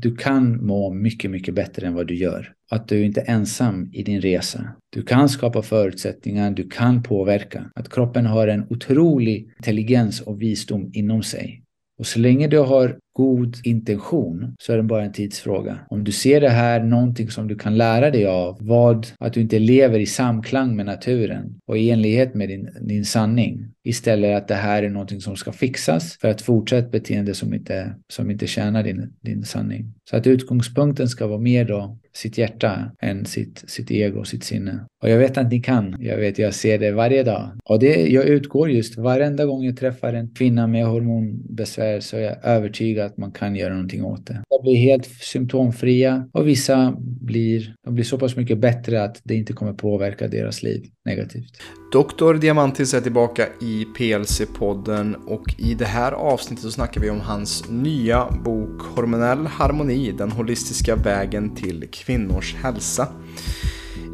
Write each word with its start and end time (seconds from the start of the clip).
du 0.00 0.16
kan 0.16 0.66
må 0.66 0.92
mycket, 0.92 1.30
mycket 1.30 1.54
bättre 1.54 1.86
än 1.86 1.94
vad 1.94 2.06
du 2.06 2.14
gör. 2.14 2.52
Att 2.70 2.88
du 2.88 3.04
inte 3.04 3.20
är 3.20 3.30
ensam 3.34 3.90
i 3.92 4.02
din 4.02 4.20
resa. 4.20 4.68
Du 4.90 5.02
kan 5.02 5.28
skapa 5.28 5.62
förutsättningar, 5.62 6.50
du 6.50 6.68
kan 6.68 7.02
påverka. 7.02 7.70
Att 7.74 7.88
kroppen 7.88 8.26
har 8.26 8.48
en 8.48 8.66
otrolig 8.70 9.50
intelligens 9.56 10.20
och 10.20 10.42
visdom 10.42 10.90
inom 10.92 11.22
sig. 11.22 11.62
Och 11.98 12.06
så 12.06 12.18
länge 12.18 12.48
du 12.48 12.58
har 12.58 12.98
god 13.18 13.56
intention 13.64 14.54
så 14.58 14.72
är 14.72 14.76
det 14.76 14.82
bara 14.82 15.04
en 15.04 15.12
tidsfråga. 15.12 15.78
Om 15.90 16.04
du 16.04 16.12
ser 16.12 16.40
det 16.40 16.48
här 16.48 16.82
någonting 16.82 17.30
som 17.30 17.48
du 17.48 17.56
kan 17.56 17.76
lära 17.76 18.10
dig 18.10 18.26
av, 18.26 18.58
vad, 18.60 19.06
att 19.18 19.32
du 19.32 19.40
inte 19.40 19.58
lever 19.58 19.98
i 19.98 20.06
samklang 20.06 20.76
med 20.76 20.86
naturen 20.86 21.60
och 21.66 21.78
i 21.78 21.90
enlighet 21.90 22.34
med 22.34 22.48
din, 22.48 22.70
din 22.80 23.04
sanning. 23.04 23.68
Istället 23.84 24.36
att 24.36 24.48
det 24.48 24.54
här 24.54 24.82
är 24.82 24.88
någonting 24.88 25.20
som 25.20 25.36
ska 25.36 25.52
fixas 25.52 26.18
för 26.20 26.28
att 26.28 26.42
fortsätta 26.42 26.88
beteende 26.88 27.34
som 27.34 27.54
inte, 27.54 27.94
som 28.08 28.30
inte 28.30 28.46
tjänar 28.46 28.82
din, 28.82 29.12
din 29.20 29.44
sanning. 29.44 29.94
Så 30.10 30.16
att 30.16 30.26
utgångspunkten 30.26 31.08
ska 31.08 31.26
vara 31.26 31.38
mer 31.38 31.64
då 31.64 31.98
sitt 32.12 32.38
hjärta 32.38 32.90
än 33.00 33.24
sitt, 33.24 33.64
sitt 33.66 33.90
ego, 33.90 34.24
sitt 34.24 34.44
sinne. 34.44 34.86
Och 35.02 35.08
jag 35.08 35.18
vet 35.18 35.38
att 35.38 35.50
ni 35.50 35.60
kan. 35.60 35.96
Jag 36.00 36.16
vet, 36.16 36.38
jag 36.38 36.54
ser 36.54 36.78
det 36.78 36.90
varje 36.92 37.22
dag. 37.22 37.50
Och 37.64 37.78
det, 37.78 38.08
jag 38.08 38.24
utgår 38.24 38.70
just 38.70 38.98
varenda 38.98 39.46
gång 39.46 39.64
jag 39.64 39.76
träffar 39.76 40.12
en 40.12 40.34
kvinna 40.34 40.66
med 40.66 40.86
hormonbesvär 40.86 42.00
så 42.00 42.16
är 42.16 42.20
jag 42.20 42.44
övertygad 42.44 43.07
att 43.08 43.16
man 43.16 43.32
kan 43.32 43.56
göra 43.56 43.72
någonting 43.72 44.04
åt 44.04 44.26
det. 44.26 44.42
De 44.48 44.62
blir 44.62 44.76
helt 44.76 45.06
symptomfria 45.06 46.28
och 46.32 46.48
vissa 46.48 46.94
blir, 47.00 47.74
de 47.84 47.94
blir 47.94 48.04
så 48.04 48.18
pass 48.18 48.36
mycket 48.36 48.58
bättre 48.58 49.04
att 49.04 49.20
det 49.24 49.34
inte 49.34 49.52
kommer 49.52 49.72
påverka 49.72 50.28
deras 50.28 50.62
liv 50.62 50.84
negativt. 51.04 51.52
Doktor 51.92 52.34
Diamantis 52.34 52.94
är 52.94 53.00
tillbaka 53.00 53.46
i 53.60 53.86
PLC-podden 53.98 55.14
och 55.14 55.54
i 55.58 55.74
det 55.74 55.84
här 55.84 56.12
avsnittet 56.12 56.62
så 56.62 56.70
snackar 56.70 57.00
vi 57.00 57.10
om 57.10 57.20
hans 57.20 57.64
nya 57.70 58.30
bok 58.44 58.82
Hormonell 58.82 59.46
harmoni, 59.46 60.12
den 60.12 60.32
holistiska 60.32 60.96
vägen 60.96 61.54
till 61.54 61.84
kvinnors 61.92 62.54
hälsa. 62.54 63.08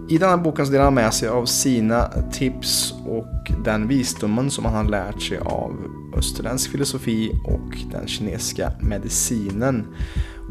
I 0.08 0.18
denna 0.18 0.36
boken 0.36 0.66
så 0.66 0.72
delar 0.72 0.84
han 0.84 0.94
med 0.94 1.14
sig 1.14 1.28
av 1.28 1.44
sina 1.44 2.08
tips 2.32 2.94
och 3.06 3.52
den 3.64 3.88
visdomen 3.88 4.50
som 4.50 4.64
han 4.64 4.74
har 4.74 4.84
lärt 4.84 5.22
sig 5.22 5.38
av 5.38 5.76
österländsk 6.16 6.70
filosofi 6.70 7.32
och 7.44 7.78
den 7.92 8.06
kinesiska 8.06 8.72
medicinen. 8.80 9.86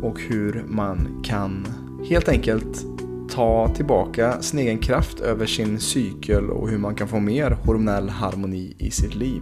Och 0.02 0.20
hur 0.20 0.66
man 0.68 1.22
kan 1.24 1.68
helt 2.10 2.30
enkelt 2.30 2.86
ta 3.32 3.72
tillbaka 3.76 4.42
sin 4.42 4.60
egen 4.60 4.78
kraft 4.78 5.20
över 5.20 5.46
sin 5.46 5.80
cykel 5.80 6.50
och 6.50 6.70
hur 6.70 6.78
man 6.78 6.96
kan 6.96 7.08
få 7.08 7.20
mer 7.20 7.52
hormonell 7.52 8.10
harmoni 8.10 8.76
i 8.78 8.92
sitt 8.92 9.16
liv. 9.16 9.42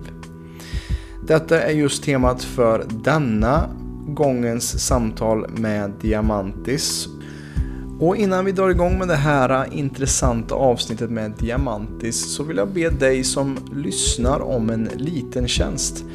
Detta 1.27 1.61
är 1.61 1.71
just 1.71 2.03
temat 2.03 2.43
för 2.43 2.85
denna 2.89 3.69
gångens 4.07 4.85
samtal 4.85 5.49
med 5.49 5.93
Diamantis 6.01 7.07
och 8.01 8.17
innan 8.17 8.45
vi 8.45 8.51
drar 8.51 8.69
igång 8.69 8.97
med 8.97 9.07
det 9.07 9.15
här 9.15 9.73
intressanta 9.73 10.55
avsnittet 10.55 11.09
med 11.09 11.31
Diamantis 11.39 12.35
så 12.35 12.43
vill 12.43 12.57
jag 12.57 12.67
be 12.67 12.89
dig 12.89 13.23
som 13.23 13.57
lyssnar 13.73 14.39
om 14.39 14.69
en 14.69 14.89
liten 14.95 15.47
tjänst. 15.47 16.05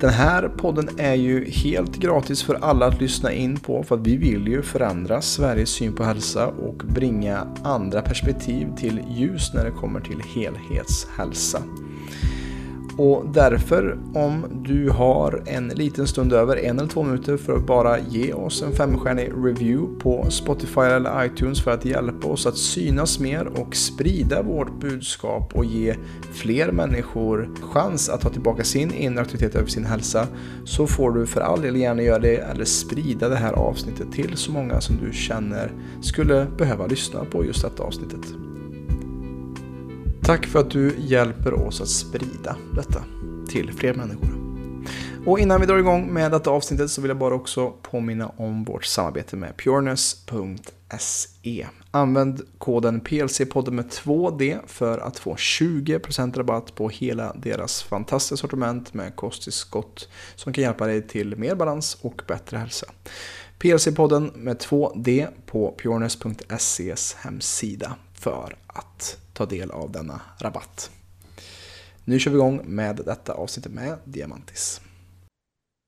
Den 0.00 0.10
här 0.10 0.48
podden 0.48 0.88
är 0.98 1.14
ju 1.14 1.50
helt 1.50 1.96
gratis 1.96 2.42
för 2.42 2.54
alla 2.54 2.86
att 2.86 3.00
lyssna 3.00 3.32
in 3.32 3.56
på 3.56 3.82
för 3.82 3.94
att 3.94 4.06
vi 4.06 4.16
vill 4.16 4.48
ju 4.48 4.62
förändra 4.62 5.20
Sveriges 5.20 5.70
syn 5.70 5.92
på 5.92 6.04
hälsa 6.04 6.46
och 6.46 6.76
bringa 6.76 7.46
andra 7.62 8.02
perspektiv 8.02 8.68
till 8.76 9.00
ljus 9.16 9.54
när 9.54 9.64
det 9.64 9.70
kommer 9.70 10.00
till 10.00 10.22
helhetshälsa. 10.34 11.62
Och 12.96 13.24
därför, 13.32 13.98
om 14.14 14.46
du 14.64 14.90
har 14.90 15.42
en 15.46 15.68
liten 15.68 16.06
stund 16.06 16.32
över 16.32 16.56
en 16.56 16.78
eller 16.78 16.88
två 16.88 17.02
minuter 17.02 17.36
för 17.36 17.56
att 17.56 17.66
bara 17.66 17.98
ge 17.98 18.32
oss 18.32 18.62
en 18.62 18.72
femstjärnig 18.72 19.32
review 19.44 20.00
på 20.00 20.30
Spotify 20.30 20.80
eller 20.80 21.24
iTunes 21.24 21.62
för 21.62 21.70
att 21.70 21.84
hjälpa 21.84 22.28
oss 22.28 22.46
att 22.46 22.56
synas 22.56 23.18
mer 23.18 23.46
och 23.46 23.76
sprida 23.76 24.42
vårt 24.42 24.80
budskap 24.80 25.54
och 25.54 25.64
ge 25.64 25.94
fler 26.32 26.72
människor 26.72 27.50
chans 27.60 28.08
att 28.08 28.20
ta 28.20 28.28
tillbaka 28.28 28.64
sin 28.64 28.94
inre 28.94 29.22
aktivitet 29.22 29.54
över 29.54 29.68
sin 29.68 29.84
hälsa 29.84 30.26
så 30.64 30.86
får 30.86 31.12
du 31.12 31.26
för 31.26 31.40
all 31.40 31.60
del 31.60 31.76
gärna 31.76 32.02
göra 32.02 32.18
det 32.18 32.36
eller 32.36 32.64
sprida 32.64 33.28
det 33.28 33.36
här 33.36 33.52
avsnittet 33.52 34.12
till 34.12 34.36
så 34.36 34.52
många 34.52 34.80
som 34.80 34.96
du 34.96 35.12
känner 35.12 35.72
skulle 36.00 36.46
behöva 36.58 36.86
lyssna 36.86 37.24
på 37.24 37.44
just 37.44 37.62
detta 37.62 37.82
avsnittet. 37.82 38.53
Tack 40.26 40.46
för 40.46 40.58
att 40.60 40.70
du 40.70 40.94
hjälper 40.98 41.54
oss 41.54 41.80
att 41.80 41.88
sprida 41.88 42.56
detta 42.74 43.04
till 43.48 43.72
fler 43.72 43.94
människor. 43.94 44.34
Och 45.26 45.38
innan 45.38 45.60
vi 45.60 45.66
drar 45.66 45.78
igång 45.78 46.12
med 46.12 46.30
detta 46.30 46.50
avsnittet 46.50 46.90
så 46.90 47.00
vill 47.00 47.08
jag 47.08 47.18
bara 47.18 47.34
också 47.34 47.70
påminna 47.70 48.28
om 48.28 48.64
vårt 48.64 48.84
samarbete 48.84 49.36
med 49.36 49.56
pureness.se. 49.56 50.06
Använd 51.90 52.40
koden 52.58 53.00
PLC-podden 53.00 53.70
med 53.70 53.84
2D 53.90 54.58
för 54.66 54.98
att 54.98 55.18
få 55.18 55.34
20% 55.34 56.36
rabatt 56.36 56.74
på 56.74 56.88
hela 56.88 57.32
deras 57.32 57.82
fantastiska 57.82 58.36
sortiment 58.36 58.94
med 58.94 59.16
kosttillskott 59.16 60.08
som 60.34 60.52
kan 60.52 60.64
hjälpa 60.64 60.86
dig 60.86 61.08
till 61.08 61.36
mer 61.36 61.54
balans 61.54 61.96
och 62.00 62.22
bättre 62.28 62.56
hälsa. 62.56 62.86
PLC-podden 63.58 64.30
med 64.34 64.56
2D 64.56 65.28
på 65.46 65.74
pureness.ses 65.82 67.14
hemsida 67.14 67.96
för 68.14 68.56
att 68.66 69.18
ta 69.34 69.46
del 69.46 69.70
av 69.70 69.92
denna 69.92 70.20
rabatt. 70.40 70.90
Nu 72.04 72.18
kör 72.18 72.30
vi 72.30 72.36
igång 72.36 72.60
med 72.64 72.96
detta 72.96 73.32
avsnittet 73.32 73.72
med 73.72 73.98
Diamantis. 74.04 74.80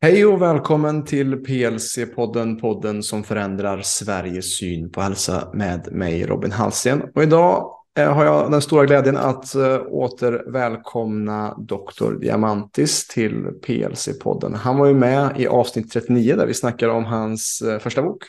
Hej 0.03 0.27
och 0.27 0.43
välkommen 0.43 1.05
till 1.05 1.35
PLC-podden, 1.35 2.61
podden 2.61 3.03
som 3.03 3.25
förändrar 3.25 3.81
Sveriges 3.83 4.59
syn 4.59 4.91
på 4.91 5.01
hälsa 5.01 5.51
med 5.55 5.93
mig 5.93 6.27
Robin 6.27 6.53
Hallsten. 6.53 7.03
Och 7.15 7.23
idag 7.23 7.71
eh, 7.99 8.13
har 8.13 8.25
jag 8.25 8.51
den 8.51 8.63
stora 8.63 8.87
glädjen 8.87 9.17
att 9.17 9.55
eh, 9.55 9.77
åter 9.77 10.53
välkomna 10.53 11.55
Dr. 11.59 12.21
Diamantis 12.21 13.09
till 13.09 13.47
PLC-podden. 13.67 14.55
Han 14.55 14.79
var 14.79 14.87
ju 14.87 14.95
med 14.95 15.41
i 15.41 15.47
avsnitt 15.47 15.93
39 15.93 16.37
där 16.37 16.47
vi 16.47 16.55
snackade 16.55 16.93
om 16.93 17.05
hans 17.05 17.63
eh, 17.63 17.79
första 17.79 18.03
bok. 18.03 18.25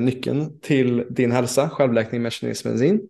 Nyckeln 0.00 0.60
till 0.60 1.06
din 1.10 1.32
hälsa, 1.32 1.68
självläkning 1.68 2.22
med 2.22 2.32
kinesisk 2.32 2.64
medicin. 2.64 3.00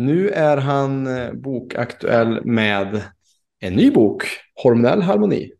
Nu 0.00 0.28
är 0.28 0.56
han 0.56 1.06
eh, 1.06 1.32
bokaktuell 1.32 2.44
med 2.44 3.02
en 3.60 3.74
ny 3.74 3.90
bok, 3.90 4.24
Hormonell 4.62 5.02
harmoni. 5.02 5.52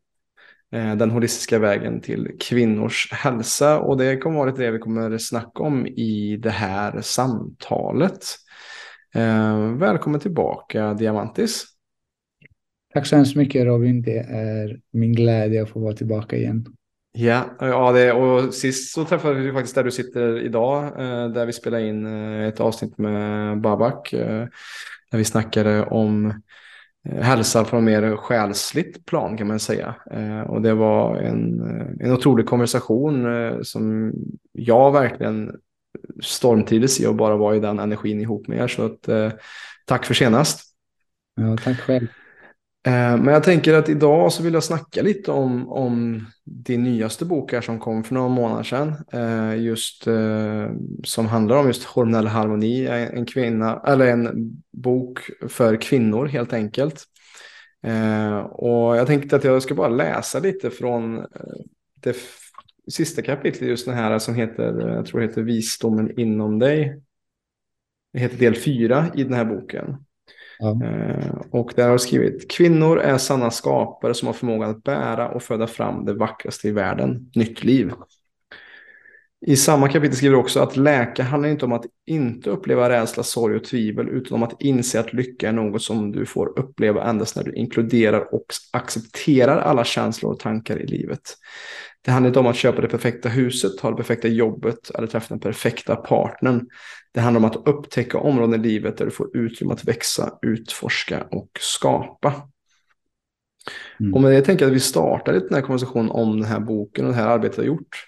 Eh, 0.73 0.97
den 0.97 1.11
holistiska 1.11 1.59
vägen 1.59 2.01
till 2.01 2.29
kvinnors 2.41 3.13
hälsa. 3.13 3.81
Och 3.81 3.97
det 3.97 4.17
kommer 4.17 4.37
vara 4.37 4.51
lite 4.51 4.63
det 4.63 4.71
vi 4.71 4.79
kommer 4.79 5.19
snacka 5.19 5.63
om 5.63 5.87
i 5.87 6.37
det 6.43 6.51
här 6.51 7.01
samtalet. 7.01 8.25
Eh, 9.15 9.73
välkommen 9.73 10.21
tillbaka 10.21 10.95
Diamantis. 10.95 11.65
Tack 12.95 13.07
så 13.07 13.17
hemskt 13.17 13.37
mycket 13.37 13.65
Robin. 13.65 14.03
Det 14.03 14.19
är 14.31 14.81
min 14.91 15.13
glädje 15.13 15.63
att 15.63 15.71
få 15.71 15.81
vara 15.81 15.95
tillbaka 15.95 16.37
igen. 16.37 16.67
Ja, 17.13 17.45
ja 17.61 17.93
det, 17.93 18.13
och 18.13 18.55
sist 18.55 18.95
så 18.95 19.05
träffade 19.05 19.35
vi 19.35 19.53
faktiskt 19.53 19.75
där 19.75 19.85
du 19.85 19.91
sitter 19.91 20.41
idag, 20.41 20.85
eh, 20.85 21.29
där 21.29 21.47
vi 21.47 21.53
spelade 21.53 21.87
in 21.87 22.07
eh, 22.07 22.49
ett 22.49 22.61
avsnitt 22.61 22.99
med 22.99 23.61
Babak, 23.61 24.13
eh, 24.13 24.47
där 25.11 25.19
vi 25.19 25.25
snackade 25.25 25.87
om 25.87 26.43
hälsa 27.21 27.65
från 27.65 27.85
mer 27.85 28.17
själsligt 28.17 29.07
plan 29.07 29.37
kan 29.37 29.47
man 29.47 29.61
säga. 29.61 29.95
Och 30.49 30.63
det 30.63 30.75
var 30.75 31.17
en, 31.17 31.61
en 32.01 32.13
otrolig 32.13 32.47
konversation 32.47 33.27
som 33.65 34.13
jag 34.53 34.93
verkligen 34.93 35.57
stormtrivdes 36.23 37.01
i 37.01 37.07
och 37.07 37.15
bara 37.15 37.37
var 37.37 37.55
i 37.55 37.61
den 37.61 37.79
energin 37.79 38.21
ihop 38.21 38.49
med 38.49 38.59
er. 38.59 38.69
Så 38.69 38.85
att, 38.85 39.09
tack 39.85 40.05
för 40.05 40.15
senast. 40.15 40.61
Ja, 41.35 41.57
tack 41.65 41.81
själv. 41.81 42.07
Eh, 42.87 43.17
men 43.17 43.27
jag 43.27 43.43
tänker 43.43 43.75
att 43.75 43.89
idag 43.89 44.33
så 44.33 44.43
vill 44.43 44.55
jag 44.55 44.65
snacka 44.65 45.03
lite 45.03 45.33
om, 45.33 45.69
om 45.69 46.27
din 46.45 46.83
nyaste 46.83 47.25
bok 47.25 47.53
här 47.53 47.61
som 47.61 47.79
kom 47.79 48.05
för 48.05 48.15
några 48.15 48.29
månader 48.29 48.63
sedan. 48.63 48.95
Eh, 49.13 49.63
just 49.63 50.07
eh, 50.07 50.71
som 51.05 51.27
handlar 51.27 51.57
om 51.57 51.67
just 51.67 51.85
hormonell 51.85 52.27
harmoni. 52.27 52.87
En, 52.87 53.27
kvinna, 53.27 53.83
eller 53.87 54.07
en 54.07 54.53
bok 54.73 55.21
för 55.49 55.77
kvinnor 55.77 56.27
helt 56.27 56.53
enkelt. 56.53 57.05
Och 58.51 58.97
jag 58.97 59.07
tänkte 59.07 59.37
att 59.37 59.45
jag 59.45 59.63
ska 59.63 59.75
bara 59.75 59.89
läsa 59.89 60.39
lite 60.39 60.71
från 60.71 61.27
det 61.95 62.17
sista 62.91 63.23
kapitlet 63.23 63.69
just 63.69 63.87
den 63.87 63.95
här 63.95 64.19
som 64.19 64.35
heter, 64.35 64.89
jag 64.89 65.07
tror 65.07 65.21
det 65.21 65.27
heter 65.27 65.43
Visdomen 65.43 66.21
inom 66.21 66.59
dig. 66.59 67.03
Det 68.13 68.19
heter 68.19 68.37
del 68.37 68.57
fyra 68.57 69.07
i 69.15 69.25
den 69.25 69.33
här 69.33 69.45
boken. 69.45 69.97
Ja. 70.61 70.85
Eh, 70.85 71.35
och 71.51 71.73
där 71.77 71.83
har 71.83 71.91
jag 71.91 72.01
skrivit, 72.01 72.51
kvinnor 72.51 72.99
är 72.99 73.19
sanna 73.19 73.51
skapare 73.51 74.15
som 74.15 74.27
har 74.27 74.33
förmågan 74.33 74.71
att 74.71 74.83
bära 74.83 75.29
och 75.29 75.43
föda 75.43 75.67
fram 75.67 76.05
det 76.05 76.15
vackraste 76.15 76.69
i 76.69 76.71
världen, 76.71 77.31
nytt 77.35 77.65
liv. 77.65 77.93
I 79.47 79.57
samma 79.57 79.89
kapitel 79.89 80.17
skriver 80.17 80.35
du 80.35 80.41
också 80.41 80.61
att 80.61 80.77
läka 80.77 81.23
handlar 81.23 81.49
inte 81.49 81.65
om 81.65 81.73
att 81.73 81.85
inte 82.07 82.51
uppleva 82.51 82.89
rädsla, 82.89 83.23
sorg 83.23 83.57
och 83.57 83.65
tvivel, 83.65 84.09
utan 84.09 84.35
om 84.35 84.43
att 84.43 84.63
inse 84.63 85.01
att 85.01 85.13
lycka 85.13 85.49
är 85.49 85.53
något 85.53 85.83
som 85.83 86.13
du 86.13 86.27
får 86.27 86.59
uppleva 86.59 87.05
endast 87.05 87.37
när 87.37 87.45
du 87.45 87.55
inkluderar 87.55 88.35
och 88.35 88.45
accepterar 88.73 89.59
alla 89.59 89.85
känslor 89.85 90.33
och 90.33 90.39
tankar 90.39 90.79
i 90.83 90.87
livet. 90.87 91.37
Det 92.05 92.11
handlar 92.11 92.29
inte 92.29 92.41
om 92.41 92.47
att 92.47 92.57
köpa 92.57 92.81
det 92.81 92.89
perfekta 92.89 93.29
huset, 93.29 93.81
ha 93.81 93.91
det 93.91 93.97
perfekta 93.97 94.29
jobbet 94.29 94.91
eller 94.91 95.07
träffa 95.07 95.27
den 95.29 95.41
perfekta 95.41 95.97
partnern. 95.97 96.69
Det 97.13 97.21
handlar 97.21 97.41
om 97.41 97.45
att 97.45 97.69
upptäcka 97.69 98.19
områden 98.19 98.61
i 98.61 98.69
livet 98.69 98.97
där 98.97 99.05
du 99.05 99.11
får 99.11 99.37
utrymme 99.37 99.73
att 99.73 99.85
växa, 99.85 100.39
utforska 100.43 101.27
och 101.31 101.51
skapa. 101.61 102.35
Mm. 104.01 104.15
Och 104.15 104.21
med 104.21 104.33
det 104.33 104.43
tänker 104.43 104.65
jag 104.65 104.71
att 104.71 104.77
vi 104.77 104.81
startar 104.81 105.33
lite 105.33 105.47
den 105.47 105.55
här 105.55 105.63
konversationen 105.63 106.11
om 106.11 106.41
den 106.41 106.51
här 106.51 106.61
boken 106.61 107.05
och 107.05 107.11
det 107.11 107.19
här 107.19 107.29
arbetet 107.29 107.59
jag 107.59 107.65
har 107.65 107.69
gjort. 107.69 108.07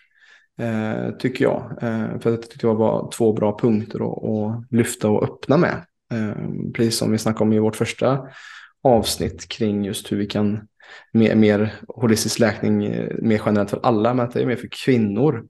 Eh, 0.58 1.16
tycker 1.16 1.44
jag. 1.44 1.62
Eh, 1.82 2.20
för 2.20 2.30
jag 2.30 2.42
tyckte 2.42 2.66
det 2.66 2.74
var 2.74 3.10
två 3.10 3.32
bra 3.32 3.58
punkter 3.58 4.00
att, 4.00 4.24
att 4.24 4.72
lyfta 4.72 5.10
och 5.10 5.24
öppna 5.24 5.56
med. 5.56 5.86
Eh, 6.12 6.72
precis 6.74 6.98
som 6.98 7.12
vi 7.12 7.18
snackade 7.18 7.44
om 7.44 7.52
i 7.52 7.58
vårt 7.58 7.76
första 7.76 8.28
avsnitt 8.82 9.48
kring 9.48 9.84
just 9.84 10.12
hur 10.12 10.16
vi 10.16 10.26
kan 10.26 10.68
mer, 11.12 11.34
mer 11.34 11.74
holistisk 11.88 12.38
läkning 12.38 12.84
eh, 12.84 13.10
mer 13.18 13.42
generellt 13.46 13.70
för 13.70 13.80
alla, 13.82 14.14
men 14.14 14.26
att 14.26 14.32
det 14.32 14.42
är 14.42 14.46
mer 14.46 14.56
för 14.56 14.68
kvinnor. 14.84 15.46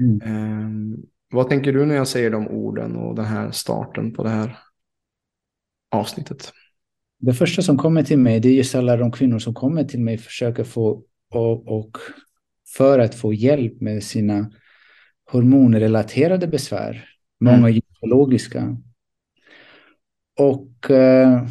Mm. 0.00 0.20
Eh, 0.20 0.98
vad 1.30 1.48
tänker 1.48 1.72
du 1.72 1.86
när 1.86 1.94
jag 1.94 2.08
säger 2.08 2.30
de 2.30 2.48
orden 2.48 2.96
och 2.96 3.14
den 3.14 3.24
här 3.24 3.50
starten 3.50 4.12
på 4.12 4.22
det 4.22 4.30
här 4.30 4.58
avsnittet? 5.90 6.52
Det 7.18 7.34
första 7.34 7.62
som 7.62 7.78
kommer 7.78 8.02
till 8.02 8.18
mig, 8.18 8.40
det 8.40 8.48
är 8.48 8.52
just 8.52 8.74
alla 8.74 8.96
de 8.96 9.12
kvinnor 9.12 9.38
som 9.38 9.54
kommer 9.54 9.84
till 9.84 10.00
mig 10.00 10.18
försöker 10.18 10.64
få 10.64 11.02
och, 11.30 11.68
och 11.68 11.98
för 12.76 12.98
att 12.98 13.14
få 13.14 13.32
hjälp 13.32 13.80
med 13.80 14.02
sina 14.02 14.50
hormonrelaterade 15.30 16.46
besvär. 16.46 17.08
Många 17.40 17.56
mm. 17.56 17.70
gynekologiska. 17.70 18.76
Och 20.38 20.90
eh, 20.90 21.46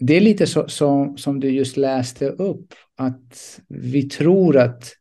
det 0.00 0.16
är 0.16 0.20
lite 0.20 0.46
så, 0.46 0.68
så, 0.68 1.14
som 1.16 1.40
du 1.40 1.50
just 1.50 1.76
läste 1.76 2.28
upp, 2.28 2.74
att 2.96 3.60
vi 3.68 4.02
tror 4.02 4.56
att 4.56 4.92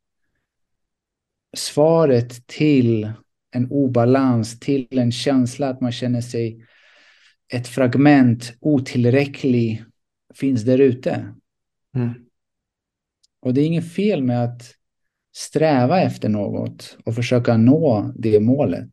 svaret 1.58 2.48
till 2.48 3.12
en 3.52 3.72
obalans, 3.72 4.60
till 4.60 5.00
en 5.00 5.12
känsla 5.12 5.70
att 5.70 5.82
man 5.82 5.92
känner 5.92 6.22
sig 6.22 6.66
ett 7.54 7.68
fragment 7.68 8.54
otillräcklig 8.60 9.84
finns 10.34 10.64
där 10.64 10.80
ute. 10.80 11.34
Mm. 11.96 12.14
Och 13.42 13.54
det 13.54 13.62
är 13.62 13.66
inget 13.66 13.94
fel 13.94 14.24
med 14.24 14.44
att 14.44 14.76
sträva 15.36 16.02
efter 16.02 16.30
något 16.30 16.98
och 17.06 17.16
försöka 17.16 17.58
nå 17.58 18.14
det 18.16 18.40
målet. 18.40 18.92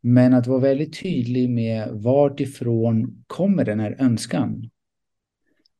Men 0.00 0.34
att 0.34 0.46
vara 0.46 0.60
väldigt 0.60 1.02
tydlig 1.02 1.50
med 1.50 1.88
vart 1.92 2.40
ifrån 2.40 3.24
kommer 3.26 3.64
den 3.64 3.80
här 3.80 3.96
önskan. 3.98 4.70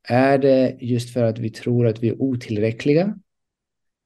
Är 0.09 0.39
det 0.39 0.77
just 0.81 1.13
för 1.13 1.25
att 1.25 1.39
vi 1.39 1.51
tror 1.51 1.87
att 1.87 2.03
vi 2.03 2.09
är 2.09 2.23
otillräckliga? 2.23 3.19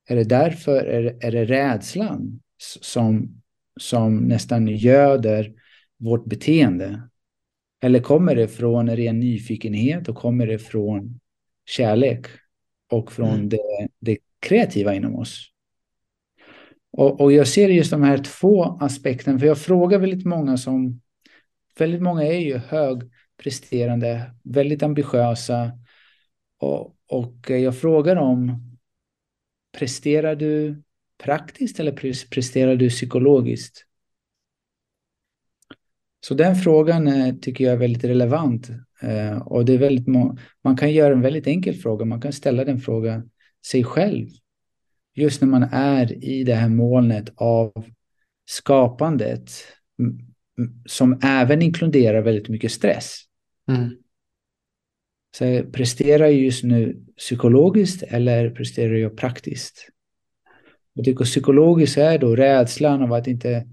Är 0.09 0.17
det 0.17 0.25
därför, 0.25 0.85
är 0.85 1.03
det, 1.03 1.27
är 1.27 1.33
det 1.33 1.45
rädslan 1.45 2.41
som, 2.81 3.43
som 3.81 4.17
nästan 4.17 4.69
göder 4.69 5.53
vårt 5.99 6.25
beteende? 6.25 7.09
Eller 7.83 8.01
kommer 8.01 8.35
det 8.35 8.49
från 8.49 8.91
ren 8.91 9.21
nyfikenhet 9.21 10.09
och 10.09 10.17
kommer 10.17 10.47
det 10.47 10.59
från 10.59 11.21
kärlek 11.67 12.27
och 12.91 13.13
från 13.13 13.35
mm. 13.35 13.49
det, 13.49 13.89
det 13.99 14.19
kreativa 14.41 14.95
inom 14.95 15.15
oss? 15.15 15.53
Och, 16.93 17.21
och, 17.21 17.33
jag 17.33 17.49
ser 17.49 17.69
just 17.69 17.91
de 17.91 18.03
här 18.03 18.19
två 18.19 18.65
aspekterna, 18.65 19.39
för 19.39 19.47
jag 19.47 19.59
frågar 19.59 19.99
väldigt 19.99 20.27
många 20.27 20.57
som, 20.57 21.01
väldigt 21.79 22.03
många 22.03 22.23
är 22.23 22.39
ju 22.39 22.59
högpresterande, 22.59 24.35
väldigt 24.43 24.83
ambitiösa, 24.83 25.73
och, 26.67 26.97
och 27.09 27.51
eh, 27.51 27.57
jag 27.57 27.79
frågar 27.79 28.17
om 28.17 28.61
presterar 29.79 30.37
du 30.37 30.83
praktiskt 31.25 31.81
eller 31.81 31.93
presterar 32.31 32.77
du 32.77 32.91
psykologiskt? 32.91 33.83
Så 36.21 36.35
den 36.35 36.57
frågan 36.57 37.07
eh, 37.07 37.35
tycker 37.35 37.65
jag 37.65 37.73
är 37.73 37.79
väldigt 37.79 38.05
relevant. 38.05 38.71
Eh, 39.03 39.39
och 39.39 39.65
det 39.65 39.75
är 39.75 39.79
väldigt 39.79 40.07
man 40.63 40.77
kan 40.77 40.93
göra 40.93 41.13
en 41.13 41.21
väldigt 41.21 41.47
enkel 41.47 41.75
fråga. 41.75 42.05
Man 42.05 42.21
kan 42.21 42.33
ställa 42.33 42.65
den 42.65 42.81
frågan 42.81 43.31
sig 43.67 43.85
själv. 43.85 44.29
Just 45.15 45.41
när 45.41 45.49
man 45.49 45.63
är 45.73 46.25
i 46.25 46.45
det 46.45 46.55
här 46.55 46.69
molnet 46.69 47.33
av 47.37 47.85
skapandet 48.47 49.51
som 50.87 51.21
även 51.23 51.63
inkluderar 51.63 52.23
väldigt 52.23 52.49
mycket 52.49 52.73
stress. 52.73 53.23
Mm. 53.69 53.91
Så 55.39 55.63
presterar 55.73 56.25
jag 56.25 56.35
just 56.35 56.65
nu 56.65 57.05
psykologiskt 57.17 58.03
eller 58.03 58.51
presterar 58.51 58.95
jag 58.95 59.17
praktiskt? 59.17 59.89
Jag 60.93 61.05
tycker 61.05 61.25
psykologiskt 61.25 61.99
är 61.99 62.19
då 62.19 62.37
rädslan 62.37 63.03
av 63.03 63.13
att 63.13 63.27
inte 63.27 63.67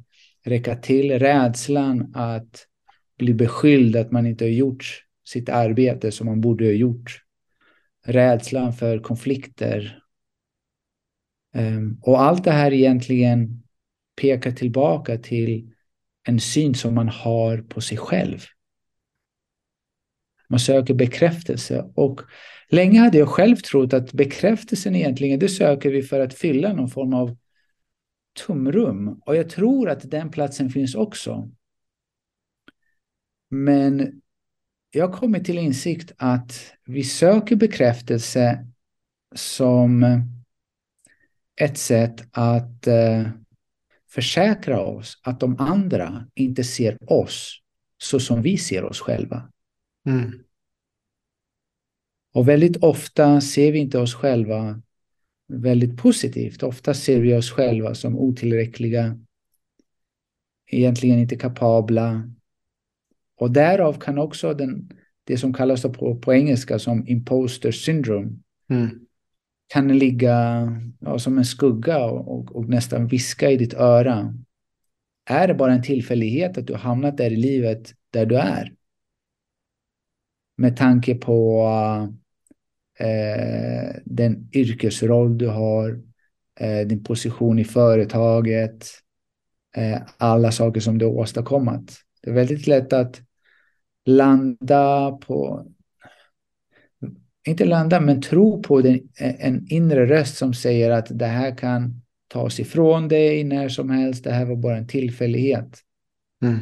räcka 0.46 0.76
till, 0.76 1.20
rädslan 1.20 2.12
att 2.16 2.68
bli 3.18 3.34
beskylld 3.34 3.96
att 3.96 4.12
man 4.12 4.26
inte 4.26 4.46
har 4.46 4.50
gjort 4.50 5.04
sitt 5.26 5.50
arbete 5.50 6.12
som 6.12 6.28
man 6.28 6.42
borde 6.42 6.66
ha 6.66 6.72
gjort. 6.72 7.22
Rädslan 8.06 8.74
för 8.74 9.00
konflikter. 9.00 10.00
Ehm, 11.54 11.98
och 12.02 12.22
allt 12.22 12.44
det 12.44 12.52
här 12.52 12.74
egentligen 12.74 13.64
pekar 14.22 14.52
tillbaka 14.52 15.18
till 15.18 15.72
en 16.24 16.40
syn 16.40 16.76
som 16.76 16.96
man 16.96 17.10
har 17.10 17.58
på 17.58 17.82
sig 17.82 17.98
själv. 17.98 18.40
Man 20.50 20.60
söker 20.60 20.94
bekräftelse. 20.94 21.92
Och 21.96 22.22
länge 22.70 23.00
hade 23.00 23.18
jag 23.18 23.30
själv 23.30 23.56
trott 23.56 23.94
att 23.94 24.14
bekräftelsen 24.14 24.96
egentligen, 24.96 25.40
det 25.40 25.50
söker 25.50 25.92
vi 25.92 26.02
för 26.02 26.20
att 26.20 26.34
fylla 26.34 26.74
någon 26.74 26.90
form 26.90 27.14
av 27.14 27.38
tomrum. 28.34 29.22
Och 29.26 29.36
jag 29.36 29.50
tror 29.50 29.90
att 29.90 30.12
den 30.12 30.32
platsen 30.32 30.70
finns 30.70 30.96
också. 30.96 31.50
Men 33.50 34.22
jag 34.92 35.08
har 35.08 35.18
kommit 35.18 35.46
till 35.46 35.58
insikt 35.58 36.12
att 36.18 36.74
vi 36.86 37.04
söker 37.04 37.56
bekräftelse 37.56 38.68
som 39.36 40.06
ett 41.62 41.78
sätt 41.78 42.28
att 42.32 42.88
eh, 42.88 43.28
försäkra 44.10 44.80
oss 44.80 45.22
att 45.24 45.40
de 45.40 45.60
andra 45.60 46.28
inte 46.36 46.64
ser 46.64 47.12
oss 47.12 47.60
så 47.98 48.20
som 48.20 48.42
vi 48.42 48.58
ser 48.58 48.84
oss 48.84 49.00
själva. 49.00 49.53
Mm. 50.06 50.44
Och 52.34 52.48
väldigt 52.48 52.78
ofta 52.78 53.42
ser 53.42 53.72
vi 53.72 53.80
inte 53.80 54.00
oss 54.00 54.14
själva 54.14 54.82
väldigt 55.48 55.98
positivt. 55.98 56.64
Ofta 56.64 56.94
ser 56.94 57.20
vi 57.20 57.36
oss 57.36 57.52
själva 57.52 57.96
som 57.96 58.18
otillräckliga, 58.18 59.20
egentligen 60.72 61.20
inte 61.20 61.36
kapabla. 61.36 62.30
Och 63.38 63.52
därav 63.52 64.00
kan 64.00 64.18
också 64.18 64.54
den, 64.54 64.90
det 65.24 65.38
som 65.38 65.54
kallas 65.54 65.82
på, 65.82 66.16
på 66.16 66.34
engelska 66.34 66.80
som 66.80 67.08
imposter 67.08 67.72
syndrome 67.72 68.32
mm. 68.70 68.90
kan 69.68 69.98
ligga 69.98 70.68
ja, 71.00 71.20
som 71.20 71.38
en 71.38 71.46
skugga 71.46 72.06
och, 72.06 72.40
och, 72.40 72.56
och, 72.56 72.70
nästan 72.70 73.08
viska 73.08 73.52
i 73.52 73.58
ditt 73.58 73.74
öra. 73.74 74.38
Är 75.26 75.48
det 75.48 75.54
bara 75.54 75.74
en 75.74 75.84
tillfällighet 75.84 76.58
att 76.58 76.68
du 76.68 76.74
har 76.74 76.80
hamnat 76.80 77.18
där 77.18 77.32
i 77.32 77.36
livet 77.36 77.94
där 78.12 78.26
du 78.26 78.38
är? 78.38 78.74
Med 80.56 80.78
tanke 80.78 81.16
på 81.16 81.68
eh, 83.00 83.96
den 84.06 84.50
yrkesroll 84.54 85.38
du 85.38 85.48
har, 85.48 86.02
eh, 86.60 86.88
din 86.88 87.04
position 87.04 87.60
i 87.60 87.64
företaget, 87.64 88.86
eh, 89.76 90.02
alla 90.18 90.52
saker 90.52 90.82
som 90.82 90.98
du 90.98 91.06
har 91.06 91.14
åstadkommit. 91.14 91.94
Det 92.22 92.30
är 92.30 92.34
väldigt 92.34 92.68
lätt 92.68 92.94
att 92.94 93.22
landa 94.06 95.12
på, 95.12 95.68
inte 97.48 97.66
landa, 97.66 98.00
men 98.00 98.22
tro 98.22 98.64
på 98.64 98.82
den, 98.82 98.94
eh, 99.20 99.48
en 99.48 99.68
inre 99.70 100.06
röst 100.06 100.38
som 100.38 100.54
säger 100.54 100.92
att 100.92 101.08
det 101.10 101.26
här 101.26 101.58
kan 101.58 102.02
tas 102.28 102.60
ifrån 102.60 103.08
dig 103.08 103.44
när 103.44 103.70
som 103.70 103.90
helst, 103.90 104.24
det 104.24 104.32
här 104.32 104.46
var 104.46 104.56
bara 104.56 104.78
en 104.78 104.88
tillfällighet. 104.88 105.80
Mm. 106.44 106.60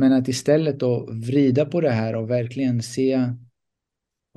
Men 0.00 0.12
att 0.12 0.28
istället 0.28 0.80
då 0.80 1.08
vrida 1.12 1.64
på 1.64 1.80
det 1.80 1.90
här 1.90 2.14
och 2.14 2.30
verkligen 2.30 2.82
se 2.82 3.32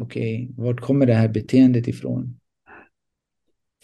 okej, 0.02 0.44
okay, 0.44 0.66
vart 0.66 0.82
kommer 0.82 1.06
det 1.06 1.14
här 1.14 1.28
beteendet 1.28 1.88
ifrån? 1.88 2.40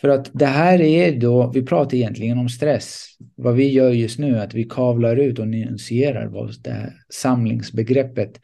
För 0.01 0.09
att 0.09 0.31
det 0.33 0.45
här 0.45 0.81
är 0.81 1.19
då, 1.19 1.51
vi 1.51 1.65
pratar 1.65 1.97
egentligen 1.97 2.37
om 2.37 2.49
stress. 2.49 3.05
Vad 3.35 3.55
vi 3.55 3.71
gör 3.71 3.91
just 3.91 4.19
nu 4.19 4.35
är 4.35 4.43
att 4.43 4.53
vi 4.53 4.63
kavlar 4.63 5.15
ut 5.15 5.39
och 5.39 5.47
nyanserar 5.47 6.27
vad 6.27 6.61
det 6.63 6.71
här 6.71 6.93
samlingsbegreppet 7.09 8.39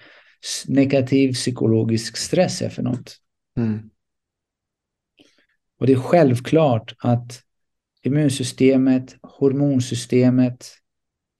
negativ 0.68 1.34
psykologisk 1.34 2.18
stress 2.18 2.62
är 2.62 2.70
för 2.70 2.84
något. 2.84 3.18
Mm. 3.58 3.90
Och 5.80 5.88
det 5.88 5.94
är 5.94 5.98
självklart 5.98 6.96
att 7.00 7.42
immunsystemet, 8.04 9.16
hormonsystemet 9.22 10.72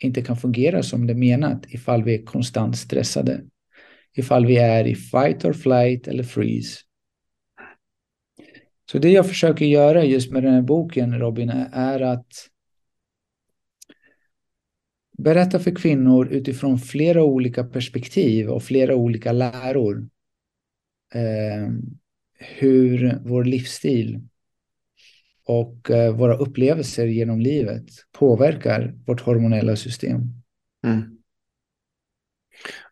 inte 0.06 0.22
kan 0.22 0.38
fungera 0.38 0.84
som 0.84 1.08
det 1.08 1.14
är 1.14 1.18
menat 1.18 1.66
ifall 1.74 2.04
vi 2.04 2.16
är 2.16 2.26
konstant 2.26 2.78
stressade 2.78 3.42
ifall 4.16 4.46
vi 4.46 4.58
är 4.58 4.88
i 4.88 4.96
fight 4.96 5.46
or 5.46 5.54
flight 5.54 6.08
eller 6.08 6.24
freeze. 6.24 6.80
Så 8.92 9.00
det 9.00 9.10
jag 9.10 9.28
försöker 9.28 9.66
göra 9.66 10.04
just 10.04 10.32
med 10.32 10.44
den 10.44 10.54
här 10.54 10.62
boken, 10.62 11.20
Robin, 11.20 11.50
är 11.72 12.00
att 12.00 12.50
berätta 15.18 15.60
för 15.60 15.76
kvinnor 15.76 16.28
utifrån 16.28 16.80
flera 16.80 17.24
olika 17.24 17.64
perspektiv 17.64 18.50
och 18.50 18.64
flera 18.64 18.96
olika 18.96 19.32
läror 19.32 20.10
eh, 21.14 21.72
hur 22.40 23.20
vår 23.26 23.44
livsstil 23.44 24.22
och 25.46 25.92
eh, 25.92 26.16
våra 26.16 26.36
upplevelser 26.36 27.06
genom 27.06 27.40
livet 27.40 27.86
påverkar 28.12 28.94
vårt 29.06 29.22
hormonella 29.22 29.76
system. 29.76 30.22
Mm. 30.86 31.18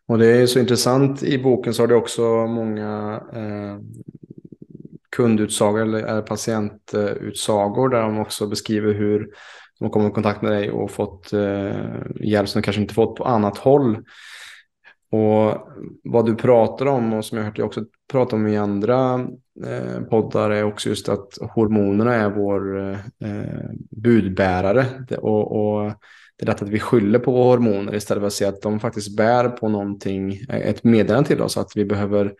Och 0.06 0.18
det 0.18 0.26
är 0.26 0.46
så 0.46 0.58
intressant, 0.58 1.22
i 1.22 1.38
boken 1.38 1.74
så 1.74 1.82
har 1.82 1.86
det 1.86 1.94
också 1.94 2.46
många 2.46 3.22
eh, 3.34 3.78
kundutsagor 5.16 5.82
eller, 5.82 5.98
eller 5.98 6.22
patientutsagor 6.22 7.88
där 7.88 8.02
de 8.02 8.18
också 8.18 8.46
beskriver 8.46 8.94
hur 8.94 9.30
de 9.78 9.84
har 9.84 9.90
kommit 9.90 10.10
i 10.10 10.14
kontakt 10.14 10.42
med 10.42 10.52
dig 10.52 10.70
och 10.70 10.90
fått 10.90 11.32
eh, 11.32 12.02
hjälp 12.20 12.48
som 12.48 12.60
de 12.60 12.64
kanske 12.64 12.82
inte 12.82 12.94
fått 12.94 13.16
på 13.16 13.24
annat 13.24 13.58
håll. 13.58 14.04
Och 15.10 15.68
vad 16.04 16.26
du 16.26 16.34
pratar 16.34 16.86
om 16.86 17.12
och 17.12 17.24
som 17.24 17.38
jag 17.38 17.44
hört 17.44 17.56
dig 17.56 17.64
också 17.64 17.84
pratar 18.12 18.36
om 18.36 18.46
i 18.46 18.56
andra 18.56 19.26
eh, 19.66 20.00
poddar 20.10 20.50
är 20.50 20.64
också 20.64 20.88
just 20.88 21.08
att 21.08 21.38
hormonerna 21.54 22.14
är 22.14 22.30
vår 22.30 22.80
eh, 22.80 23.70
budbärare. 23.90 24.86
Och, 25.18 25.52
och 25.52 25.92
det 26.36 26.44
är 26.44 26.46
lätt 26.46 26.62
att 26.62 26.68
vi 26.68 26.80
skyller 26.80 27.18
på 27.18 27.32
våra 27.32 27.50
hormoner 27.50 27.94
istället 27.94 28.20
för 28.20 28.26
att 28.26 28.32
se 28.32 28.44
att 28.44 28.62
de 28.62 28.80
faktiskt 28.80 29.16
bär 29.16 29.48
på 29.48 29.68
någonting, 29.68 30.32
eh, 30.48 30.56
ett 30.56 30.84
meddelande 30.84 31.28
till 31.28 31.42
oss 31.42 31.56
att 31.56 31.72
vi 31.76 31.84
behöver 31.84 32.34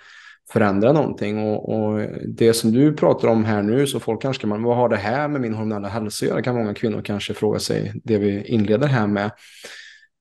förändra 0.52 0.92
någonting. 0.92 1.38
Och, 1.38 1.68
och, 1.68 2.00
det 2.28 2.54
som 2.54 2.72
du 2.72 2.92
pratar 2.92 3.28
om 3.28 3.44
här 3.44 3.62
nu, 3.62 3.86
så 3.86 4.00
folk 4.00 4.22
kanske 4.22 4.48
kan, 4.48 4.62
vad 4.62 4.76
har 4.76 4.88
det 4.88 4.96
här 4.96 5.28
med 5.28 5.40
min 5.40 5.54
hormonella 5.54 5.88
hälsa 5.88 6.26
att 6.26 6.30
göra? 6.30 6.42
kan 6.42 6.56
många 6.56 6.74
kvinnor 6.74 7.02
kanske 7.04 7.34
fråga 7.34 7.58
sig, 7.58 7.92
det 8.04 8.18
vi 8.18 8.44
inleder 8.44 8.86
här 8.86 9.06
med. 9.06 9.30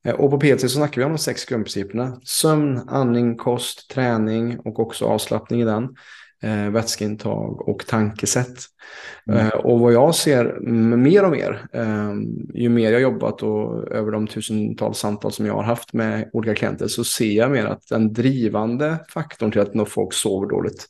Eh, 0.04 0.14
och 0.14 0.32
på 0.32 0.40
PT 0.40 0.62
så 0.62 0.70
snackar 0.70 1.02
vi 1.02 1.06
om 1.06 1.12
de 1.12 1.18
sex 1.18 1.46
grundprinciperna. 1.46 2.20
Sömn, 2.24 2.82
andning, 2.88 3.38
kost, 3.38 3.90
träning 3.90 4.60
och 4.60 4.80
också 4.80 5.06
avslappning 5.06 5.62
i 5.62 5.66
den. 5.66 5.96
Eh, 6.44 6.70
vätskeintag 6.70 7.70
och 7.70 7.88
tankesätt. 7.88 8.58
Mm. 9.28 9.40
Eh, 9.40 9.54
och 9.54 9.80
vad 9.80 9.94
jag 9.94 10.16
ser 10.16 10.60
mer 10.96 11.24
och 11.26 11.32
mer, 11.32 11.68
eh, 11.74 12.14
ju 12.54 12.70
mer 12.70 12.92
jag 12.92 13.02
jobbat 13.02 13.44
och 13.44 13.92
över 13.92 14.12
de 14.12 14.28
tusentals 14.28 14.98
samtal 14.98 15.32
som 15.32 15.46
jag 15.46 15.54
har 15.54 15.64
haft 15.64 15.94
med 15.94 16.30
olika 16.34 16.56
klienter, 16.56 16.88
så 16.88 17.04
ser 17.04 17.32
jag 17.32 17.52
mer 17.52 17.66
att 17.66 17.88
den 17.90 18.14
drivande 18.14 18.98
faktorn 19.10 19.52
till 19.52 19.62
att 19.62 19.90
folk 19.90 20.14
sover 20.14 20.48
dåligt 20.48 20.88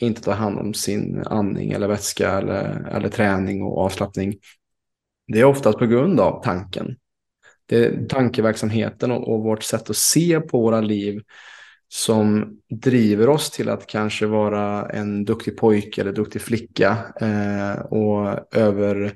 inte 0.00 0.22
tar 0.22 0.32
hand 0.32 0.58
om 0.58 0.74
sin 0.74 1.22
andning 1.26 1.72
eller 1.72 1.88
vätska 1.88 2.30
eller, 2.30 2.88
eller 2.92 3.08
träning 3.08 3.62
och 3.62 3.78
avslappning. 3.78 4.34
Det 5.32 5.40
är 5.40 5.44
oftast 5.44 5.78
på 5.78 5.86
grund 5.86 6.20
av 6.20 6.42
tanken. 6.44 6.96
Det 7.66 7.84
är 7.84 8.06
tankeverksamheten 8.08 9.10
och, 9.10 9.34
och 9.34 9.42
vårt 9.42 9.62
sätt 9.62 9.90
att 9.90 9.96
se 9.96 10.40
på 10.40 10.60
våra 10.60 10.80
liv 10.80 11.20
som 11.88 12.58
driver 12.70 13.28
oss 13.28 13.50
till 13.50 13.68
att 13.68 13.86
kanske 13.86 14.26
vara 14.26 14.88
en 14.88 15.24
duktig 15.24 15.56
pojke 15.56 16.00
eller 16.00 16.12
duktig 16.12 16.42
flicka 16.42 16.98
eh, 17.20 17.80
och 17.80 18.54
över, 18.56 19.12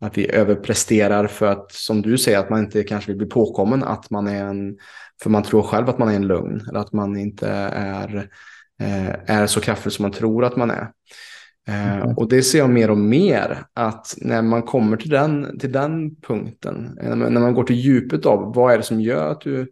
att 0.00 0.18
vi 0.18 0.30
överpresterar 0.30 1.26
för 1.26 1.46
att, 1.46 1.72
som 1.72 2.02
du 2.02 2.18
säger, 2.18 2.38
att 2.38 2.50
man 2.50 2.60
inte 2.60 2.82
kanske 2.82 3.10
vill 3.10 3.18
bli 3.18 3.26
påkommen 3.26 3.84
att 3.84 4.10
man 4.10 4.26
är 4.26 4.44
en, 4.44 4.76
för 5.22 5.30
man 5.30 5.42
tror 5.42 5.62
själv 5.62 5.88
att 5.88 5.98
man 5.98 6.08
är 6.08 6.16
en 6.16 6.26
lugn 6.26 6.60
eller 6.68 6.80
att 6.80 6.92
man 6.92 7.16
inte 7.16 7.48
är, 7.48 8.28
eh, 8.80 9.14
är 9.26 9.46
så 9.46 9.60
kraftfull 9.60 9.92
som 9.92 10.02
man 10.02 10.12
tror 10.12 10.44
att 10.44 10.56
man 10.56 10.70
är. 10.70 10.90
Eh, 11.68 11.94
mm. 11.94 12.16
Och 12.16 12.28
det 12.28 12.42
ser 12.42 12.58
jag 12.58 12.70
mer 12.70 12.90
och 12.90 12.98
mer 12.98 13.64
att 13.74 14.14
när 14.18 14.42
man 14.42 14.62
kommer 14.62 14.96
till 14.96 15.10
den, 15.10 15.58
till 15.58 15.72
den 15.72 16.16
punkten, 16.16 16.98
när 17.02 17.16
man, 17.16 17.34
när 17.34 17.40
man 17.40 17.54
går 17.54 17.64
till 17.64 17.76
djupet 17.76 18.26
av 18.26 18.54
vad 18.54 18.72
är 18.72 18.76
det 18.76 18.82
som 18.82 19.00
gör 19.00 19.30
att 19.30 19.40
du 19.40 19.70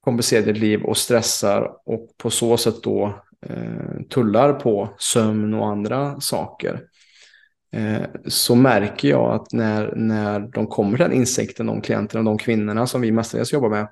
kompenserar 0.00 0.46
ditt 0.46 0.58
liv 0.58 0.82
och 0.82 0.96
stressar 0.96 1.70
och 1.86 2.10
på 2.16 2.30
så 2.30 2.56
sätt 2.56 2.82
då 2.82 3.22
eh, 3.46 4.02
tullar 4.10 4.52
på 4.52 4.88
sömn 4.98 5.54
och 5.54 5.66
andra 5.66 6.20
saker. 6.20 6.82
Eh, 7.72 8.02
så 8.26 8.54
märker 8.54 9.08
jag 9.08 9.34
att 9.34 9.52
när, 9.52 9.94
när 9.96 10.40
de 10.40 10.66
kommer 10.66 10.96
till 10.96 11.04
den 11.04 11.12
insikten, 11.12 11.66
de 11.66 11.80
klienterna, 11.80 12.24
de 12.24 12.38
kvinnorna 12.38 12.86
som 12.86 13.00
vi 13.00 13.12
mestadels 13.12 13.52
jobbar 13.52 13.68
med, 13.68 13.88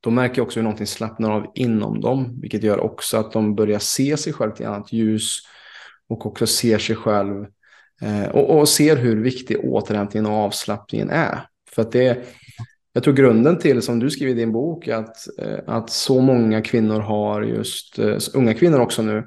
då 0.00 0.10
märker 0.10 0.38
jag 0.38 0.46
också 0.46 0.58
hur 0.58 0.64
någonting 0.64 0.86
slappnar 0.86 1.30
av 1.30 1.46
inom 1.54 2.00
dem, 2.00 2.40
vilket 2.40 2.62
gör 2.62 2.80
också 2.80 3.16
att 3.16 3.32
de 3.32 3.54
börjar 3.54 3.78
se 3.78 4.16
sig 4.16 4.32
själv 4.32 4.52
i 4.58 4.64
annat 4.64 4.92
ljus 4.92 5.40
och 6.10 6.26
också 6.26 6.46
ser 6.46 6.78
sig 6.78 6.96
själv 6.96 7.46
eh, 8.02 8.28
och, 8.30 8.58
och 8.58 8.68
ser 8.68 8.96
hur 8.96 9.22
viktig 9.22 9.64
återhämtningen 9.64 10.26
och 10.26 10.32
avslappningen 10.32 11.10
är. 11.10 11.40
För 11.70 11.82
att 11.82 11.92
det, 11.92 12.18
jag 12.92 13.02
tror 13.02 13.14
grunden 13.14 13.58
till, 13.58 13.82
som 13.82 13.98
du 13.98 14.10
skriver 14.10 14.32
i 14.32 14.34
din 14.34 14.52
bok, 14.52 14.88
att, 14.88 15.16
eh, 15.38 15.58
att 15.66 15.90
så 15.90 16.20
många 16.20 16.62
kvinnor 16.62 17.00
har 17.00 17.42
just, 17.42 17.98
eh, 17.98 18.16
unga 18.34 18.54
kvinnor 18.54 18.80
också 18.80 19.02
nu, 19.02 19.24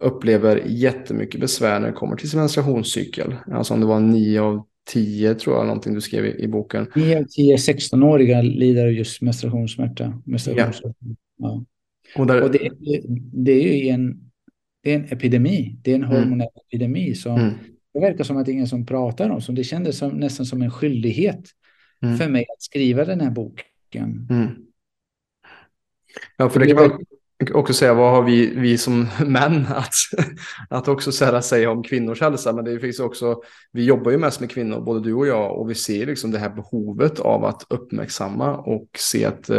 upplever 0.00 0.62
jättemycket 0.66 1.40
besvär 1.40 1.80
när 1.80 1.86
det 1.86 1.92
kommer 1.92 2.16
till 2.16 2.30
sin 2.30 2.40
menstruationscykel. 2.40 3.34
Alltså 3.52 3.74
om 3.74 3.80
det 3.80 3.86
var 3.86 4.00
nio 4.00 4.40
av 4.40 4.66
tio, 4.92 5.34
tror 5.34 5.56
jag, 5.56 5.66
någonting 5.66 5.94
du 5.94 6.00
skrev 6.00 6.26
i, 6.26 6.42
i 6.42 6.48
boken. 6.48 6.86
Nio 6.94 7.18
av 7.18 7.24
tio 7.24 7.56
16-åriga 7.56 8.42
lider 8.42 8.86
av 8.86 8.92
just 8.92 9.22
menstruationssmärta. 9.22 10.22
menstruationssmärta. 10.24 10.94
Ja. 11.36 11.64
ja. 12.16 12.20
Och, 12.20 12.26
där... 12.26 12.42
och 12.42 12.50
det, 12.50 12.70
det, 13.32 13.52
är 13.52 13.76
ju 13.76 13.88
en, 13.88 14.30
det 14.84 14.92
är 14.92 14.96
en 14.96 15.04
epidemi. 15.04 15.76
Det 15.82 15.90
är 15.90 15.94
en 15.94 16.04
mm. 16.04 16.16
hormonell 16.16 16.48
epidemi 16.66 17.14
som 17.14 17.40
mm. 17.40 17.54
det 17.94 18.00
verkar 18.00 18.24
som 18.24 18.36
att 18.36 18.46
det 18.46 18.50
är 18.50 18.54
ingen 18.54 18.68
som 18.68 18.86
pratar 18.86 19.30
om. 19.30 19.40
Så 19.40 19.52
det 19.52 19.64
kändes 19.64 19.98
som, 19.98 20.10
nästan 20.10 20.46
som 20.46 20.62
en 20.62 20.70
skyldighet 20.70 21.44
mm. 22.02 22.16
för 22.16 22.28
mig 22.28 22.46
att 22.56 22.62
skriva 22.62 23.04
den 23.04 23.20
här 23.20 23.30
boken. 23.30 24.26
Mm. 24.30 24.48
Ja, 26.36 26.48
för 26.48 26.60
det 26.60 26.66
kan 26.66 26.76
man 26.76 26.98
också 27.54 27.72
säga, 27.72 27.94
vad 27.94 28.10
har 28.10 28.22
vi, 28.22 28.54
vi 28.56 28.78
som 28.78 29.08
män 29.26 29.66
att, 29.68 29.94
att 30.70 30.88
också 30.88 31.12
säga, 31.12 31.42
säga 31.42 31.70
om 31.70 31.82
kvinnors 31.82 32.20
hälsa? 32.20 32.52
Men 32.52 32.64
det 32.64 32.80
finns 32.80 33.00
också, 33.00 33.42
vi 33.72 33.84
jobbar 33.84 34.10
ju 34.10 34.18
mest 34.18 34.40
med 34.40 34.50
kvinnor, 34.50 34.80
både 34.80 35.00
du 35.00 35.14
och 35.14 35.26
jag, 35.26 35.58
och 35.58 35.70
vi 35.70 35.74
ser 35.74 36.06
liksom 36.06 36.30
det 36.30 36.38
här 36.38 36.50
behovet 36.50 37.20
av 37.20 37.44
att 37.44 37.66
uppmärksamma 37.68 38.56
och 38.56 38.88
se 38.98 39.24
att 39.24 39.50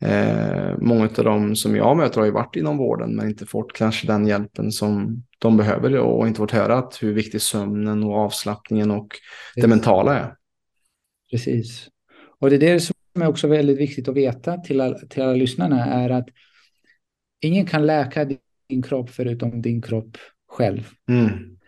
eh, 0.00 0.78
många 0.78 1.08
av 1.18 1.24
dem 1.24 1.56
som 1.56 1.76
jag 1.76 1.96
möter 1.96 2.20
har 2.20 2.26
ju 2.26 2.32
varit 2.32 2.56
inom 2.56 2.76
vården 2.76 3.16
men 3.16 3.28
inte 3.28 3.46
fått 3.46 3.72
kanske 3.72 4.06
den 4.06 4.26
hjälpen 4.26 4.72
som 4.72 5.22
de 5.38 5.56
behöver 5.56 5.98
och 5.98 6.26
inte 6.26 6.38
fått 6.38 6.50
höra 6.50 6.78
att 6.78 7.02
hur 7.02 7.14
viktig 7.14 7.40
sömnen 7.40 8.04
och 8.04 8.14
avslappningen 8.14 8.90
och 8.90 9.08
det 9.56 9.66
mentala 9.66 10.18
är. 10.18 10.34
Precis. 11.30 11.88
Och 12.38 12.50
det 12.50 12.56
är 12.56 12.60
det 12.60 12.80
som 12.80 12.94
är 13.20 13.26
också 13.26 13.48
väldigt 13.48 13.78
viktigt 13.78 14.08
att 14.08 14.16
veta 14.16 14.56
till 14.56 14.80
alla, 14.80 14.98
till 14.98 15.22
alla 15.22 15.32
lyssnarna 15.32 15.84
är 15.84 16.10
att 16.10 16.28
ingen 17.40 17.66
kan 17.66 17.86
läka 17.86 18.28
din 18.68 18.82
kropp 18.82 19.10
förutom 19.10 19.62
din 19.62 19.82
kropp 19.82 20.16
själv. 20.48 20.88
Mm. 21.08 21.58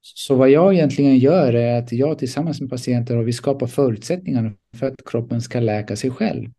Så 0.00 0.34
vad 0.34 0.50
jag 0.50 0.74
egentligen 0.74 1.18
gör 1.18 1.54
är 1.54 1.78
att 1.78 1.92
jag 1.92 2.18
tillsammans 2.18 2.60
med 2.60 2.70
patienter 2.70 3.16
och 3.16 3.28
vi 3.28 3.32
skapar 3.32 3.66
förutsättningar 3.66 4.54
för 4.76 4.86
att 4.86 5.04
kroppen 5.06 5.40
ska 5.40 5.60
läka 5.60 5.96
sig 5.96 6.10
själv. 6.10 6.50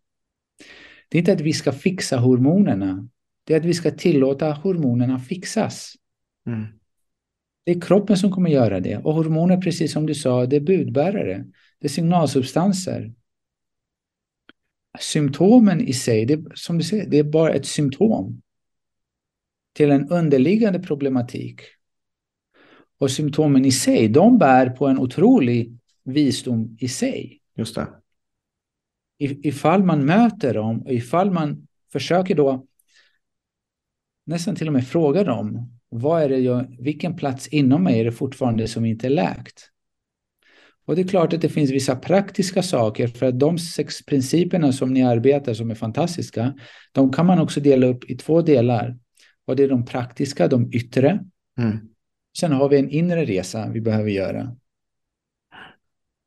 Det 1.14 1.18
är 1.18 1.20
inte 1.20 1.32
att 1.32 1.40
vi 1.40 1.52
ska 1.52 1.72
fixa 1.72 2.16
hormonerna. 2.16 3.08
Det 3.44 3.54
är 3.54 3.60
att 3.60 3.64
vi 3.64 3.74
ska 3.74 3.90
tillåta 3.90 4.52
hormonerna 4.52 5.20
fixas. 5.20 5.94
Mm. 6.46 6.66
Det 7.64 7.72
är 7.72 7.80
kroppen 7.80 8.16
som 8.16 8.32
kommer 8.32 8.50
göra 8.50 8.80
det. 8.80 8.96
Och 8.96 9.14
hormoner, 9.14 9.56
precis 9.56 9.92
som 9.92 10.06
du 10.06 10.14
sa, 10.14 10.46
det 10.46 10.56
är 10.56 10.60
budbärare. 10.60 11.46
Det 11.80 11.86
är 11.86 11.88
signalsubstanser. 11.88 13.12
Symptomen 14.98 15.80
i 15.80 15.92
sig, 15.92 16.24
det, 16.26 16.44
som 16.54 16.78
du 16.78 16.84
säger, 16.84 17.10
det 17.10 17.18
är 17.18 17.24
bara 17.24 17.52
ett 17.52 17.66
symptom 17.66 18.42
till 19.72 19.90
en 19.90 20.08
underliggande 20.08 20.78
problematik. 20.78 21.60
Och 22.98 23.10
symptomen 23.10 23.64
i 23.64 23.72
sig, 23.72 24.08
de 24.08 24.38
bär 24.38 24.70
på 24.70 24.86
en 24.86 24.98
otrolig 24.98 25.78
visdom 26.04 26.76
i 26.80 26.88
sig. 26.88 27.40
Just 27.56 27.74
det. 27.74 28.03
Ifall 29.18 29.84
man 29.84 30.04
möter 30.04 30.54
dem 30.54 30.82
och 30.82 30.92
ifall 30.92 31.30
man 31.30 31.66
försöker 31.92 32.34
då 32.34 32.66
nästan 34.26 34.56
till 34.56 34.66
och 34.66 34.72
med 34.72 34.86
fråga 34.86 35.24
dem, 35.24 35.78
vad 35.88 36.22
är 36.22 36.28
det 36.28 36.38
jag, 36.38 36.76
vilken 36.80 37.16
plats 37.16 37.48
inom 37.48 37.82
mig 37.82 38.00
är 38.00 38.04
det 38.04 38.12
fortfarande 38.12 38.68
som 38.68 38.84
inte 38.84 39.06
är 39.06 39.10
läkt? 39.10 39.70
Och 40.86 40.96
det 40.96 41.02
är 41.02 41.08
klart 41.08 41.32
att 41.32 41.40
det 41.40 41.48
finns 41.48 41.70
vissa 41.70 41.96
praktiska 41.96 42.62
saker 42.62 43.08
för 43.08 43.26
att 43.26 43.40
de 43.40 43.58
sex 43.58 44.06
principerna 44.06 44.72
som 44.72 44.92
ni 44.92 45.02
arbetar 45.02 45.54
som 45.54 45.70
är 45.70 45.74
fantastiska, 45.74 46.54
de 46.92 47.12
kan 47.12 47.26
man 47.26 47.38
också 47.38 47.60
dela 47.60 47.86
upp 47.86 48.10
i 48.10 48.16
två 48.16 48.42
delar. 48.42 48.98
Och 49.46 49.56
det 49.56 49.62
är 49.62 49.68
de 49.68 49.84
praktiska, 49.84 50.48
de 50.48 50.72
yttre. 50.72 51.24
Mm. 51.58 51.78
Sen 52.38 52.52
har 52.52 52.68
vi 52.68 52.78
en 52.78 52.90
inre 52.90 53.24
resa 53.24 53.68
vi 53.68 53.80
behöver 53.80 54.10
göra. 54.10 54.56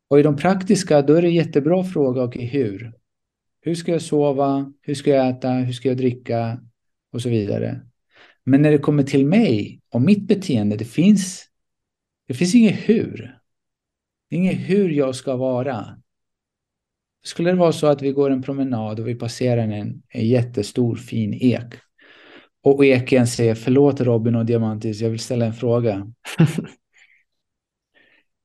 Och 0.08 0.20
i 0.20 0.24
de 0.24 0.36
praktiska, 0.36 1.02
då 1.02 1.14
är 1.14 1.22
det 1.22 1.30
jättebra 1.30 1.84
fråga, 1.84 2.24
okej, 2.24 2.48
okay, 2.48 2.62
hur? 2.62 2.94
Hur 3.62 3.76
ska 3.76 3.92
jag 3.92 4.02
sova? 4.02 4.74
Hur 4.82 4.96
ska 4.96 5.10
jag 5.10 5.30
äta? 5.30 5.52
Hur 5.52 5.74
ska 5.74 5.88
jag 5.88 5.98
dricka? 5.98 6.60
Och 7.12 7.22
så 7.22 7.30
vidare. 7.30 7.82
Men 8.44 8.62
när 8.62 8.72
det 8.72 8.78
kommer 8.78 9.04
till 9.04 9.26
mig 9.26 9.82
och 9.90 10.02
mitt 10.02 10.28
beteende, 10.28 10.76
det 10.76 10.86
finns, 10.86 11.46
det 12.28 12.34
finns 12.34 12.56
inget 12.56 12.90
hur. 12.90 13.38
Det 14.30 14.36
är 14.36 14.40
inget 14.40 14.70
hur 14.70 14.90
jag 14.90 15.16
ska 15.16 15.36
vara. 15.36 16.02
Skulle 17.24 17.52
det 17.52 17.58
vara 17.58 17.72
så 17.72 17.88
att 17.88 18.02
vi 18.02 18.12
går 18.12 18.30
en 18.30 18.42
promenad 18.42 19.00
och 19.00 19.08
vi 19.08 19.16
passerar 19.16 19.68
en, 19.68 20.02
en 20.10 20.28
jättestor 20.28 20.96
fin 20.96 21.34
ek 21.34 21.76
och 22.64 22.86
eken 22.86 23.28
säger 23.28 23.56
förlåt 23.56 24.02
Robin 24.02 24.36
och 24.36 24.46
Diamantis, 24.46 25.02
jag 25.02 25.10
vill 25.10 25.20
ställa 25.20 25.46
en 25.46 25.54
fråga. 25.54 26.14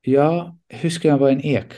ja, 0.03 0.57
hur 0.67 0.89
ska 0.89 1.07
jag 1.07 1.17
vara 1.17 1.31
en 1.31 1.45
ek? 1.45 1.73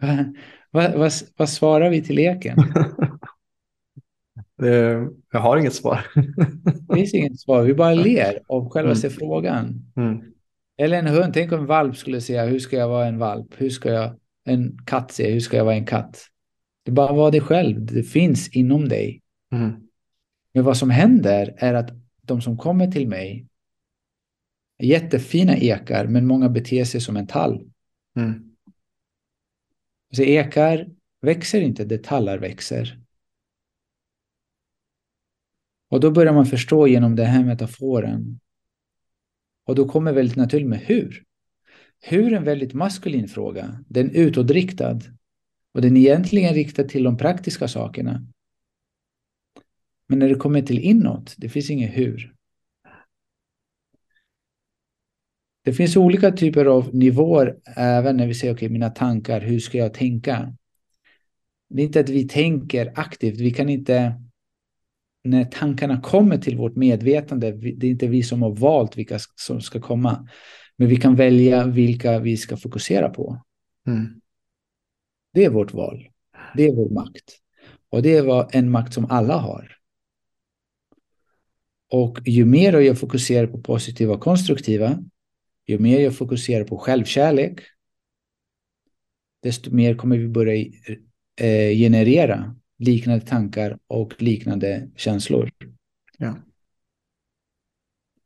vad, 0.70 0.92
vad, 0.94 1.12
vad 1.36 1.48
svarar 1.48 1.90
vi 1.90 2.02
till 2.02 2.18
eken? 2.18 2.56
jag 5.32 5.40
har 5.40 5.56
inget 5.56 5.74
svar. 5.74 6.06
det 6.88 6.94
finns 6.94 7.14
inget 7.14 7.40
svar, 7.40 7.62
vi 7.62 7.74
bara 7.74 7.94
ler 7.94 8.40
av 8.48 8.70
själva 8.70 8.92
mm. 8.92 9.10
frågan. 9.10 9.92
Mm. 9.96 10.20
Eller 10.78 10.98
en 10.98 11.06
hund, 11.06 11.34
tänk 11.34 11.52
om 11.52 11.60
en 11.60 11.66
valp 11.66 11.96
skulle 11.96 12.20
säga 12.20 12.46
hur 12.46 12.58
ska 12.58 12.76
jag 12.76 12.88
vara 12.88 13.06
en 13.06 13.18
valp? 13.18 13.54
Hur 13.56 13.70
ska 13.70 13.92
jag, 13.92 14.16
en 14.44 14.78
katt 14.86 15.12
säger 15.12 15.32
hur 15.32 15.40
ska 15.40 15.56
jag 15.56 15.64
vara 15.64 15.74
en 15.74 15.86
katt? 15.86 16.26
Det 16.82 16.92
bara 16.92 17.12
var 17.12 17.30
dig 17.30 17.40
själv, 17.40 17.86
det 17.86 18.02
finns 18.02 18.48
inom 18.48 18.88
dig. 18.88 19.22
Mm. 19.52 19.72
Men 20.54 20.64
vad 20.64 20.76
som 20.76 20.90
händer 20.90 21.54
är 21.56 21.74
att 21.74 21.90
de 22.22 22.40
som 22.40 22.56
kommer 22.56 22.86
till 22.86 23.08
mig 23.08 23.46
jättefina 24.82 25.56
ekar, 25.56 26.06
men 26.06 26.26
många 26.26 26.48
beter 26.48 26.84
sig 26.84 27.00
som 27.00 27.16
en 27.16 27.26
tall. 27.26 27.70
Mm. 28.16 28.56
Så 30.12 30.22
ekar 30.22 30.88
växer 31.20 31.60
inte 31.60 31.84
där 31.84 31.98
tallar 31.98 32.38
växer. 32.38 32.98
Och 35.88 36.00
då 36.00 36.10
börjar 36.10 36.32
man 36.32 36.46
förstå 36.46 36.86
genom 36.86 37.16
den 37.16 37.26
här 37.26 37.44
metaforen. 37.44 38.40
Och 39.64 39.74
då 39.74 39.88
kommer 39.88 40.12
väldigt 40.12 40.36
naturligt 40.36 40.68
med 40.68 40.78
hur. 40.78 41.24
Hur 42.00 42.32
är 42.32 42.36
en 42.36 42.44
väldigt 42.44 42.74
maskulin 42.74 43.28
fråga. 43.28 43.84
Den 43.88 44.10
är 44.10 44.14
utåtriktad. 44.14 45.00
Och 45.72 45.82
den 45.82 45.96
är 45.96 46.00
egentligen 46.00 46.54
riktad 46.54 46.84
till 46.84 47.02
de 47.02 47.16
praktiska 47.16 47.68
sakerna. 47.68 48.26
Men 50.06 50.18
när 50.18 50.28
det 50.28 50.34
kommer 50.34 50.62
till 50.62 50.78
inåt, 50.78 51.34
det 51.38 51.48
finns 51.48 51.70
inget 51.70 51.96
hur. 51.96 52.34
Det 55.62 55.72
finns 55.72 55.96
olika 55.96 56.30
typer 56.30 56.64
av 56.64 56.94
nivåer 56.94 57.56
även 57.76 58.16
när 58.16 58.26
vi 58.26 58.34
säger 58.34 58.54
okej, 58.54 58.66
okay, 58.66 58.72
mina 58.72 58.90
tankar, 58.90 59.40
hur 59.40 59.60
ska 59.60 59.78
jag 59.78 59.94
tänka? 59.94 60.54
Det 61.68 61.82
är 61.82 61.86
inte 61.86 62.00
att 62.00 62.08
vi 62.08 62.28
tänker 62.28 62.92
aktivt, 62.94 63.40
vi 63.40 63.50
kan 63.50 63.68
inte 63.68 64.14
när 65.24 65.44
tankarna 65.44 66.00
kommer 66.00 66.38
till 66.38 66.56
vårt 66.56 66.76
medvetande, 66.76 67.52
det 67.52 67.86
är 67.86 67.90
inte 67.90 68.06
vi 68.06 68.22
som 68.22 68.42
har 68.42 68.50
valt 68.50 68.96
vilka 68.96 69.18
som 69.34 69.60
ska 69.60 69.80
komma, 69.80 70.28
men 70.76 70.88
vi 70.88 70.96
kan 70.96 71.16
välja 71.16 71.66
vilka 71.66 72.18
vi 72.18 72.36
ska 72.36 72.56
fokusera 72.56 73.08
på. 73.08 73.42
Mm. 73.86 74.20
Det 75.32 75.44
är 75.44 75.50
vårt 75.50 75.74
val. 75.74 76.08
Det 76.56 76.64
är 76.64 76.74
vår 76.74 76.90
makt. 76.90 77.38
Och 77.90 78.02
det 78.02 78.16
är 78.16 78.56
en 78.56 78.70
makt 78.70 78.94
som 78.94 79.06
alla 79.10 79.36
har. 79.36 79.76
Och 81.92 82.18
ju 82.24 82.44
mer 82.44 82.80
jag 82.80 82.98
fokuserar 82.98 83.46
på 83.46 83.60
positiva 83.60 84.14
och 84.14 84.20
konstruktiva, 84.20 84.98
ju 85.70 85.78
mer 85.78 86.00
jag 86.00 86.16
fokuserar 86.16 86.64
på 86.64 86.78
självkärlek, 86.78 87.60
desto 89.42 89.70
mer 89.70 89.94
kommer 89.94 90.18
vi 90.18 90.28
börja 90.28 90.66
eh, 91.40 91.76
generera 91.76 92.56
liknande 92.78 93.26
tankar 93.26 93.78
och 93.86 94.22
liknande 94.22 94.90
känslor. 94.96 95.50
Ja. 96.18 96.36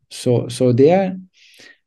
Så, 0.09 0.51
så 0.51 0.73
det 0.73 0.91
är 0.91 1.21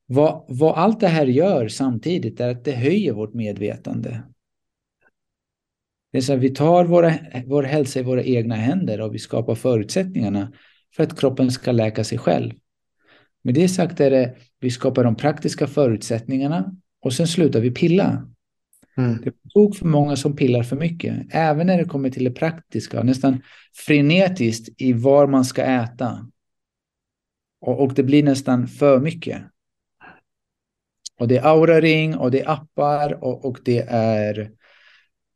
vad, 0.06 0.46
vad 0.48 0.78
allt 0.78 1.00
det 1.00 1.08
här 1.08 1.26
gör 1.26 1.68
samtidigt 1.68 2.40
är 2.40 2.50
att 2.50 2.66
det 2.66 2.72
höjer 2.72 3.14
vårt 3.14 3.34
medvetande. 3.34 4.24
Det 6.12 6.18
är 6.18 6.22
så 6.22 6.36
vi 6.36 6.50
tar 6.50 6.86
våra, 6.86 7.14
vår 7.46 7.64
hälsa 7.64 8.00
i 8.00 8.04
våra 8.04 8.24
egna 8.24 8.56
händer 8.56 9.02
och 9.02 9.14
vi 9.14 9.20
skapar 9.20 9.56
förutsättningarna 9.56 10.54
för 10.96 11.04
att 11.04 11.20
kroppen 11.20 11.52
ska 11.52 11.72
läka 11.72 12.04
sig 12.04 12.18
själv. 12.18 12.54
Med 13.48 13.54
det 13.54 13.70
sagt 13.70 14.00
är 14.00 14.12
det, 14.12 14.36
vi 14.60 14.72
skapar 14.72 15.04
de 15.04 15.16
praktiska 15.16 15.68
förutsättningarna 15.68 16.76
och 17.02 17.14
sen 17.14 17.28
slutar 17.28 17.60
vi 17.60 17.72
pilla. 17.72 18.28
Mm. 18.98 19.22
Det 19.24 19.30
är 19.30 19.74
för 19.74 19.86
många 19.86 20.16
som 20.16 20.36
pillar 20.36 20.64
för 20.64 20.76
mycket, 20.76 21.28
även 21.30 21.68
när 21.68 21.78
det 21.78 21.86
kommer 21.86 22.10
till 22.10 22.24
det 22.24 22.32
praktiska, 22.32 23.04
nästan 23.04 23.42
frenetiskt 23.76 24.82
i 24.82 24.94
var 24.94 25.28
man 25.28 25.46
ska 25.46 25.62
äta. 25.62 26.28
Och, 27.62 27.84
och 27.84 27.94
det 27.94 28.04
blir 28.04 28.24
nästan 28.24 28.68
för 28.68 29.00
mycket. 29.00 29.42
Och 31.20 31.28
det 31.28 31.38
är 31.38 31.46
auraring 31.46 32.18
och 32.18 32.32
det 32.32 32.42
är 32.42 32.50
appar 32.50 33.24
och, 33.24 33.46
och 33.46 33.60
det 33.66 33.86
är 33.90 34.52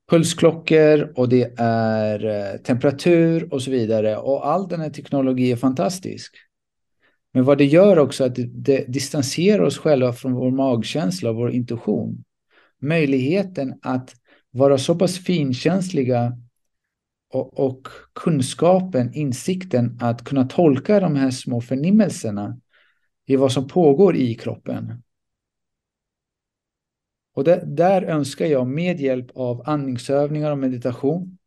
pulsklockor 0.09 1.13
och 1.15 1.29
det 1.29 1.53
är 1.57 2.25
eh, 2.25 2.57
temperatur 2.57 3.53
och 3.53 3.61
så 3.61 3.71
vidare. 3.71 4.17
Och 4.17 4.47
all 4.47 4.67
den 4.67 4.81
här 4.81 4.89
teknologin 4.89 5.51
är 5.51 5.55
fantastisk. 5.55 6.35
Men 7.31 7.43
vad 7.43 7.57
det 7.57 7.65
gör 7.65 7.99
också 7.99 8.23
är 8.23 8.27
att 8.27 8.35
det, 8.35 8.49
det 8.53 8.85
distanserar 8.87 9.63
oss 9.63 9.77
själva 9.77 10.13
från 10.13 10.33
vår 10.33 10.51
magkänsla 10.51 11.29
och 11.29 11.35
vår 11.35 11.51
intuition. 11.51 12.23
Möjligheten 12.79 13.79
att 13.81 14.15
vara 14.51 14.77
så 14.77 14.95
pass 14.95 15.19
finkänsliga 15.19 16.37
och, 17.29 17.59
och, 17.59 17.87
kunskapen, 18.13 19.13
insikten 19.13 19.97
att 20.01 20.23
kunna 20.23 20.47
tolka 20.47 20.99
de 20.99 21.15
här 21.15 21.31
små 21.31 21.61
förnimmelserna 21.61 22.57
i 23.25 23.35
vad 23.35 23.51
som 23.51 23.67
pågår 23.67 24.15
i 24.15 24.35
kroppen. 24.35 25.03
Och 27.33 27.43
där, 27.43 27.65
där 27.65 28.01
önskar 28.01 28.45
jag 28.45 28.67
med 28.67 28.99
hjälp 28.99 29.31
av 29.35 29.63
andningsövningar 29.65 30.51
och 30.51 30.57
meditation, 30.57 31.37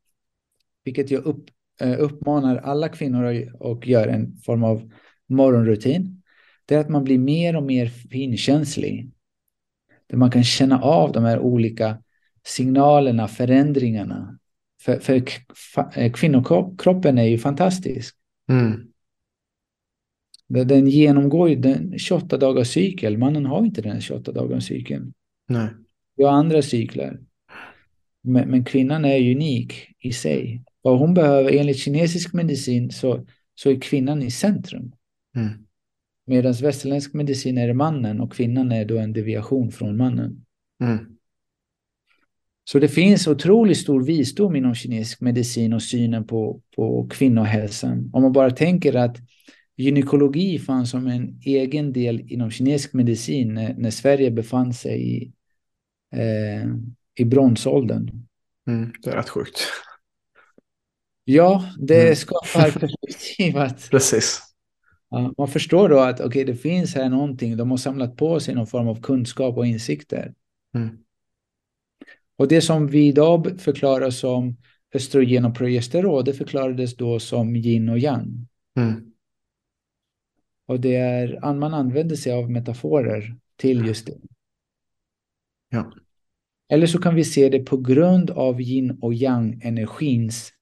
vilket 0.84 1.10
jag 1.10 1.26
upp, 1.26 1.44
eh, 1.80 2.00
uppmanar 2.00 2.56
alla 2.56 2.88
kvinnor 2.88 3.24
att 3.60 3.86
göra 3.86 4.10
en 4.10 4.36
form 4.36 4.64
av 4.64 4.90
morgonrutin, 5.34 6.22
det 6.66 6.74
är 6.74 6.78
att 6.78 6.88
man 6.88 7.04
blir 7.04 7.18
mer 7.18 7.56
och 7.56 7.62
mer 7.62 7.86
finkänslig. 7.86 9.10
Där 10.06 10.16
man 10.16 10.30
kan 10.30 10.44
känna 10.44 10.80
av 10.80 11.12
de 11.12 11.24
här 11.24 11.38
olika 11.38 11.98
signalerna, 12.46 13.28
förändringarna. 13.28 14.38
För, 14.82 14.98
för 14.98 15.22
eh, 15.94 16.12
kvinnokroppen 16.12 17.18
är 17.18 17.24
ju 17.24 17.38
fantastisk. 17.38 18.16
Mm. 18.48 18.90
Den 20.48 20.88
genomgår 20.88 21.48
ju 21.48 21.56
den 21.56 21.98
28 21.98 22.36
dagars 22.36 22.68
cykel. 22.68 23.18
Mannen 23.18 23.46
har 23.46 23.64
inte 23.64 23.82
den 23.82 24.00
28 24.00 24.32
dagars 24.32 24.64
cykeln. 24.64 25.12
Nej. 25.48 25.68
Vi 26.16 26.24
har 26.24 26.32
andra 26.32 26.62
cykler. 26.62 27.20
Men, 28.22 28.50
men, 28.50 28.64
kvinnan 28.64 29.04
är 29.04 29.30
unik 29.30 29.88
i 29.98 30.12
sig. 30.12 30.64
Vad 30.82 30.98
hon 30.98 31.14
behöver, 31.14 31.52
enligt 31.52 31.78
kinesisk 31.78 32.32
medicin, 32.32 32.90
så, 32.90 33.26
så 33.54 33.70
är 33.70 33.80
kvinnan 33.80 34.22
i 34.22 34.30
centrum. 34.30 34.92
Mm. 35.36 35.48
Medan 36.26 36.52
västerländsk 36.52 37.14
medicin 37.14 37.58
är 37.58 37.72
mannen 37.72 38.20
och 38.20 38.32
kvinnan 38.32 38.72
är 38.72 38.84
då 38.84 38.98
en 38.98 39.12
deviation 39.12 39.72
från 39.72 39.96
mannen. 39.96 40.44
Mm. 40.82 40.98
Så 42.64 42.78
det 42.78 42.88
finns 42.88 43.26
otroligt 43.26 43.78
stor 43.78 44.04
visdom 44.04 44.56
inom 44.56 44.74
kinesisk 44.74 45.20
medicin 45.20 45.72
och 45.72 45.82
synen 45.82 46.26
på, 46.26 46.60
på 46.76 47.08
kvinnohälsan. 47.10 48.10
Om 48.12 48.22
man 48.22 48.32
bara 48.32 48.50
tänker 48.50 48.96
att 48.96 49.16
gynekologi 49.76 50.58
fanns 50.58 50.90
som 50.90 51.06
en 51.06 51.40
egen 51.42 51.92
del 51.92 52.20
inom 52.20 52.50
kinesisk 52.50 52.92
medicin 52.92 53.54
när, 53.54 53.74
när 53.74 53.90
Sverige 53.90 54.30
befann 54.30 54.74
sig 54.74 55.16
i, 55.16 55.32
eh, 56.14 56.68
i 57.18 57.24
bronsåldern. 57.24 58.10
Mm, 58.66 58.92
det 59.02 59.10
är 59.10 59.16
rätt 59.16 59.28
sjukt. 59.28 59.58
Ja, 61.24 61.64
det 61.78 62.02
mm. 62.02 62.16
skapar 62.16 62.70
perspektiv. 62.80 63.56
Att, 63.56 63.88
Precis. 63.90 64.42
Man 65.38 65.48
förstår 65.48 65.88
då 65.88 65.98
att 65.98 66.20
okay, 66.20 66.44
det 66.44 66.54
finns 66.54 66.94
här 66.94 67.08
någonting, 67.08 67.56
de 67.56 67.70
har 67.70 67.76
samlat 67.76 68.16
på 68.16 68.40
sig 68.40 68.54
någon 68.54 68.66
form 68.66 68.88
av 68.88 69.02
kunskap 69.02 69.56
och 69.56 69.66
insikter. 69.66 70.34
Mm. 70.74 70.98
Och 72.36 72.48
det 72.48 72.60
som 72.60 72.86
vi 72.86 73.06
idag 73.06 73.60
förklarar 73.60 74.10
som 74.10 74.56
östrogen 74.94 75.44
och 75.44 75.54
progesteron, 75.54 76.24
det 76.24 76.32
förklarades 76.32 76.96
då 76.96 77.20
som 77.20 77.56
yin 77.56 77.88
och 77.88 77.98
yang. 77.98 78.48
Mm. 78.76 79.12
Och 80.66 80.80
det 80.80 80.96
är, 80.96 81.54
man 81.54 81.74
använder 81.74 82.16
sig 82.16 82.32
av 82.32 82.50
metaforer 82.50 83.36
till 83.56 83.86
just 83.86 84.06
det. 84.06 84.16
Ja. 85.68 85.92
Eller 86.68 86.86
så 86.86 86.98
kan 86.98 87.14
vi 87.14 87.24
se 87.24 87.48
det 87.48 87.58
på 87.58 87.76
grund 87.76 88.30
av 88.30 88.60
yin 88.60 88.98
och 89.00 89.14
yang-energins 89.14 90.52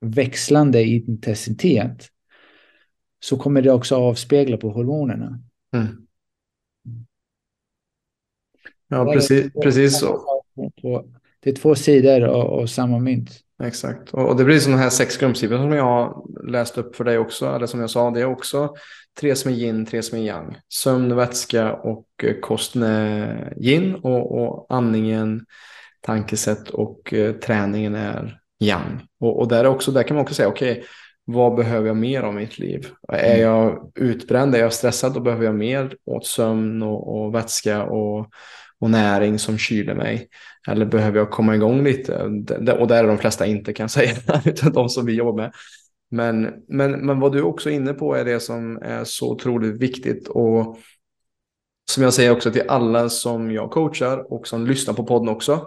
växlande 0.00 0.84
intensitet 0.84 2.08
så 3.20 3.36
kommer 3.36 3.62
det 3.62 3.70
också 3.70 3.96
avspegla 3.96 4.56
på 4.56 4.70
hormonerna. 4.70 5.38
Mm. 5.74 6.06
Ja, 8.88 9.12
precis, 9.12 9.52
precis 9.62 9.98
så. 9.98 10.42
Det 11.40 11.50
är 11.50 11.54
två 11.54 11.74
sidor 11.74 12.22
av 12.22 12.66
samma 12.66 12.98
mynt. 12.98 13.30
Exakt, 13.62 14.14
och, 14.14 14.36
det 14.36 14.44
blir 14.44 14.58
sådana 14.58 14.82
här 14.82 14.90
sex 14.90 15.16
grundprinciper 15.16 15.56
som 15.56 15.72
jag 15.72 15.84
har 15.84 16.24
läst 16.50 16.78
upp 16.78 16.96
för 16.96 17.04
dig 17.04 17.18
också. 17.18 17.46
Eller 17.46 17.66
som 17.66 17.80
jag 17.80 17.90
sa, 17.90 18.10
det 18.10 18.20
är 18.20 18.24
också 18.24 18.74
tre 19.20 19.36
som 19.36 19.50
är 19.50 19.54
yin, 19.54 19.86
tre 19.86 20.02
som 20.02 20.18
är 20.18 20.22
yang. 20.22 20.56
Sömn, 20.68 21.16
vätska 21.16 21.72
och 21.72 22.06
eh, 22.22 22.34
kosten 22.40 22.82
är 22.82 23.54
yin 23.60 23.94
och, 23.94 24.38
och 24.38 24.66
andningen, 24.68 25.46
tankesätt 26.00 26.70
och 26.70 27.12
uh, 27.12 27.32
träningen 27.32 27.94
är 27.94 28.40
yang. 28.60 29.06
Och, 29.20 29.40
och 29.40 29.48
där, 29.48 29.64
också, 29.64 29.92
där 29.92 30.02
kan 30.02 30.14
man 30.14 30.22
också 30.22 30.34
säga, 30.34 30.48
okej, 30.48 30.72
okay, 30.72 30.84
vad 31.32 31.54
behöver 31.54 31.86
jag 31.86 31.96
mer 31.96 32.22
av 32.22 32.34
mitt 32.34 32.58
liv? 32.58 32.86
Är 33.08 33.34
mm. 33.34 33.40
jag 33.40 33.92
utbränd, 33.94 34.54
är 34.54 34.58
jag 34.58 34.72
stressad, 34.72 35.14
då 35.14 35.20
behöver 35.20 35.44
jag 35.44 35.54
mer 35.54 35.96
åt 36.04 36.26
sömn 36.26 36.82
och, 36.82 37.16
och 37.16 37.34
vätska 37.34 37.84
och, 37.84 38.26
och 38.80 38.90
näring 38.90 39.38
som 39.38 39.58
kyler 39.58 39.94
mig. 39.94 40.28
Eller 40.68 40.86
behöver 40.86 41.18
jag 41.18 41.30
komma 41.30 41.54
igång 41.54 41.84
lite? 41.84 42.22
Och 42.78 42.86
där 42.86 43.04
är 43.04 43.08
de 43.08 43.18
flesta 43.18 43.46
inte 43.46 43.72
kan 43.72 43.84
jag 43.84 43.90
säga, 43.90 44.16
utan 44.44 44.72
de 44.72 44.88
som 44.88 45.06
vi 45.06 45.12
jobbar 45.12 45.36
med. 45.42 45.52
Men, 46.10 46.54
men, 46.68 46.92
men 47.06 47.20
vad 47.20 47.32
du 47.32 47.42
också 47.42 47.70
är 47.70 47.74
inne 47.74 47.92
på 47.92 48.14
är 48.14 48.24
det 48.24 48.40
som 48.40 48.76
är 48.82 49.04
så 49.04 49.32
otroligt 49.32 49.82
viktigt. 49.82 50.28
Och 50.28 50.78
som 51.90 52.02
jag 52.02 52.14
säger 52.14 52.30
också 52.30 52.50
till 52.50 52.68
alla 52.68 53.08
som 53.08 53.50
jag 53.50 53.70
coachar 53.70 54.32
och 54.32 54.46
som 54.46 54.66
lyssnar 54.66 54.94
på 54.94 55.04
podden 55.04 55.28
också. 55.28 55.66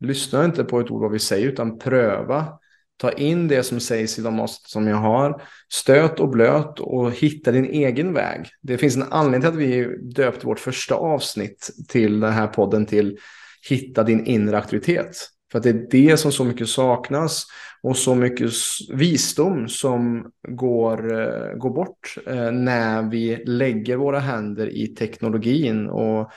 Lyssna 0.00 0.44
inte 0.44 0.64
på 0.64 0.80
ett 0.80 0.90
ord 0.90 1.02
vad 1.02 1.12
vi 1.12 1.18
säger 1.18 1.48
utan 1.48 1.78
pröva. 1.78 2.58
Ta 2.96 3.12
in 3.12 3.48
det 3.48 3.62
som 3.62 3.80
sägs 3.80 4.18
i 4.18 4.22
de 4.22 4.40
avsnitt 4.40 4.68
som 4.68 4.86
jag 4.86 4.96
har. 4.96 5.42
Stöt 5.72 6.20
och 6.20 6.28
blöt 6.28 6.80
och 6.80 7.12
hitta 7.12 7.52
din 7.52 7.64
egen 7.64 8.12
väg. 8.12 8.46
Det 8.62 8.78
finns 8.78 8.96
en 8.96 9.12
anledning 9.12 9.40
till 9.40 9.50
att 9.50 9.68
vi 9.68 9.98
döpte 10.14 10.46
vårt 10.46 10.60
första 10.60 10.94
avsnitt 10.94 11.70
till 11.88 12.20
den 12.20 12.32
här 12.32 12.46
podden 12.46 12.86
till 12.86 13.18
Hitta 13.68 14.02
din 14.02 14.26
inre 14.26 14.56
auktoritet. 14.56 15.16
För 15.52 15.58
att 15.58 15.62
det 15.62 15.70
är 15.70 15.86
det 15.90 16.16
som 16.16 16.32
så 16.32 16.44
mycket 16.44 16.68
saknas 16.68 17.46
och 17.82 17.96
så 17.96 18.14
mycket 18.14 18.50
visdom 18.92 19.68
som 19.68 20.30
går, 20.48 21.20
eh, 21.20 21.56
går 21.56 21.70
bort 21.70 22.16
eh, 22.26 22.50
när 22.52 23.10
vi 23.10 23.42
lägger 23.46 23.96
våra 23.96 24.18
händer 24.18 24.76
i 24.76 24.86
teknologin. 24.86 25.86
Och 25.86 26.30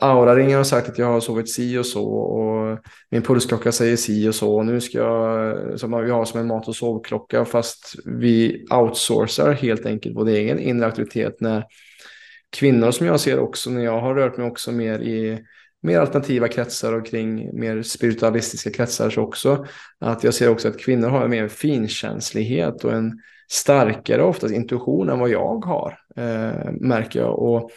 Aura-ringen 0.00 0.56
har 0.56 0.64
sagt 0.64 0.88
att 0.88 0.98
jag 0.98 1.06
har 1.06 1.20
sovit 1.20 1.50
si 1.50 1.78
och 1.78 1.86
så 1.86 2.08
och 2.08 2.78
min 3.10 3.22
pulsklocka 3.22 3.72
säger 3.72 3.96
si 3.96 4.28
och 4.28 4.34
så. 4.34 4.56
Och 4.56 4.66
nu 4.66 4.80
ska 4.80 4.98
jag, 4.98 5.80
som 5.80 6.04
vi 6.04 6.10
har 6.10 6.24
som 6.24 6.40
en 6.40 6.46
mat 6.46 6.68
och 6.68 6.76
sovklocka 6.76 7.44
fast 7.44 7.94
vi 8.04 8.66
outsourcar 8.70 9.52
helt 9.52 9.86
enkelt 9.86 10.16
vår 10.16 10.28
egen 10.28 10.58
inre 10.58 10.86
auktoritet 10.86 11.40
när 11.40 11.64
kvinnor 12.50 12.90
som 12.90 13.06
jag 13.06 13.20
ser 13.20 13.38
också 13.38 13.70
när 13.70 13.84
jag 13.84 14.00
har 14.00 14.14
rört 14.14 14.36
mig 14.36 14.46
också 14.46 14.72
mer 14.72 14.98
i 14.98 15.44
mer 15.82 16.00
alternativa 16.00 16.48
kretsar 16.48 16.92
och 16.92 17.06
kring 17.06 17.60
mer 17.60 17.82
spiritualistiska 17.82 18.70
kretsar 18.70 19.10
så 19.10 19.22
också. 19.22 19.66
Att 20.00 20.24
jag 20.24 20.34
ser 20.34 20.48
också 20.48 20.68
att 20.68 20.78
kvinnor 20.78 21.08
har 21.08 21.28
mer 21.28 21.48
finkänslighet 21.48 22.84
och 22.84 22.92
en 22.92 23.20
starkare 23.50 24.22
oftast 24.22 24.54
intuition 24.54 25.08
än 25.08 25.18
vad 25.18 25.30
jag 25.30 25.64
har, 25.64 25.98
eh, 26.16 26.72
märker 26.72 27.20
jag. 27.20 27.38
Och 27.38 27.70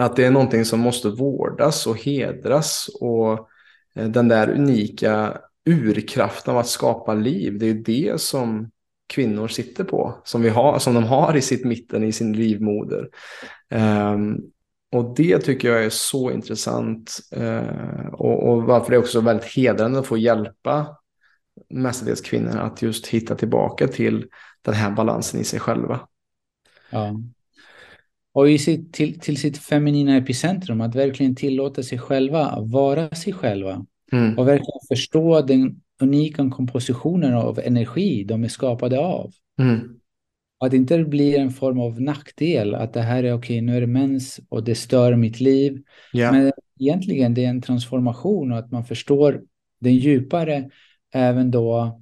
att 0.00 0.16
det 0.16 0.24
är 0.24 0.30
någonting 0.30 0.64
som 0.64 0.80
måste 0.80 1.08
vårdas 1.08 1.86
och 1.86 1.96
hedras 1.96 2.90
och 3.00 3.32
eh, 3.94 4.08
den 4.08 4.28
där 4.28 4.50
unika 4.50 5.38
urkraften 5.64 6.54
av 6.54 6.60
att 6.60 6.68
skapa 6.68 7.14
liv, 7.14 7.58
det 7.58 7.66
är 7.66 7.74
det 7.74 8.20
som 8.20 8.70
kvinnor 9.06 9.48
sitter 9.48 9.84
på, 9.84 10.14
som, 10.24 10.42
vi 10.42 10.48
har, 10.48 10.78
som 10.78 10.94
de 10.94 11.04
har 11.04 11.36
i 11.36 11.42
sitt 11.42 11.64
mitten 11.64 12.04
i 12.04 12.12
sin 12.12 12.32
livmoder. 12.32 13.08
Um, 14.14 14.40
och 14.92 15.14
det 15.16 15.38
tycker 15.38 15.68
jag 15.68 15.84
är 15.84 15.90
så 15.90 16.30
intressant 16.30 17.20
uh, 17.36 18.06
och, 18.12 18.48
och, 18.48 18.62
varför 18.62 18.90
det 18.90 18.96
är 18.96 19.00
också 19.00 19.20
väldigt 19.20 19.56
hedrande 19.56 19.98
att 19.98 20.06
få 20.06 20.16
hjälpa 20.16 20.96
mestadels 21.68 22.20
kvinnor 22.20 22.56
att 22.56 22.82
just 22.82 23.06
hitta 23.06 23.34
tillbaka 23.34 23.88
till 23.88 24.26
den 24.62 24.74
här 24.74 24.90
balansen 24.90 25.40
i 25.40 25.44
sig 25.44 25.60
själva. 25.60 26.00
Ja. 26.90 27.16
Och 28.32 28.50
i 28.50 28.58
sitt, 28.58 28.92
till, 28.92 29.20
till 29.20 29.36
sitt 29.36 29.58
feminina 29.58 30.16
epicentrum, 30.16 30.80
att 30.80 30.94
verkligen 30.94 31.34
tillåta 31.34 31.82
sig 31.82 31.98
själva 31.98 32.60
vara 32.60 33.10
sig 33.10 33.32
själva 33.32 33.86
mm. 34.12 34.38
och 34.38 34.48
verkligen 34.48 34.80
förstå 34.88 35.42
den 35.42 35.80
unika 36.02 36.50
kompositionen 36.50 37.34
av 37.34 37.58
energi 37.58 38.24
de 38.24 38.44
är 38.44 38.48
skapade 38.48 38.98
av. 38.98 39.32
Mm. 39.58 39.96
Att 40.58 40.72
inte 40.72 40.96
det 40.96 41.04
blir 41.04 41.38
en 41.38 41.50
form 41.50 41.80
av 41.80 42.00
nackdel, 42.00 42.74
att 42.74 42.92
det 42.92 43.02
här 43.02 43.24
är 43.24 43.32
okej, 43.32 43.56
okay, 43.56 43.60
nu 43.60 43.76
är 43.76 43.80
det 43.80 43.86
mens 43.86 44.40
och 44.48 44.64
det 44.64 44.74
stör 44.74 45.16
mitt 45.16 45.40
liv. 45.40 45.82
Yeah. 46.14 46.32
Men 46.32 46.52
egentligen 46.80 47.34
det 47.34 47.44
är 47.44 47.48
en 47.48 47.62
transformation 47.62 48.52
och 48.52 48.58
att 48.58 48.70
man 48.70 48.84
förstår 48.84 49.42
den 49.78 49.96
djupare, 49.96 50.70
även 51.12 51.50
då 51.50 52.00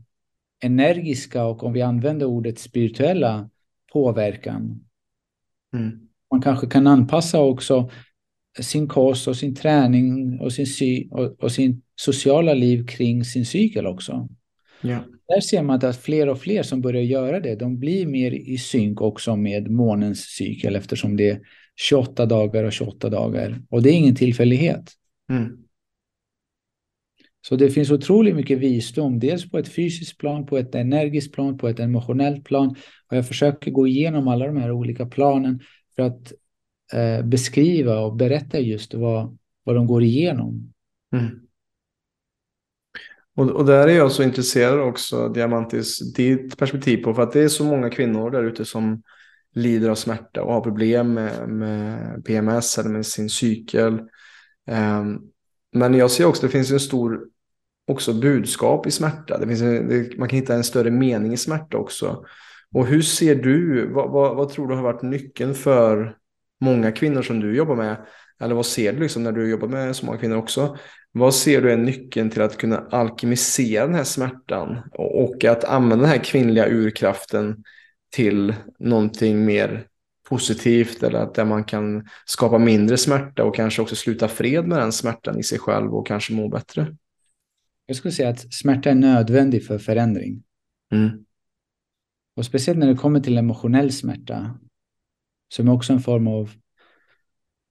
energiska 0.60 1.44
och 1.44 1.62
om 1.62 1.72
vi 1.72 1.82
använder 1.82 2.26
ordet 2.26 2.58
spirituella 2.58 3.50
påverkan. 3.92 4.84
Mm. 5.74 6.07
Man 6.30 6.42
kanske 6.42 6.66
kan 6.66 6.86
anpassa 6.86 7.40
också 7.40 7.90
sin 8.60 8.88
kost 8.88 9.28
och 9.28 9.36
sin 9.36 9.54
träning 9.54 10.40
och 10.40 10.52
sin, 10.52 10.66
sy 10.66 11.08
och, 11.10 11.42
och 11.42 11.52
sin 11.52 11.82
sociala 11.96 12.54
liv 12.54 12.86
kring 12.86 13.24
sin 13.24 13.46
cykel 13.46 13.86
också. 13.86 14.28
Yeah. 14.82 15.02
Där 15.28 15.40
ser 15.40 15.62
man 15.62 15.84
att 15.84 15.96
fler 15.96 16.28
och 16.28 16.40
fler 16.40 16.62
som 16.62 16.80
börjar 16.80 17.02
göra 17.02 17.40
det, 17.40 17.54
de 17.54 17.78
blir 17.78 18.06
mer 18.06 18.30
i 18.32 18.58
synk 18.58 19.00
också 19.00 19.36
med 19.36 19.70
månens 19.70 20.20
cykel 20.20 20.76
eftersom 20.76 21.16
det 21.16 21.30
är 21.30 21.40
28 21.76 22.26
dagar 22.26 22.64
och 22.64 22.72
28 22.72 23.08
dagar. 23.08 23.62
Och 23.70 23.82
det 23.82 23.90
är 23.90 23.94
ingen 23.94 24.14
tillfällighet. 24.14 24.92
Mm. 25.30 25.56
Så 27.40 27.56
det 27.56 27.70
finns 27.70 27.90
otroligt 27.90 28.36
mycket 28.36 28.58
visdom, 28.58 29.18
dels 29.18 29.50
på 29.50 29.58
ett 29.58 29.68
fysiskt 29.68 30.18
plan, 30.18 30.46
på 30.46 30.58
ett 30.58 30.74
energiskt 30.74 31.32
plan, 31.34 31.58
på 31.58 31.68
ett 31.68 31.80
emotionellt 31.80 32.44
plan. 32.44 32.76
Och 33.10 33.16
jag 33.16 33.28
försöker 33.28 33.70
gå 33.70 33.86
igenom 33.86 34.28
alla 34.28 34.46
de 34.46 34.56
här 34.56 34.72
olika 34.72 35.06
planen 35.06 35.60
för 35.98 36.06
att 36.06 36.32
eh, 36.92 37.24
beskriva 37.24 37.98
och 37.98 38.16
berätta 38.16 38.60
just 38.60 38.94
vad, 38.94 39.38
vad 39.64 39.74
de 39.74 39.86
går 39.86 40.02
igenom. 40.02 40.72
Mm. 41.12 41.40
Och, 43.36 43.50
och 43.50 43.64
där 43.64 43.88
är 43.88 43.96
jag 43.96 44.12
så 44.12 44.22
intresserad 44.22 44.80
också, 44.80 45.28
Diamantis, 45.28 46.14
ditt 46.14 46.58
perspektiv 46.58 47.04
på, 47.04 47.14
för 47.14 47.22
att 47.22 47.32
det 47.32 47.40
är 47.40 47.48
så 47.48 47.64
många 47.64 47.90
kvinnor 47.90 48.30
där 48.30 48.44
ute 48.44 48.64
som 48.64 49.02
lider 49.54 49.88
av 49.88 49.94
smärta 49.94 50.42
och 50.42 50.52
har 50.52 50.60
problem 50.60 51.14
med, 51.14 51.48
med 51.48 52.24
PMS 52.24 52.78
eller 52.78 52.90
med 52.90 53.06
sin 53.06 53.30
cykel. 53.30 53.92
Um, 54.70 55.30
men 55.72 55.94
jag 55.94 56.10
ser 56.10 56.24
också 56.24 56.46
att 56.46 56.52
det 56.52 56.58
finns 56.58 56.70
en 56.70 56.80
stor 56.80 57.20
också 57.86 58.12
budskap 58.12 58.86
i 58.86 58.90
smärta. 58.90 59.38
Det 59.38 59.46
finns 59.46 59.60
en, 59.60 59.88
det, 59.88 60.18
man 60.18 60.28
kan 60.28 60.38
hitta 60.38 60.54
en 60.54 60.64
större 60.64 60.90
mening 60.90 61.32
i 61.32 61.36
smärta 61.36 61.76
också. 61.76 62.24
Och 62.74 62.86
hur 62.86 63.02
ser 63.02 63.34
du, 63.34 63.86
vad, 63.86 64.10
vad, 64.10 64.36
vad, 64.36 64.48
tror 64.48 64.68
du 64.68 64.74
har 64.74 64.82
varit 64.82 65.02
nyckeln 65.02 65.54
för 65.54 66.16
många 66.60 66.92
kvinnor 66.92 67.22
som 67.22 67.40
du 67.40 67.56
jobbar 67.56 67.76
med? 67.76 67.96
Eller 68.40 68.54
vad 68.54 68.66
ser 68.66 68.92
du 68.92 69.00
liksom 69.00 69.22
när 69.22 69.32
du 69.32 69.50
jobbar 69.50 69.68
med 69.68 69.96
så 69.96 70.06
många 70.06 70.18
kvinnor 70.18 70.36
också? 70.36 70.76
Vad 71.12 71.34
ser 71.34 71.62
du 71.62 71.72
är 71.72 71.76
nyckeln 71.76 72.30
till 72.30 72.42
att 72.42 72.56
kunna 72.56 72.88
alkemisera 72.90 73.86
den 73.86 73.94
här 73.94 74.04
smärtan 74.04 74.78
och 74.92 75.44
att 75.44 75.64
använda 75.64 76.04
den 76.04 76.12
här 76.12 76.24
kvinnliga 76.24 76.68
urkraften 76.68 77.64
till 78.10 78.54
någonting 78.78 79.44
mer 79.44 79.86
positivt 80.28 81.02
eller 81.02 81.18
att 81.18 81.34
där 81.34 81.44
man 81.44 81.64
kan 81.64 82.08
skapa 82.24 82.58
mindre 82.58 82.96
smärta 82.96 83.44
och 83.44 83.54
kanske 83.54 83.82
också 83.82 83.96
sluta 83.96 84.28
fred 84.28 84.66
med 84.66 84.78
den 84.78 84.92
smärtan 84.92 85.38
i 85.38 85.42
sig 85.42 85.58
själv 85.58 85.94
och 85.94 86.06
kanske 86.06 86.32
må 86.32 86.48
bättre? 86.48 86.96
Jag 87.86 87.96
skulle 87.96 88.12
säga 88.12 88.28
att 88.28 88.54
smärta 88.54 88.90
är 88.90 88.94
nödvändig 88.94 89.66
för 89.66 89.78
förändring. 89.78 90.42
Mm. 90.92 91.24
Och 92.38 92.44
speciellt 92.44 92.78
när 92.78 92.86
det 92.86 92.94
kommer 92.94 93.20
till 93.20 93.38
emotionell 93.38 93.92
smärta 93.92 94.58
som 95.54 95.68
är 95.68 95.72
också 95.72 95.92
en 95.92 96.00
form 96.00 96.26
av 96.26 96.50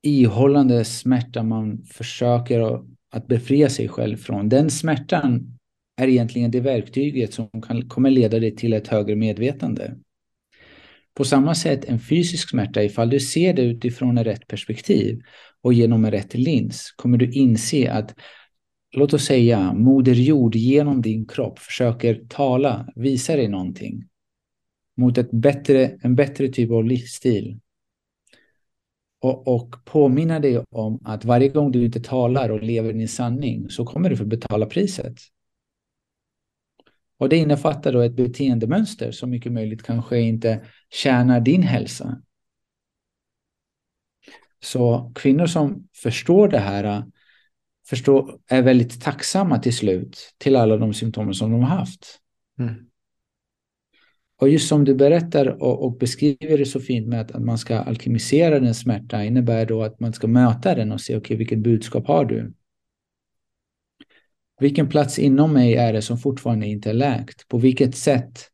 ihållande 0.04 0.86
smärta 0.86 1.44
man 1.44 1.84
försöker 1.84 2.84
att 3.12 3.28
befria 3.28 3.70
sig 3.70 3.88
själv 3.88 4.18
från. 4.18 4.50
Den 4.50 4.70
smärtan 4.70 5.58
är 6.02 6.08
egentligen 6.08 6.52
det 6.52 6.60
verktyget 6.60 7.34
som 7.34 7.50
kan, 7.68 7.90
kommer 7.90 8.10
leda 8.10 8.40
dig 8.40 8.56
till 8.56 8.74
ett 8.74 8.88
högre 8.88 9.16
medvetande. 9.16 9.96
På 11.14 11.24
samma 11.24 11.56
sätt 11.56 11.86
en 11.86 12.00
fysisk 12.00 12.50
smärta, 12.50 12.84
ifall 12.84 13.10
du 13.10 13.20
ser 13.20 13.54
det 13.54 13.62
utifrån 13.62 14.18
ett 14.18 14.28
rätt 14.28 14.48
perspektiv 14.48 15.22
och 15.62 15.74
genom 15.74 16.06
en 16.06 16.12
rätt 16.12 16.34
lins, 16.34 16.92
kommer 16.96 17.18
du 17.18 17.32
inse 17.32 17.92
att 17.92 18.16
låt 18.96 19.14
oss 19.14 19.26
säga 19.26 19.74
Moder 19.74 20.16
Jord 20.16 20.56
genom 20.56 21.02
din 21.02 21.28
kropp 21.28 21.60
försöker 21.60 22.26
tala, 22.30 22.88
visa 22.96 23.36
dig 23.36 23.48
någonting 23.48 24.04
mot 24.98 25.18
ett 25.18 25.32
bättre, 25.32 25.98
en 26.02 26.16
bättre 26.16 26.48
typ 26.48 26.72
av 26.72 26.86
livsstil 26.86 27.60
och, 29.20 29.48
och 29.48 29.86
påminna 29.86 30.40
dig 30.40 30.64
om 30.70 31.00
att 31.04 31.26
varje 31.26 31.50
gång 31.50 31.72
du 31.72 31.86
inte 31.86 32.00
talar 32.00 32.50
och 32.50 32.64
lever 32.64 32.94
din 32.94 33.08
sanning 33.08 33.70
så 33.70 33.86
kommer 33.86 34.10
du 34.10 34.18
få 34.18 34.26
betala 34.26 34.66
priset. 34.66 35.18
Och 37.18 37.30
det 37.30 37.38
innefattar 37.38 37.94
då 37.94 38.02
ett 38.02 38.16
beteendemönster 38.16 39.12
som 39.12 39.30
mycket 39.30 39.52
möjligt 39.52 39.84
kanske 39.84 40.20
inte 40.20 40.66
tjänar 40.90 41.40
din 41.40 41.64
hälsa. 41.64 42.22
Så 44.60 45.12
kvinnor 45.16 45.46
som 45.46 45.88
förstår 45.96 46.48
det 46.48 46.60
här 46.60 47.06
förstår, 47.90 48.40
är 48.48 48.62
väldigt 48.62 49.02
tacksamma 49.02 49.60
till 49.60 49.76
slut 49.76 50.36
till 50.38 50.56
alla 50.56 50.78
de 50.78 50.94
symptomen 50.94 51.34
som 51.34 51.52
de 51.52 51.64
har 51.64 51.78
haft. 51.78 52.20
Mm. 52.60 52.87
Och 54.40 54.50
just 54.50 54.68
som 54.68 54.86
du 54.86 54.96
berättar 54.96 55.64
och, 55.64 55.86
och, 55.86 55.98
beskriver 55.98 56.58
det 56.58 56.66
så 56.66 56.80
fint 56.80 57.08
med 57.08 57.22
att, 57.22 57.32
att 57.32 57.44
man 57.44 57.58
ska 57.58 57.80
alkemisera 57.80 58.60
den 58.60 58.76
smärta 58.76 59.24
innebär 59.24 59.66
då 59.66 59.84
att 59.84 60.00
man 60.00 60.14
ska 60.14 60.28
möta 60.28 60.76
den 60.76 60.92
och 60.92 61.02
se 61.02 61.14
okej, 61.14 61.22
okay, 61.22 61.38
vilket 61.38 61.60
budskap 61.60 62.08
har 62.08 62.26
du? 62.26 62.54
Vilken 64.60 64.90
plats 64.90 65.20
inom 65.20 65.54
mig 65.54 65.76
är 65.76 65.94
det 65.94 66.02
som 66.02 66.18
fortfarande 66.18 66.68
inte 66.68 66.90
är 66.90 66.94
läkt? 66.94 67.48
På 67.48 67.58
vilket 67.58 67.96
sätt? 67.96 68.52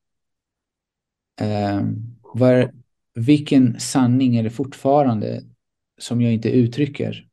Eh, 1.42 1.82
var, 2.34 2.72
vilken 3.14 3.80
sanning 3.80 4.36
är 4.36 4.44
det 4.44 4.50
fortfarande 4.50 5.44
som 5.98 6.22
jag 6.22 6.34
inte 6.34 6.50
uttrycker? 6.50 7.28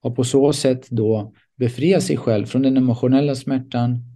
Och 0.00 0.16
på 0.16 0.24
så 0.24 0.52
sätt 0.52 0.90
då 0.90 1.34
befria 1.56 2.00
sig 2.00 2.16
själv 2.16 2.46
från 2.46 2.62
den 2.62 2.76
emotionella 2.76 3.34
smärtan 3.34 4.09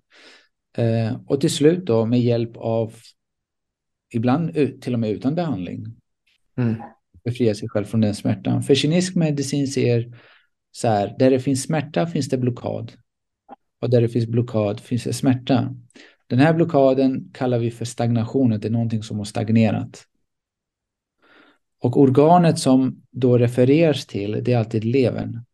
eh, 0.78 1.16
och 1.26 1.40
till 1.40 1.50
slut 1.50 1.86
då 1.86 2.06
med 2.06 2.20
hjälp 2.20 2.56
av 2.56 2.94
ibland 4.10 4.54
till 4.80 4.94
och 4.94 5.00
med 5.00 5.10
utan 5.10 5.34
behandling 5.34 5.86
mm. 6.56 6.82
befria 7.24 7.54
sig 7.54 7.68
själv 7.68 7.84
från 7.84 8.00
den 8.00 8.14
smärtan. 8.14 8.62
För 8.62 8.74
kinesisk 8.74 9.16
medicin 9.16 9.68
säger 9.68 10.18
så 10.70 10.88
här, 10.88 11.16
där 11.18 11.30
det 11.30 11.40
finns 11.40 11.62
smärta 11.62 12.06
finns 12.06 12.28
det 12.28 12.38
blockad. 12.38 12.92
Och 13.80 13.90
där 13.90 14.00
det 14.00 14.08
finns 14.08 14.26
blockad 14.26 14.80
finns 14.80 15.04
det 15.04 15.12
smärta. 15.12 15.74
Den 16.26 16.38
här 16.38 16.54
blockaden 16.54 17.30
kallar 17.34 17.58
vi 17.58 17.70
för 17.70 17.84
stagnation, 17.84 18.52
att 18.52 18.62
det 18.62 18.68
är 18.68 18.72
någonting 18.72 19.02
som 19.02 19.18
har 19.18 19.24
stagnerat. 19.24 20.04
Och 21.80 21.96
organet 21.96 22.58
som 22.58 23.02
då 23.10 23.38
refereras 23.38 24.06
till, 24.06 24.40
det 24.44 24.52
är 24.52 24.58
alltid 24.58 24.84
levern. 24.84 25.44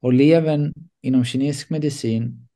Och 0.00 0.12
levern 0.12 0.74
inom 1.02 1.24
kinesisk 1.24 1.70
medicin, 1.70 2.48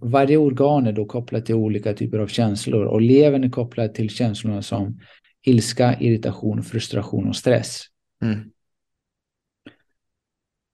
varje 0.00 0.36
organ 0.36 0.86
är 0.86 0.92
då 0.92 1.04
kopplat 1.04 1.46
till 1.46 1.54
olika 1.54 1.94
typer 1.94 2.18
av 2.18 2.26
känslor 2.26 2.84
och 2.84 3.00
levern 3.00 3.44
är 3.44 3.50
kopplad 3.50 3.94
till 3.94 4.10
känslorna 4.10 4.62
som 4.62 5.00
ilska, 5.42 6.00
irritation, 6.00 6.62
frustration 6.62 7.28
och 7.28 7.36
stress. 7.36 7.82
Mm. 8.22 8.50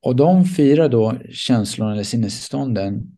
Och 0.02 0.16
de 0.16 0.44
fyra 0.44 0.88
då 0.88 1.18
känslorna 1.30 1.92
eller 1.92 2.02
sinnestillstånden, 2.02 3.16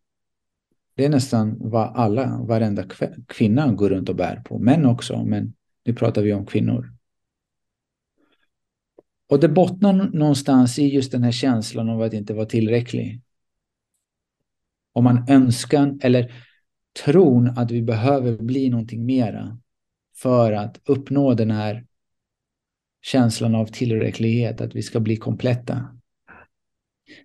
det 0.96 1.04
är 1.04 1.08
nästan 1.08 1.56
vad 1.58 1.96
alla, 1.96 2.38
varenda 2.42 2.84
kvinna 3.28 3.72
går 3.72 3.88
runt 3.90 4.08
och 4.08 4.16
bär 4.16 4.42
på. 4.44 4.58
Män 4.58 4.86
också, 4.86 5.24
men 5.24 5.54
nu 5.84 5.94
pratar 5.94 6.22
vi 6.22 6.32
om 6.32 6.46
kvinnor. 6.46 6.92
Och 9.28 9.40
det 9.40 9.48
bottnar 9.48 9.92
någonstans 9.92 10.78
i 10.78 10.88
just 10.88 11.12
den 11.12 11.22
här 11.22 11.32
känslan 11.32 11.88
av 11.88 12.02
att 12.02 12.12
inte 12.12 12.34
vara 12.34 12.46
tillräcklig. 12.46 13.21
Om 14.92 15.04
man 15.04 15.24
önskar 15.28 15.98
eller 16.02 16.32
tron 17.04 17.48
att 17.48 17.70
vi 17.70 17.82
behöver 17.82 18.36
bli 18.36 18.70
någonting 18.70 19.06
mera 19.06 19.58
för 20.16 20.52
att 20.52 20.80
uppnå 20.84 21.34
den 21.34 21.50
här 21.50 21.86
känslan 23.02 23.54
av 23.54 23.66
tillräcklighet, 23.66 24.60
att 24.60 24.74
vi 24.74 24.82
ska 24.82 25.00
bli 25.00 25.16
kompletta. 25.16 25.98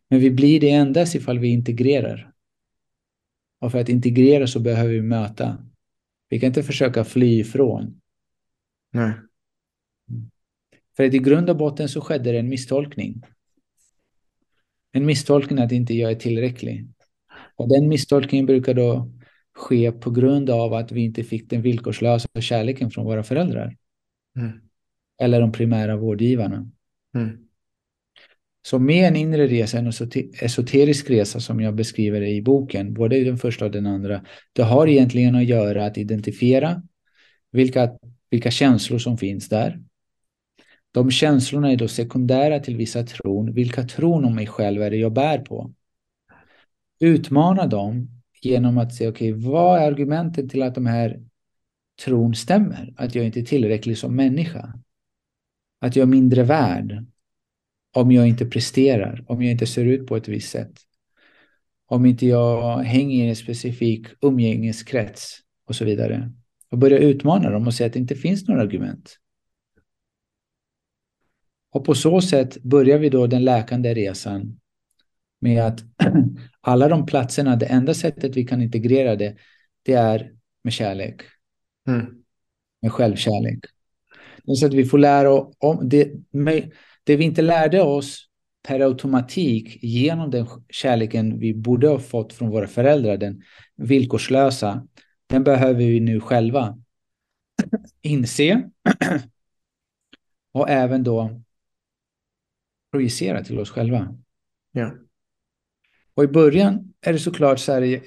Men 0.08 0.20
vi 0.20 0.32
blir 0.32 0.60
det 0.60 0.72
endast 0.72 1.16
ifall 1.16 1.40
vi 1.40 1.48
integrerar. 1.48 2.34
Och 3.60 3.72
för 3.72 3.80
att 3.80 3.90
integrera 3.90 4.48
så 4.48 4.60
behöver 4.60 4.94
vi 4.94 5.02
möta. 5.02 5.58
Vi 6.30 6.40
kan 6.40 6.48
inte 6.48 6.64
försöka 6.64 7.04
fly 7.04 7.40
ifrån. 7.40 8.02
Nej. 8.92 9.14
För 10.96 11.04
att 11.04 11.14
i 11.14 11.20
grund 11.20 11.50
och 11.50 11.58
botten 11.58 11.90
så 11.90 12.02
skedde 12.02 12.32
det 12.32 12.40
en 12.40 12.50
misstolkning. 12.50 13.22
En 14.92 15.06
misstolkning 15.06 15.60
att 15.60 15.72
inte 15.72 15.94
jag 15.94 16.12
är 16.12 16.16
tillräcklig. 16.16 16.88
Och 17.58 17.70
den 17.70 17.88
misstolkningen 17.88 18.46
brukar 18.46 18.74
då 18.74 19.12
ske 19.54 19.92
på 19.92 20.12
grund 20.12 20.50
av 20.50 20.74
att 20.74 20.92
vi 20.92 21.02
inte 21.02 21.24
fick 21.24 21.50
den 21.50 21.62
villkorslösa 21.62 22.28
kärleken 22.40 22.92
från 22.92 23.06
våra 23.06 23.24
föräldrar. 23.24 23.78
Mm. 24.38 24.52
Eller 25.22 25.42
de 25.42 25.52
primära 25.52 25.98
vårdgivarna. 25.98 26.72
Mm. 27.16 27.38
Så 28.62 28.80
med 28.80 29.08
en 29.08 29.16
inre 29.16 29.48
resa, 29.48 29.78
en 29.78 29.88
esoterisk 30.42 31.10
resa 31.10 31.40
som 31.40 31.62
jag 31.62 31.76
beskriver 31.76 32.22
i 32.22 32.42
boken, 32.42 32.94
både 32.94 33.18
i 33.18 33.24
den 33.24 33.38
första 33.38 33.66
och 33.66 33.72
den 33.72 33.86
andra, 33.86 34.26
det 34.54 34.64
har 34.64 34.88
egentligen 34.88 35.36
att 35.36 35.46
göra 35.46 35.86
att 35.86 35.98
identifiera 35.98 36.84
vilka, 37.52 37.92
vilka 38.30 38.52
känslor 38.52 39.00
som 39.00 39.18
finns 39.18 39.50
där. 39.50 39.80
De 40.92 41.12
känslorna 41.12 41.72
är 41.72 41.76
då 41.76 41.88
sekundära 41.88 42.60
till 42.60 42.78
vissa 42.78 43.04
tron. 43.04 43.54
Vilka 43.54 43.84
tron 43.84 44.26
om 44.26 44.36
mig 44.36 44.48
själv 44.48 44.82
är 44.82 44.90
det 44.90 44.98
jag 44.98 45.14
bär 45.14 45.38
på? 45.38 45.74
Utmana 47.00 47.68
dem 47.68 48.10
genom 48.42 48.78
att 48.78 48.94
se, 48.94 49.08
okej, 49.08 49.34
okay, 49.34 49.50
vad 49.50 49.80
är 49.80 49.92
argumentet 49.92 50.50
till 50.50 50.64
att 50.64 50.76
de 50.76 50.86
här 50.86 51.24
tron 52.06 52.36
stämmer? 52.36 52.94
Att 52.98 53.16
jag 53.16 53.26
inte 53.26 53.40
är 53.40 53.44
tillräcklig 53.44 53.98
som 53.98 54.16
människa. 54.16 54.74
Att 55.80 55.96
jag 55.96 56.04
är 56.04 56.08
mindre 56.08 56.44
värd 56.44 57.06
om 57.94 58.12
jag 58.12 58.28
inte 58.28 58.46
presterar, 58.46 59.26
om 59.28 59.42
jag 59.42 59.52
inte 59.52 59.66
ser 59.66 59.86
ut 59.86 60.08
på 60.08 60.18
ett 60.18 60.28
visst 60.28 60.52
sätt. 60.52 60.80
Om 61.86 62.06
inte 62.06 62.26
jag 62.26 62.78
hänger 62.78 63.26
i 63.26 63.30
en 63.30 63.36
specifik 63.36 64.08
umgängeskrets 64.22 65.40
och 65.66 65.76
så 65.76 65.86
vidare. 65.86 66.32
Och 66.70 66.78
börja 66.78 66.98
utmana 66.98 67.50
dem 67.50 67.68
och 67.68 67.74
säga 67.74 67.88
att 67.88 67.94
det 67.94 68.00
inte 68.00 68.16
finns 68.16 68.48
några 68.48 68.62
argument. 68.62 69.18
Och 71.72 71.86
på 71.86 71.96
så 71.96 72.22
sätt 72.22 72.64
börjar 72.64 72.98
vi 72.98 73.10
då 73.10 73.28
den 73.28 73.46
läkande 73.46 73.94
resan 73.94 74.60
med 75.40 75.66
att 75.66 75.84
alla 76.68 76.88
de 76.88 77.06
platserna, 77.06 77.56
det 77.56 77.66
enda 77.66 77.94
sättet 77.94 78.38
vi 78.38 78.44
kan 78.44 78.62
integrera 78.62 79.16
det, 79.16 79.38
det 79.84 79.94
är 79.94 80.32
med 80.64 80.74
kärlek. 80.74 81.22
Mm. 81.88 82.06
Med 82.82 82.92
självkärlek. 82.92 83.60
Så 84.60 84.66
att 84.66 84.74
vi 84.74 84.86
får 84.86 84.98
lära 84.98 85.32
om 85.58 85.90
det. 85.90 86.12
Det 87.04 87.16
vi 87.16 87.24
inte 87.24 87.42
lärde 87.42 87.82
oss 87.82 88.30
per 88.68 88.80
automatik 88.80 89.84
genom 89.84 90.32
den 90.32 90.48
kärleken 90.70 91.40
vi 91.40 91.54
borde 91.54 91.88
ha 91.88 92.00
fått 92.00 92.34
från 92.34 92.50
våra 92.50 92.68
föräldrar, 92.68 93.18
den 93.18 93.42
villkorslösa, 93.76 94.88
den 95.28 95.44
behöver 95.44 95.80
vi 95.80 96.00
nu 96.00 96.20
själva 96.20 96.78
inse 98.02 98.70
och 100.52 100.70
även 100.70 101.04
då 101.04 101.42
projicera 102.92 103.44
till 103.44 103.60
oss 103.60 103.70
själva. 103.70 104.18
Ja. 104.72 105.07
Och 106.18 106.24
i 106.24 106.28
början 106.28 106.94
är 107.02 107.14
det 107.14 107.20
såklart 107.20 107.60
så 107.60 107.74
här, 107.74 108.02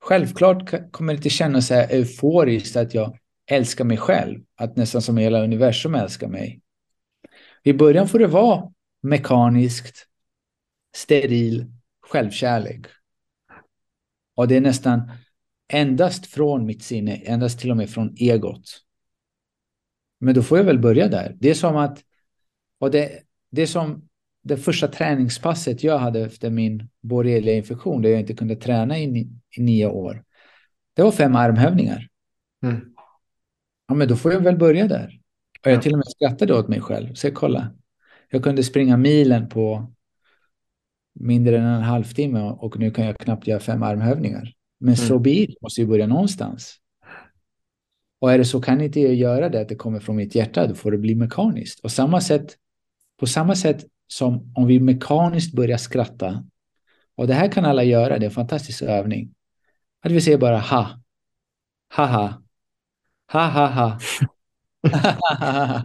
självklart 0.00 0.92
kommer 0.92 1.12
det 1.12 1.16
inte 1.16 1.30
kännas 1.30 1.66
så 1.66 1.74
här 1.74 1.88
euforiskt 1.90 2.76
att 2.76 2.94
jag 2.94 3.18
älskar 3.46 3.84
mig 3.84 3.96
själv, 3.96 4.40
att 4.56 4.76
nästan 4.76 5.02
som 5.02 5.16
hela 5.16 5.44
universum 5.44 5.94
älskar 5.94 6.28
mig. 6.28 6.60
I 7.62 7.72
början 7.72 8.08
får 8.08 8.18
det 8.18 8.26
vara 8.26 8.72
mekaniskt, 9.02 10.06
steril 10.96 11.72
självkärlek. 12.02 12.86
Och 14.34 14.48
det 14.48 14.56
är 14.56 14.60
nästan 14.60 15.10
endast 15.68 16.26
från 16.26 16.66
mitt 16.66 16.82
sinne, 16.82 17.16
endast 17.16 17.60
till 17.60 17.70
och 17.70 17.76
med 17.76 17.90
från 17.90 18.14
egot. 18.16 18.80
Men 20.20 20.34
då 20.34 20.42
får 20.42 20.58
jag 20.58 20.64
väl 20.64 20.78
börja 20.78 21.08
där. 21.08 21.36
Det 21.40 21.50
är 21.50 21.54
som 21.54 21.76
att, 21.76 22.04
och 22.78 22.90
det, 22.90 23.22
det 23.50 23.62
är 23.62 23.66
som 23.66 24.08
det 24.44 24.56
första 24.56 24.88
träningspasset 24.88 25.84
jag 25.84 25.98
hade 25.98 26.20
efter 26.20 26.50
min 26.50 26.88
borrelia-infektion, 27.00 28.02
där 28.02 28.10
jag 28.10 28.20
inte 28.20 28.34
kunde 28.34 28.56
träna 28.56 28.98
i, 28.98 29.28
i 29.56 29.62
nio 29.62 29.86
år. 29.86 30.24
Det 30.94 31.02
var 31.02 31.12
fem 31.12 31.36
armhävningar. 31.36 32.08
Mm. 32.62 32.80
Ja, 33.88 33.94
men 33.94 34.08
då 34.08 34.16
får 34.16 34.32
jag 34.32 34.40
väl 34.40 34.58
börja 34.58 34.88
där. 34.88 35.20
Och 35.64 35.70
jag 35.70 35.82
till 35.82 35.92
och 35.92 35.98
med 35.98 36.06
skrattade 36.08 36.54
åt 36.54 36.68
mig 36.68 36.80
själv. 36.80 37.14
Så 37.14 37.30
kolla, 37.30 37.74
jag 38.30 38.44
kunde 38.44 38.62
springa 38.62 38.96
milen 38.96 39.48
på 39.48 39.92
mindre 41.14 41.58
än 41.58 41.64
en 41.64 41.82
halvtimme 41.82 42.40
och 42.40 42.78
nu 42.78 42.90
kan 42.90 43.06
jag 43.06 43.18
knappt 43.18 43.46
göra 43.46 43.60
fem 43.60 43.82
armhävningar. 43.82 44.52
Men 44.80 44.94
mm. 44.94 45.08
så 45.08 45.18
blir 45.18 45.54
måste 45.60 45.80
ju 45.80 45.86
börja 45.86 46.06
någonstans. 46.06 46.76
Och 48.18 48.32
är 48.32 48.38
det 48.38 48.44
så 48.44 48.60
kan 48.60 48.80
inte 48.80 49.00
jag 49.00 49.14
göra 49.14 49.48
det, 49.48 49.60
att 49.60 49.68
det 49.68 49.76
kommer 49.76 50.00
från 50.00 50.16
mitt 50.16 50.34
hjärta, 50.34 50.66
då 50.66 50.74
får 50.74 50.92
det 50.92 50.98
bli 50.98 51.14
mekaniskt. 51.14 51.80
Och 51.80 51.90
samma 51.90 52.20
sätt, 52.20 52.56
på 53.20 53.26
samma 53.26 53.54
sätt 53.54 53.86
som 54.14 54.52
om 54.54 54.66
vi 54.66 54.80
mekaniskt 54.80 55.54
börjar 55.54 55.78
skratta. 55.78 56.44
Och 57.16 57.26
det 57.26 57.34
här 57.34 57.52
kan 57.52 57.64
alla 57.64 57.84
göra, 57.84 58.18
det 58.18 58.24
är 58.24 58.28
en 58.28 58.34
fantastisk 58.34 58.82
övning. 58.82 59.34
Att 60.02 60.12
vi 60.12 60.20
säger 60.20 60.38
bara 60.38 60.58
ha, 60.58 61.00
ha 61.96 62.06
ha, 62.06 62.42
ha 63.32 63.48
ha 63.48 63.66
ha. 63.66 63.98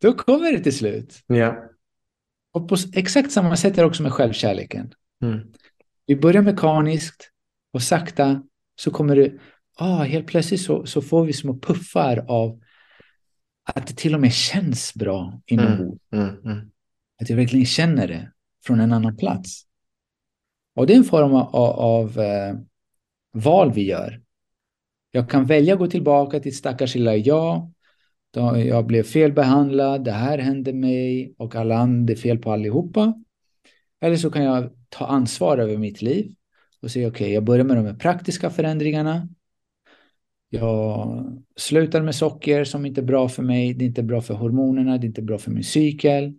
Då 0.00 0.12
kommer 0.12 0.52
det 0.52 0.60
till 0.60 0.76
slut. 0.76 1.22
Ja. 1.26 1.56
Och 2.52 2.68
på 2.68 2.76
exakt 2.94 3.32
samma 3.32 3.56
sätt 3.56 3.78
är 3.78 3.82
det 3.82 3.88
också 3.88 4.02
med 4.02 4.12
självkärleken. 4.12 4.92
Mm. 5.22 5.40
Vi 6.06 6.16
börjar 6.16 6.42
mekaniskt 6.42 7.30
och 7.72 7.82
sakta 7.82 8.42
så 8.76 8.90
kommer 8.90 9.16
det, 9.16 9.32
ah, 9.76 10.02
helt 10.02 10.26
plötsligt 10.26 10.60
så, 10.60 10.86
så 10.86 11.02
får 11.02 11.24
vi 11.24 11.32
små 11.32 11.58
puffar 11.58 12.24
av 12.28 12.60
att 13.64 13.86
det 13.86 13.94
till 13.94 14.14
och 14.14 14.20
med 14.20 14.32
känns 14.32 14.94
bra 14.94 15.40
inombords. 15.46 16.00
Mm, 16.12 16.28
mm, 16.28 16.40
mm. 16.44 16.70
Att 17.20 17.30
jag 17.30 17.36
verkligen 17.36 17.66
känner 17.66 18.08
det 18.08 18.32
från 18.64 18.80
en 18.80 18.92
annan 18.92 19.16
plats. 19.16 19.62
Och 20.74 20.86
det 20.86 20.92
är 20.92 20.96
en 20.96 21.04
form 21.04 21.34
av, 21.34 21.56
av 21.76 22.18
eh, 22.18 22.54
val 23.32 23.72
vi 23.72 23.86
gör. 23.86 24.20
Jag 25.10 25.30
kan 25.30 25.46
välja 25.46 25.72
att 25.72 25.78
gå 25.78 25.86
tillbaka 25.86 26.40
till 26.40 26.56
stackars 26.56 26.94
lilla 26.94 27.16
jag. 27.16 27.72
Då 28.30 28.58
jag 28.58 28.86
blev 28.86 29.02
felbehandlad, 29.02 30.04
det 30.04 30.12
här 30.12 30.38
hände 30.38 30.72
mig 30.72 31.34
och 31.38 31.54
alla 31.54 31.86
det 31.86 32.12
är 32.12 32.16
fel 32.16 32.38
på 32.38 32.52
allihopa. 32.52 33.14
Eller 34.00 34.16
så 34.16 34.30
kan 34.30 34.44
jag 34.44 34.70
ta 34.88 35.06
ansvar 35.06 35.58
över 35.58 35.76
mitt 35.76 36.02
liv 36.02 36.34
och 36.82 36.90
säga 36.90 37.08
okej, 37.08 37.24
okay, 37.24 37.34
jag 37.34 37.44
börjar 37.44 37.64
med 37.64 37.84
de 37.84 37.98
praktiska 37.98 38.50
förändringarna. 38.50 39.28
Jag 40.48 41.42
slutar 41.56 42.02
med 42.02 42.14
socker 42.14 42.64
som 42.64 42.86
inte 42.86 43.00
är 43.00 43.04
bra 43.04 43.28
för 43.28 43.42
mig. 43.42 43.74
Det 43.74 43.84
är 43.84 43.86
inte 43.86 44.02
bra 44.02 44.20
för 44.20 44.34
hormonerna, 44.34 44.98
det 44.98 45.04
är 45.04 45.08
inte 45.08 45.22
bra 45.22 45.38
för 45.38 45.50
min 45.50 45.64
cykel. 45.64 46.34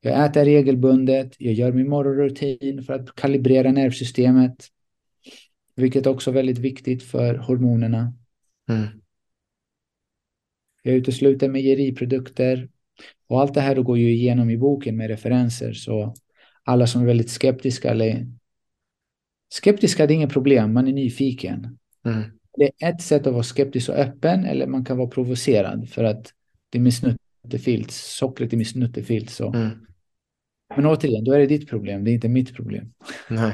Jag 0.00 0.24
äter 0.24 0.44
regelbundet, 0.44 1.34
jag 1.38 1.54
gör 1.54 1.72
min 1.72 1.88
morgonrutin 1.88 2.82
för 2.82 2.92
att 2.92 3.14
kalibrera 3.14 3.72
nervsystemet. 3.72 4.68
Vilket 5.74 6.06
också 6.06 6.30
är 6.30 6.34
väldigt 6.34 6.58
viktigt 6.58 7.02
för 7.02 7.34
hormonerna. 7.34 8.12
Mm. 8.68 8.86
Jag 10.82 10.94
utesluter 10.94 11.48
mejeriprodukter. 11.48 12.68
Och 13.26 13.40
allt 13.40 13.54
det 13.54 13.60
här 13.60 13.76
går 13.76 13.98
ju 13.98 14.12
igenom 14.12 14.50
i 14.50 14.58
boken 14.58 14.96
med 14.96 15.08
referenser. 15.08 15.72
Så 15.72 16.14
alla 16.64 16.86
som 16.86 17.02
är 17.02 17.06
väldigt 17.06 17.30
skeptiska 17.30 17.90
eller 17.90 18.26
skeptiska, 19.48 20.06
det 20.06 20.12
är 20.12 20.16
inget 20.16 20.32
problem. 20.32 20.72
Man 20.72 20.88
är 20.88 20.92
nyfiken. 20.92 21.78
Mm. 22.04 22.22
Det 22.56 22.70
är 22.78 22.92
ett 22.92 23.02
sätt 23.02 23.26
att 23.26 23.32
vara 23.32 23.42
skeptisk 23.42 23.88
och 23.88 23.94
öppen 23.94 24.44
eller 24.44 24.66
man 24.66 24.84
kan 24.84 24.96
vara 24.96 25.08
provocerad 25.08 25.88
för 25.88 26.04
att 26.04 26.32
det 26.70 26.78
är 26.78 26.82
med 26.82 26.94
snuttefilt. 26.94 27.90
Sockret 27.90 28.52
är 28.52 28.56
med 28.56 28.66
snuttefilt. 28.66 29.30
Så. 29.30 29.52
Mm. 29.52 29.70
Men 30.76 30.86
återigen, 30.86 31.24
då 31.24 31.32
är 31.32 31.38
det 31.38 31.46
ditt 31.46 31.70
problem. 31.70 32.04
Det 32.04 32.10
är 32.10 32.14
inte 32.14 32.28
mitt 32.28 32.56
problem. 32.56 32.92
Nej. 33.28 33.52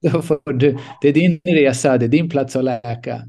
Då 0.12 0.22
får 0.22 0.52
du, 0.52 0.78
det 1.02 1.08
är 1.08 1.12
din 1.12 1.40
resa, 1.44 1.98
det 1.98 2.06
är 2.06 2.08
din 2.08 2.30
plats 2.30 2.56
att 2.56 2.64
läka. 2.64 3.28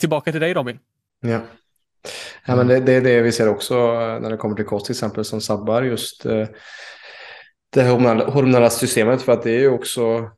Tillbaka 0.00 0.32
till 0.32 0.40
dig 0.40 0.54
Robin. 0.54 0.78
Ja. 1.20 1.40
Ja, 2.46 2.56
men 2.56 2.66
det, 2.66 2.80
det, 2.80 2.92
är 2.92 3.00
det 3.00 3.22
vi 3.22 3.32
ser 3.32 3.48
också 3.48 3.74
när 4.20 4.30
det 4.30 4.36
kommer 4.36 4.56
till 4.56 4.64
kost 4.64 4.86
till 4.86 4.92
exempel 4.92 5.24
som 5.24 5.40
sabbar 5.40 5.82
just 5.82 6.26
eh, 6.26 6.46
det 7.70 7.82
hormonella 7.82 8.70
systemet 8.70 9.22
för 9.22 9.32
att 9.32 9.42
det 9.42 9.50
är 9.50 9.58
ju 9.58 9.70
också 9.70 10.30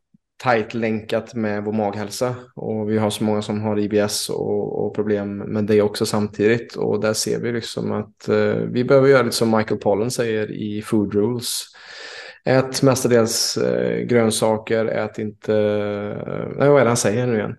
tajt 0.42 0.74
länkat 0.74 1.34
med 1.34 1.64
vår 1.64 1.72
maghälsa 1.72 2.34
och 2.54 2.90
vi 2.90 2.98
har 2.98 3.10
så 3.10 3.24
många 3.24 3.42
som 3.42 3.60
har 3.60 3.78
IBS 3.78 4.28
och, 4.28 4.86
och, 4.86 4.94
problem 4.94 5.36
med 5.36 5.64
det 5.64 5.82
också 5.82 6.06
samtidigt 6.06 6.76
och 6.76 7.00
där 7.00 7.12
ser 7.12 7.40
vi 7.40 7.52
liksom 7.52 7.92
att 7.92 8.28
eh, 8.28 8.54
vi 8.54 8.84
behöver 8.84 9.08
göra 9.08 9.22
lite 9.22 9.36
som 9.36 9.56
Michael 9.56 9.80
Pollan 9.80 10.10
säger 10.10 10.50
i 10.50 10.82
Food 10.82 11.14
Rules. 11.14 11.62
Ät 12.44 12.82
mestadels 12.82 13.56
eh, 13.56 13.98
grönsaker, 14.00 14.86
ät 14.86 15.18
inte, 15.18 15.54
eh, 15.54 16.48
nej 16.58 16.68
vad 16.68 16.80
är 16.80 16.84
det 16.84 16.90
han 16.90 16.96
säger 16.96 17.26
nu 17.26 17.38
igen? 17.38 17.56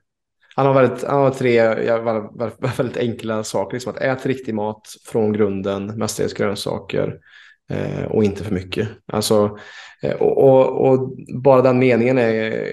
Han 0.55 0.65
har, 0.65 0.73
väldigt, 0.73 1.03
han 1.03 1.21
har 1.21 1.31
tre 1.31 1.53
ja, 1.85 2.29
väldigt 2.77 2.97
enkla 2.97 3.43
saker. 3.43 3.75
Liksom 3.75 3.93
att 3.93 4.01
ät 4.01 4.25
riktig 4.25 4.55
mat 4.55 4.87
från 5.05 5.33
grunden, 5.33 5.85
mestadels 5.85 6.33
grönsaker 6.33 7.19
eh, 7.69 8.05
och 8.05 8.23
inte 8.23 8.43
för 8.43 8.53
mycket. 8.53 8.89
Alltså, 9.05 9.57
eh, 10.01 10.15
och, 10.15 10.37
och, 10.37 10.89
och, 10.89 11.13
bara 11.41 11.61
den 11.61 11.79
meningen 11.79 12.17
är 12.17 12.67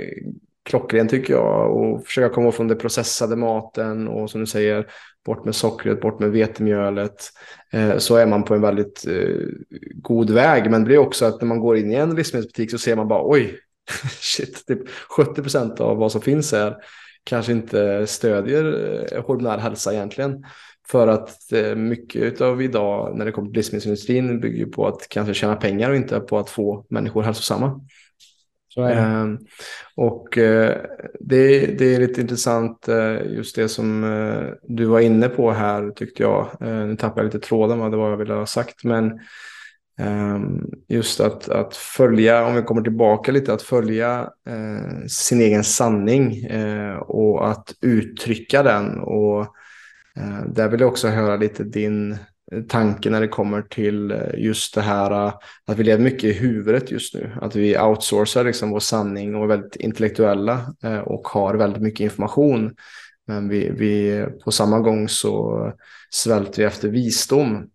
klockren 0.65 1.09
tycker 1.09 1.35
jag. 1.35 1.77
Och 1.77 2.07
försöka 2.07 2.35
komma 2.35 2.53
från 2.53 2.69
den 2.69 2.79
processade 2.79 3.37
maten 3.37 4.09
och 4.09 4.31
som 4.31 4.41
du 4.41 4.47
säger, 4.47 4.87
bort 5.27 5.45
med 5.45 5.55
sockret, 5.55 6.01
bort 6.01 6.21
med 6.21 6.31
vetemjölet. 6.31 7.25
Eh, 7.73 7.97
så 7.99 8.17
är 8.17 8.27
man 8.27 8.43
på 8.43 8.55
en 8.55 8.61
väldigt 8.61 9.07
eh, 9.07 9.47
god 9.95 10.31
väg. 10.31 10.71
Men 10.71 10.81
det 10.81 10.87
blir 10.87 10.99
också 10.99 11.25
att 11.25 11.41
när 11.41 11.49
man 11.49 11.61
går 11.61 11.77
in 11.77 11.93
i 11.93 11.95
en 11.95 12.15
livsmedelsbutik 12.15 12.71
så 12.71 12.79
ser 12.79 12.97
man 12.97 13.09
bara 13.09 13.23
oj, 13.25 13.59
shit, 14.21 14.67
typ 14.67 14.89
70 15.17 15.43
procent 15.43 15.81
av 15.81 15.97
vad 15.97 16.13
som 16.13 16.21
finns 16.21 16.53
här 16.53 16.77
kanske 17.25 17.53
inte 17.53 18.07
stödjer 18.07 18.65
eh, 19.13 19.25
hormonell 19.25 19.61
hälsa 19.61 19.93
egentligen. 19.93 20.45
För 20.89 21.09
att 21.09 21.53
eh, 21.53 21.75
mycket 21.75 22.41
av 22.41 22.63
idag 22.63 23.17
när 23.17 23.25
det 23.25 23.33
kommer 23.33 23.49
till 23.49 23.57
livsmedelsindustrin 23.57 24.41
bygger 24.41 24.67
på 24.67 24.87
att 24.87 25.09
kanske 25.09 25.35
tjäna 25.35 25.57
pengar 25.57 25.91
och 25.91 25.97
inte 25.97 26.21
på 26.21 26.39
att 26.39 26.51
få 26.51 26.87
människor 26.89 27.23
hälsosamma. 27.23 27.81
Ehm, 28.77 29.39
och 29.97 30.39
eh, 30.39 30.77
det, 31.21 31.67
det, 31.67 31.95
är 31.95 32.01
lite 32.01 32.21
intressant 32.21 32.89
just 33.27 33.57
det 33.57 33.69
som 33.69 34.03
du 34.63 34.85
var 34.85 35.01
inne 35.01 35.29
på 35.29 35.51
här 35.51 35.91
tyckte 35.91 36.23
jag. 36.23 36.49
Nu 36.61 36.97
tappade 36.97 37.21
jag 37.21 37.25
lite 37.25 37.47
tråden 37.47 37.79
vad 37.79 37.91
det 37.91 37.97
var 37.97 38.11
jag 38.11 38.17
ville 38.17 38.35
ha 38.35 38.47
sagt. 38.47 38.85
Men 38.85 39.21
Ehm, 39.99 40.67
just 40.89 41.21
att, 41.21 41.49
att 41.49 41.77
följa, 41.77 42.47
om 42.47 42.55
vi 42.55 42.63
kommer 42.63 42.83
tillbaka 42.83 43.33
lite, 43.33 43.53
att 43.53 43.63
följa 43.63 44.31
eh, 44.49 45.07
sin 45.09 45.41
egen 45.41 45.65
sanning 45.65 46.45
eh, 46.45 46.97
och 46.97 47.51
att 47.51 47.75
uttrycka 47.81 48.63
den. 48.63 48.99
Och 48.99 49.41
eh, 50.17 50.45
där 50.47 50.69
vill 50.69 50.81
jag 50.81 50.89
också 50.89 51.09
höra 51.09 51.37
lite 51.37 51.65
din 51.65 52.17
tanke 52.69 53.11
när 53.11 53.21
det 53.21 53.29
kommer 53.29 53.63
till 53.63 54.11
eh, 54.11 54.19
just 54.37 54.75
det 54.75 54.81
här 54.81 55.27
eh, 55.27 55.35
att 55.67 55.79
vi 55.79 55.85
lever 55.85 56.05
mycket 56.05 56.25
i 56.25 56.33
huvudet 56.33 56.91
just 56.91 57.15
nu. 57.15 57.31
Att 57.41 57.57
vi 57.57 57.79
outsourcar 57.79 58.45
liksom 58.45 58.71
vår 58.71 58.81
sanning 58.81 59.35
och 59.35 59.43
är 59.43 59.49
väldigt 59.49 59.77
intellektuella 59.77 60.75
eh, 60.85 60.99
och 60.99 61.29
har 61.29 61.55
väldigt 61.55 61.83
mycket 61.83 62.01
information. 62.01 62.75
Men 63.27 63.49
vi, 63.49 63.71
vi 63.71 64.25
på 64.45 64.53
samma 64.53 64.79
gång 64.79 65.09
så 65.09 65.73
svälter 66.11 66.59
vi 66.59 66.65
efter 66.65 66.89
visdom. 66.89 67.67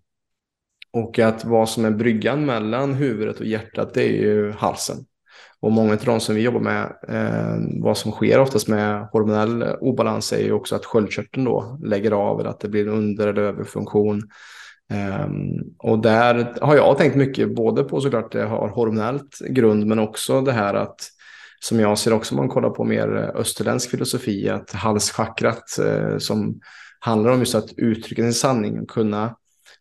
Och 0.96 1.20
att 1.20 1.46
vad 1.46 1.70
som 1.70 1.86
är 1.86 1.92
bryggan 1.92 2.46
mellan 2.46 2.94
huvudet 2.94 3.40
och 3.40 3.46
hjärtat 3.46 3.94
det 3.94 4.04
är 4.04 4.22
ju 4.22 4.52
halsen. 4.52 4.98
Och 5.60 5.72
många 5.72 5.94
av 5.94 6.00
de 6.06 6.20
som 6.20 6.36
vi 6.36 6.42
jobbar 6.42 6.60
med, 6.60 6.84
eh, 7.08 7.82
vad 7.84 7.98
som 7.98 8.12
sker 8.12 8.40
oftast 8.40 8.68
med 8.68 9.08
hormonell 9.12 9.64
obalans 9.64 10.34
är 10.34 10.44
ju 10.44 10.52
också 10.52 10.76
att 10.76 10.86
sköldkörteln 10.86 11.46
då 11.46 11.80
lägger 11.84 12.12
av 12.12 12.40
eller 12.40 12.50
att 12.50 12.60
det 12.60 12.70
blir 12.70 12.88
en 12.88 12.94
under 12.94 13.28
eller 13.28 13.42
överfunktion. 13.42 14.22
Eh, 14.92 15.28
och 15.78 16.00
där 16.00 16.54
har 16.62 16.76
jag 16.76 16.98
tänkt 16.98 17.16
mycket 17.16 17.56
både 17.56 17.84
på 17.84 18.02
såklart 18.02 18.32
det 18.32 18.46
har 18.46 18.68
hormonellt 18.68 19.40
grund 19.50 19.86
men 19.86 20.00
också 20.00 20.42
det 20.42 20.52
här 20.52 20.74
att 20.74 21.10
som 21.60 21.80
jag 21.80 21.98
ser 21.98 22.14
också 22.14 22.36
om 22.36 22.38
man 22.38 22.50
kollar 22.50 22.70
på 22.70 22.84
mer 22.84 23.32
österländsk 23.36 23.90
filosofi 23.90 24.50
att 24.50 24.72
halschakrat 24.72 25.80
eh, 25.80 26.18
som 26.18 26.60
handlar 27.00 27.32
om 27.32 27.40
just 27.40 27.56
att 27.56 27.74
uttrycka 27.78 28.22
sin 28.22 28.34
sanning 28.34 28.80
och 28.80 28.90
kunna 28.90 29.36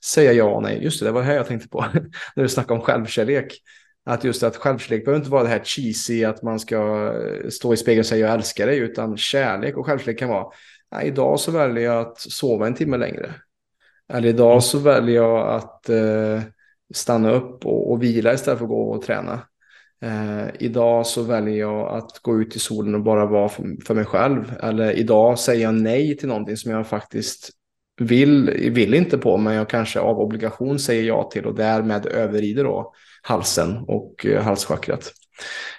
säga 0.05 0.33
ja 0.33 0.45
och 0.45 0.63
nej. 0.63 0.85
Just 0.85 1.01
det, 1.01 1.07
det 1.07 1.13
var 1.13 1.21
det 1.21 1.27
här 1.27 1.37
jag 1.37 1.47
tänkte 1.47 1.69
på 1.69 1.81
när 2.37 2.43
du 2.43 2.49
snackade 2.49 2.81
om 2.81 2.87
självkärlek. 2.87 3.59
Att 4.07 4.25
just 4.25 4.43
att 4.43 4.57
självkärlek 4.57 5.05
behöver 5.05 5.21
inte 5.21 5.31
vara 5.31 5.43
det 5.43 5.49
här 5.49 5.65
cheesy 5.65 6.25
att 6.25 6.43
man 6.43 6.61
ska 6.61 7.13
eh, 7.15 7.49
stå 7.49 7.75
i 7.75 7.77
spegeln 7.77 8.01
och 8.01 8.07
säga 8.07 8.27
jag 8.27 8.35
älskar 8.35 8.67
dig, 8.67 8.79
utan 8.79 9.17
kärlek 9.17 9.77
och 9.77 9.87
självkärlek 9.87 10.19
kan 10.19 10.29
vara 10.29 10.47
nej, 10.93 11.07
idag 11.07 11.41
så 11.41 11.51
väljer 11.51 11.85
jag 11.85 12.07
att 12.07 12.21
sova 12.21 12.67
en 12.67 12.75
timme 12.75 12.97
längre. 12.97 13.35
Eller 14.13 14.29
idag 14.29 14.63
så 14.63 14.79
väljer 14.79 15.17
jag 15.17 15.49
att 15.49 15.89
eh, 15.89 16.41
stanna 16.95 17.31
upp 17.31 17.67
och, 17.67 17.93
och, 17.93 18.03
vila 18.03 18.35
istället 18.35 18.59
för 18.59 18.65
att 18.65 18.71
gå 18.71 18.91
och 18.91 19.03
träna. 19.03 19.41
Eh, 20.03 20.47
idag 20.59 21.07
så 21.07 21.23
väljer 21.23 21.59
jag 21.59 21.97
att 21.97 22.19
gå 22.23 22.41
ut 22.41 22.57
i 22.57 22.59
solen 22.59 22.95
och 22.95 23.03
bara 23.03 23.27
vara 23.27 23.49
för, 23.49 23.85
för 23.87 23.95
mig 23.95 24.05
själv. 24.05 24.53
Eller 24.63 24.93
idag 24.93 25.39
säger 25.39 25.63
jag 25.63 25.75
nej 25.75 26.17
till 26.17 26.29
någonting 26.29 26.57
som 26.57 26.71
jag 26.71 26.87
faktiskt 26.87 27.51
vill, 27.97 28.71
vill 28.75 28.95
inte 28.95 29.19
på, 29.19 29.37
men 29.37 29.55
jag 29.55 29.69
kanske 29.69 30.01
av 30.01 30.21
obligation 30.21 30.79
säger 30.79 31.03
ja 31.03 31.31
till 31.33 31.47
och 31.47 31.55
därmed 31.55 32.07
överrider 32.07 32.65
då 32.65 32.93
halsen 33.23 33.77
och 33.89 34.27
eh, 34.27 34.43
halschakrat. 34.43 35.13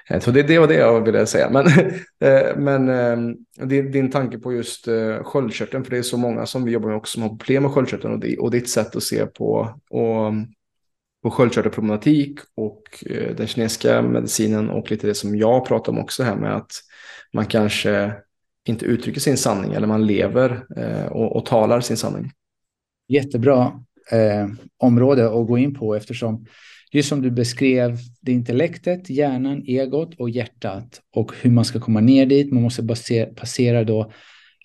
Eh, 0.09 0.19
så 0.19 0.31
det, 0.31 0.43
det 0.43 0.59
var 0.59 0.67
det 0.67 0.75
jag 0.75 1.05
ville 1.05 1.25
säga. 1.25 1.49
Men, 1.49 1.67
eh, 2.29 2.57
men 2.57 2.89
ehm, 2.89 3.35
din, 3.55 3.91
din 3.91 4.11
tanke 4.11 4.37
på 4.37 4.53
just 4.53 4.87
sköldkörteln, 5.23 5.83
för 5.83 5.91
det 5.91 5.97
är 5.97 6.01
så 6.01 6.17
många 6.17 6.45
som 6.45 6.63
vi 6.63 6.71
jobbar 6.71 6.87
med 6.87 6.97
också 6.97 7.13
som 7.13 7.21
har 7.23 7.29
problem 7.29 7.63
med 7.63 7.71
sköldkörteln 7.71 8.13
och, 8.13 8.43
och 8.43 8.51
ditt 8.51 8.69
sätt 8.69 8.95
att 8.95 9.03
se 9.03 9.25
på, 9.25 9.79
och, 9.89 10.33
på 11.23 11.31
sköldkörtelproblematik 11.31 12.39
och 12.55 12.83
den 13.37 13.47
kinesiska 13.47 14.01
medicinen 14.01 14.69
och 14.69 14.91
lite 14.91 15.07
det 15.07 15.13
som 15.13 15.35
jag 15.35 15.65
pratar 15.65 15.91
om 15.91 15.99
också 15.99 16.23
här 16.23 16.35
med 16.35 16.55
att 16.55 16.71
man 17.33 17.45
kanske 17.45 18.13
inte 18.65 18.85
uttrycker 18.85 19.19
sin 19.19 19.37
sanning 19.37 19.73
eller 19.73 19.87
man 19.87 20.07
lever 20.07 20.65
eh, 20.77 21.05
och, 21.05 21.35
och 21.35 21.45
talar 21.45 21.81
sin 21.81 21.97
sanning. 21.97 22.31
Jättebra. 23.07 23.81
eh, 24.11 24.47
område 24.77 25.25
att 25.25 25.47
gå 25.47 25.57
in 25.57 25.73
på 25.73 25.95
eftersom 25.95 26.45
just 26.91 27.09
som 27.09 27.21
du 27.21 27.31
beskrev, 27.31 27.97
det 28.21 28.31
intellektet, 28.31 29.09
hjärnan, 29.09 29.63
egot 29.67 30.15
och 30.15 30.29
hjärtat 30.29 31.01
och 31.11 31.31
hur 31.41 31.51
man 31.51 31.65
ska 31.65 31.79
komma 31.79 31.99
ner 31.99 32.25
dit. 32.25 32.51
Man 32.51 32.63
måste 32.63 32.83
basera, 32.83 33.33
passera 33.33 33.83
då 33.83 34.11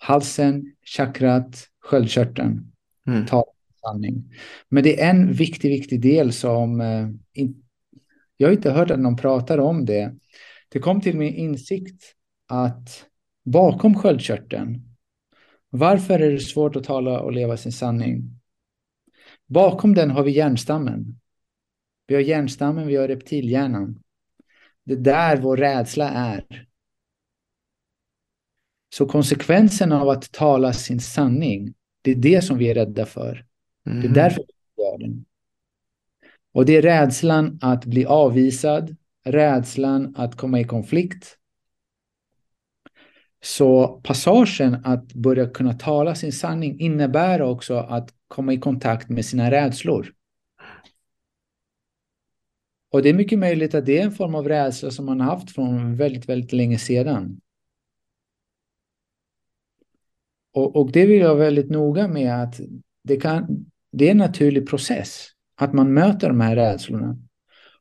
halsen, 0.01 0.73
chakrat, 0.85 1.67
sköldkörteln. 1.79 2.71
Mm. 3.07 3.25
Ta 3.25 3.45
sanning. 3.81 4.23
Men 4.69 4.83
det 4.83 5.01
är 5.01 5.09
en 5.09 5.33
viktig, 5.33 5.69
viktig 5.69 6.01
del 6.01 6.33
som 6.33 6.81
eh, 6.81 7.07
in, 7.33 7.63
jag 8.37 8.47
har 8.47 8.53
inte 8.53 8.71
hört 8.71 8.91
att 8.91 8.99
någon 8.99 9.17
pratar 9.17 9.57
om 9.57 9.85
det. 9.85 10.15
Det 10.69 10.79
kom 10.79 11.01
till 11.01 11.17
min 11.17 11.33
insikt 11.33 12.03
att 12.47 13.05
bakom 13.43 13.95
sköldkörteln, 13.95 14.91
varför 15.69 16.19
är 16.19 16.31
det 16.31 16.39
svårt 16.39 16.75
att 16.75 16.83
tala 16.83 17.19
och 17.19 17.31
leva 17.31 17.57
sin 17.57 17.71
sanning? 17.71 18.39
Bakom 19.47 19.93
den 19.93 20.11
har 20.11 20.23
vi 20.23 20.31
hjärnstammen. 20.31 21.19
Vi 22.07 22.15
har 22.15 22.21
hjärnstammen, 22.21 22.87
vi 22.87 22.95
har 22.95 23.07
reptilhjärnan. 23.07 23.99
Det 24.83 24.93
är 24.93 24.97
där 24.97 25.37
vår 25.37 25.57
rädsla 25.57 26.09
är. 26.09 26.67
Så 28.93 29.05
konsekvensen 29.05 29.91
av 29.91 30.09
att 30.09 30.31
tala 30.31 30.73
sin 30.73 30.99
sanning, 30.99 31.73
det 32.01 32.11
är 32.11 32.15
det 32.15 32.41
som 32.41 32.57
vi 32.57 32.69
är 32.69 32.75
rädda 32.75 33.05
för. 33.05 33.45
Mm. 33.85 34.01
Det 34.01 34.05
är 34.05 34.09
mhm. 34.09 34.13
därför 34.13 34.43
vi 34.75 34.83
gör 34.83 34.97
den. 34.97 35.25
Och 36.53 36.65
det 36.65 36.75
är 36.75 36.81
rädslan 36.81 37.59
att 37.61 37.85
bli 37.85 38.05
avvisad, 38.05 38.95
rädslan 39.25 40.15
att 40.17 40.37
komma 40.37 40.59
i 40.59 40.63
konflikt. 40.63 41.37
Så 43.43 43.87
passagen 44.03 44.77
att 44.83 45.13
börja 45.13 45.49
kunna 45.49 45.73
tala 45.73 46.15
sin 46.15 46.31
sanning 46.31 46.79
innebär 46.79 47.41
också 47.41 47.75
att 47.75 48.13
komma 48.27 48.53
i 48.53 48.57
kontakt 48.57 49.09
med 49.09 49.25
sina 49.25 49.51
rädslor. 49.51 50.13
Och 52.91 53.01
det 53.01 53.09
är 53.09 53.13
mycket 53.13 53.39
möjligt 53.39 53.75
att 53.75 53.85
det 53.85 53.99
är 53.99 54.03
en 54.03 54.11
form 54.11 54.35
av 54.35 54.47
rädsla 54.47 54.91
som 54.91 55.05
man 55.05 55.21
har 55.21 55.35
haft 55.35 55.51
från 55.51 55.95
väldigt, 55.95 56.29
väldigt 56.29 56.53
länge 56.53 56.77
sedan. 56.77 57.41
Och, 60.53 60.75
och 60.75 60.91
det 60.91 61.05
vill 61.05 61.19
jag 61.19 61.27
vara 61.27 61.45
väldigt 61.45 61.69
noga 61.69 62.07
med 62.07 62.43
att 62.43 62.59
det, 63.03 63.17
kan, 63.17 63.65
det 63.91 64.07
är 64.07 64.11
en 64.11 64.17
naturlig 64.17 64.69
process 64.69 65.27
att 65.55 65.73
man 65.73 65.93
möter 65.93 66.27
de 66.27 66.41
här 66.41 66.55
rädslorna. 66.55 67.17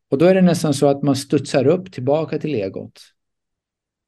Och 0.08 0.18
då 0.18 0.26
är 0.26 0.34
det 0.34 0.42
nästan 0.42 0.74
så 0.74 0.86
att 0.86 1.02
man 1.02 1.16
studsar 1.16 1.66
upp 1.66 1.92
tillbaka 1.92 2.38
till 2.38 2.54
egot. 2.54 3.00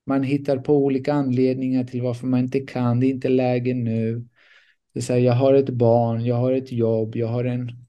Man 0.06 0.22
hittar 0.22 0.58
på 0.58 0.76
olika 0.76 1.12
anledningar 1.12 1.84
till 1.84 2.02
varför 2.02 2.26
man 2.26 2.40
inte 2.40 2.60
kan, 2.60 3.00
det 3.00 3.06
är 3.06 3.10
inte 3.10 3.28
läge 3.28 3.74
nu. 3.74 4.26
Det 4.92 5.00
är 5.00 5.02
så 5.02 5.12
här, 5.12 5.20
jag 5.20 5.32
har 5.32 5.54
ett 5.54 5.70
barn, 5.70 6.24
jag 6.24 6.36
har 6.36 6.52
ett 6.52 6.72
jobb, 6.72 7.16
jag 7.16 7.28
har 7.28 7.44
en 7.44 7.82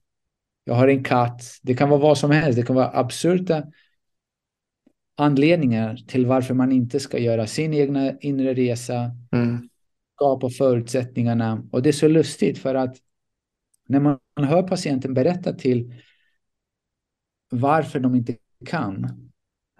jag 0.64 0.74
har 0.74 0.88
en 0.88 1.04
katt. 1.04 1.42
Det 1.62 1.74
kan 1.74 1.88
vara 1.88 2.00
vad 2.00 2.18
som 2.18 2.30
helst. 2.30 2.56
Det 2.56 2.66
kan 2.66 2.76
vara 2.76 2.90
absurda 2.98 3.66
anledningar 5.16 5.96
till 5.96 6.26
varför 6.26 6.54
man 6.54 6.72
inte 6.72 7.00
ska 7.00 7.18
göra 7.18 7.46
sin 7.46 7.74
egna 7.74 8.18
inre 8.20 8.54
resa. 8.54 9.10
Mm. 9.32 9.68
Skapa 10.14 10.50
förutsättningarna. 10.50 11.62
Och 11.72 11.82
det 11.82 11.90
är 11.90 11.92
så 11.92 12.08
lustigt 12.08 12.58
för 12.58 12.74
att 12.74 12.96
när 13.88 14.00
man 14.00 14.18
hör 14.36 14.62
patienten 14.62 15.14
berätta 15.14 15.52
till 15.52 15.94
varför 17.50 18.00
de 18.00 18.14
inte 18.14 18.36
kan. 18.66 19.23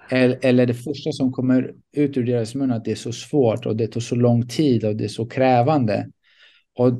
Eller 0.09 0.67
det 0.67 0.75
första 0.75 1.13
som 1.13 1.33
kommer 1.33 1.75
ut 1.93 2.17
ur 2.17 2.25
deras 2.25 2.55
mun 2.55 2.71
att 2.71 2.85
det 2.85 2.91
är 2.91 2.95
så 2.97 3.13
svårt 3.13 3.67
och 3.67 3.77
det 3.77 3.87
tar 3.87 4.01
så 4.01 4.15
lång 4.15 4.49
tid 4.49 4.85
och 4.85 4.97
det 4.97 5.05
är 5.05 5.09
så 5.09 5.27
krävande. 5.27 6.11
Och 6.75 6.93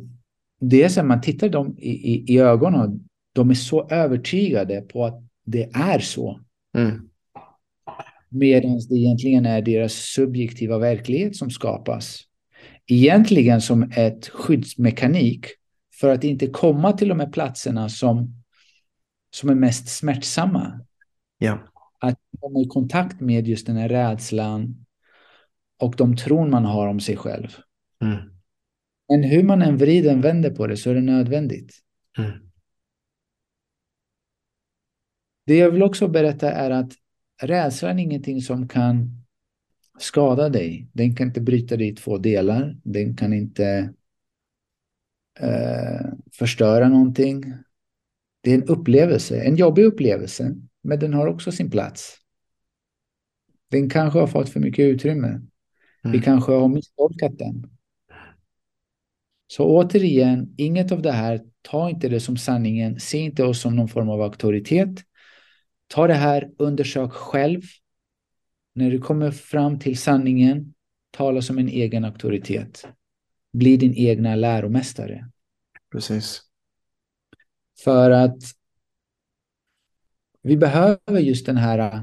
det 0.61 0.83
är 0.83 0.89
så 0.89 1.01
att 1.01 1.07
man 1.07 1.21
tittar 1.21 1.49
dem 1.49 1.77
i, 1.79 1.91
i, 1.91 2.25
i 2.35 2.39
ögonen 2.39 3.09
de 3.35 3.51
är 3.51 3.55
så 3.55 3.89
övertygade 3.89 4.81
på 4.81 5.05
att 5.05 5.23
det 5.45 5.71
är 5.75 5.99
så. 5.99 6.41
Mm. 6.77 7.09
Medan 8.29 8.81
det 8.89 8.95
egentligen 8.95 9.47
är 9.47 9.63
deras 9.63 9.93
subjektiva 9.93 10.79
verklighet 10.79 11.37
som 11.37 11.51
skapas. 11.51 12.21
Egentligen 12.87 13.61
som 13.61 13.93
ett 13.97 14.29
skyddsmekanik 14.29 15.47
för 16.01 16.11
att 16.11 16.25
inte 16.25 16.47
komma 16.47 16.93
till 16.93 17.09
de 17.09 17.21
här 17.21 17.31
platserna 17.31 17.89
som, 17.89 18.43
som 19.31 19.49
är 19.49 19.55
mest 19.55 19.89
smärtsamma. 19.89 20.81
Ja. 21.39 21.59
Att 22.05 22.19
komma 22.41 22.61
i 22.61 22.65
kontakt 22.65 23.21
med 23.21 23.49
just 23.49 23.67
den 23.67 23.77
här 23.77 23.89
rädslan 23.89 24.87
och 25.81 25.95
de 25.97 26.17
tron 26.17 26.51
man 26.51 26.65
har 26.65 26.89
om 26.89 27.01
sig 27.01 27.17
själv. 27.17 27.57
Mm. 28.03 28.17
Men 29.09 29.23
hur 29.23 29.43
man 29.43 29.63
än 29.63 29.77
vrider 29.77 30.17
och 30.19 30.25
vänder 30.25 30.51
på 30.51 30.67
det 30.67 30.77
så 30.77 30.91
är 30.91 30.95
det 30.95 31.01
nödvändigt. 31.01 31.73
Mm. 32.19 32.31
Det 35.47 35.57
jag 35.57 35.71
vill 35.71 35.83
också 35.83 36.09
berätta 36.09 36.53
är 36.53 36.71
att 36.71 36.93
rädslan 37.43 37.99
är 37.99 38.03
ingenting 38.03 38.43
som 38.43 38.69
kan 38.69 39.25
skada 39.99 40.49
dig. 40.49 40.89
Den 40.93 41.17
kan 41.17 41.27
inte 41.27 41.41
bryta 41.41 41.77
dig 41.77 41.89
i 41.89 41.95
två 41.95 42.19
delar. 42.19 42.77
Den 42.83 43.17
kan 43.17 43.33
inte 43.33 43.95
eh, 45.41 46.07
förstöra 46.33 46.89
någonting. 46.89 47.55
Det 48.41 48.51
är 48.51 48.55
en 48.55 48.65
upplevelse, 48.65 49.41
en 49.41 49.57
jobbig 49.57 49.85
upplevelse, 49.85 50.55
men 50.85 50.99
den 50.99 51.15
har 51.15 51.27
också 51.27 51.53
sin 51.53 51.71
plats. 51.71 52.17
Den 53.71 53.91
kanske 53.91 54.19
har 54.19 54.27
fått 54.27 54.49
för 54.49 54.61
mycket 54.61 54.83
utrymme. 54.83 55.29
Mm. 55.29 55.51
Vi 56.03 56.21
kanske 56.21 56.53
har 56.53 56.69
misstolkat 56.69 57.39
den. 57.39 57.71
Så 59.47 59.65
återigen, 59.65 60.55
inget 60.57 60.93
av 60.93 61.03
det 61.03 61.13
här, 61.13 61.41
ta 61.63 61.91
inte 61.91 62.09
det 62.09 62.21
som 62.21 62.37
sanningen, 62.37 63.01
se 63.01 63.19
inte 63.19 63.45
oss 63.45 63.61
som 63.61 63.77
någon 63.77 63.89
form 63.89 64.09
av 64.09 64.23
auktoritet. 64.23 65.05
Ta 65.87 66.07
det 66.07 66.15
här, 66.15 66.51
undersök 66.59 67.13
själv. 67.13 67.63
När 68.75 68.91
du 68.91 68.99
kommer 68.99 69.31
fram 69.31 69.79
till 69.79 69.99
sanningen, 69.99 70.75
tala 71.11 71.43
som 71.43 71.59
en 71.59 71.69
egen 71.69 72.05
auktoritet. 72.05 72.87
Bli 73.53 73.77
din 73.77 73.95
egna 73.95 74.35
läromästare. 74.35 75.31
Precis. 75.93 76.43
För 77.85 78.11
att 78.11 78.39
vi 80.45 80.57
behöver 80.57 81.19
just 81.21 81.47
den 81.47 81.57
här, 81.57 82.03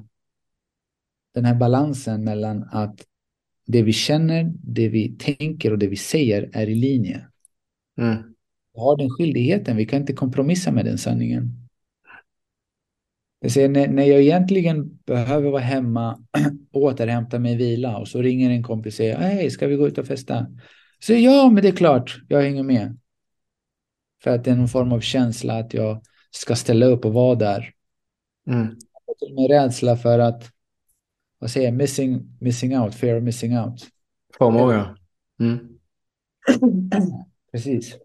den 1.33 1.45
här 1.45 1.55
balansen 1.55 2.23
mellan 2.23 2.63
att 2.71 3.05
det 3.67 3.83
vi 3.83 3.93
känner, 3.93 4.51
det 4.53 4.89
vi 4.89 5.15
tänker 5.19 5.71
och 5.71 5.79
det 5.79 5.87
vi 5.87 5.95
säger 5.95 6.49
är 6.53 6.69
i 6.69 6.75
linje. 6.75 7.27
Mm. 7.97 8.15
Vi 8.73 8.79
har 8.79 8.97
den 8.97 9.09
skyldigheten, 9.09 9.77
vi 9.77 9.85
kan 9.85 10.01
inte 10.01 10.13
kompromissa 10.13 10.71
med 10.71 10.85
den 10.85 10.97
sanningen. 10.97 11.61
Jag 13.39 13.51
säger, 13.51 13.69
när, 13.69 13.87
när 13.87 14.03
jag 14.03 14.21
egentligen 14.21 14.99
behöver 15.05 15.51
vara 15.51 15.61
hemma 15.61 16.25
återhämta 16.71 17.39
mig 17.39 17.55
vila 17.55 17.97
och 17.97 18.07
så 18.07 18.21
ringer 18.21 18.49
en 18.49 18.63
kompis 18.63 18.93
och 18.93 18.97
säger 18.97 19.17
hej, 19.17 19.51
ska 19.51 19.67
vi 19.67 19.75
gå 19.75 19.87
ut 19.87 19.97
och 19.97 20.07
festa? 20.07 20.47
Så 20.99 21.13
ja, 21.13 21.49
men 21.49 21.63
det 21.63 21.69
är 21.69 21.75
klart, 21.75 22.21
jag 22.27 22.41
hänger 22.41 22.63
med. 22.63 22.97
För 24.23 24.31
att 24.31 24.43
det 24.43 24.51
är 24.51 24.55
någon 24.55 24.67
form 24.67 24.91
av 24.91 24.99
känsla 24.99 25.59
att 25.59 25.73
jag 25.73 26.03
ska 26.31 26.55
ställa 26.55 26.85
upp 26.85 27.05
och 27.05 27.13
vara 27.13 27.35
där. 27.35 27.73
Mm. 28.47 28.77
Med 29.35 29.49
rädsla 29.49 29.97
för 29.97 30.19
att, 30.19 30.51
vad 31.39 31.51
säger 31.51 31.67
jag, 31.67 31.75
missing, 31.75 32.37
missing 32.39 32.79
out, 32.79 32.95
fear 32.95 33.17
of 33.17 33.23
missing 33.23 33.59
out. 33.59 33.87
FOMO, 34.37 34.71
ja. 34.71 34.95
Mm. 35.39 35.79
Precis. 37.51 37.95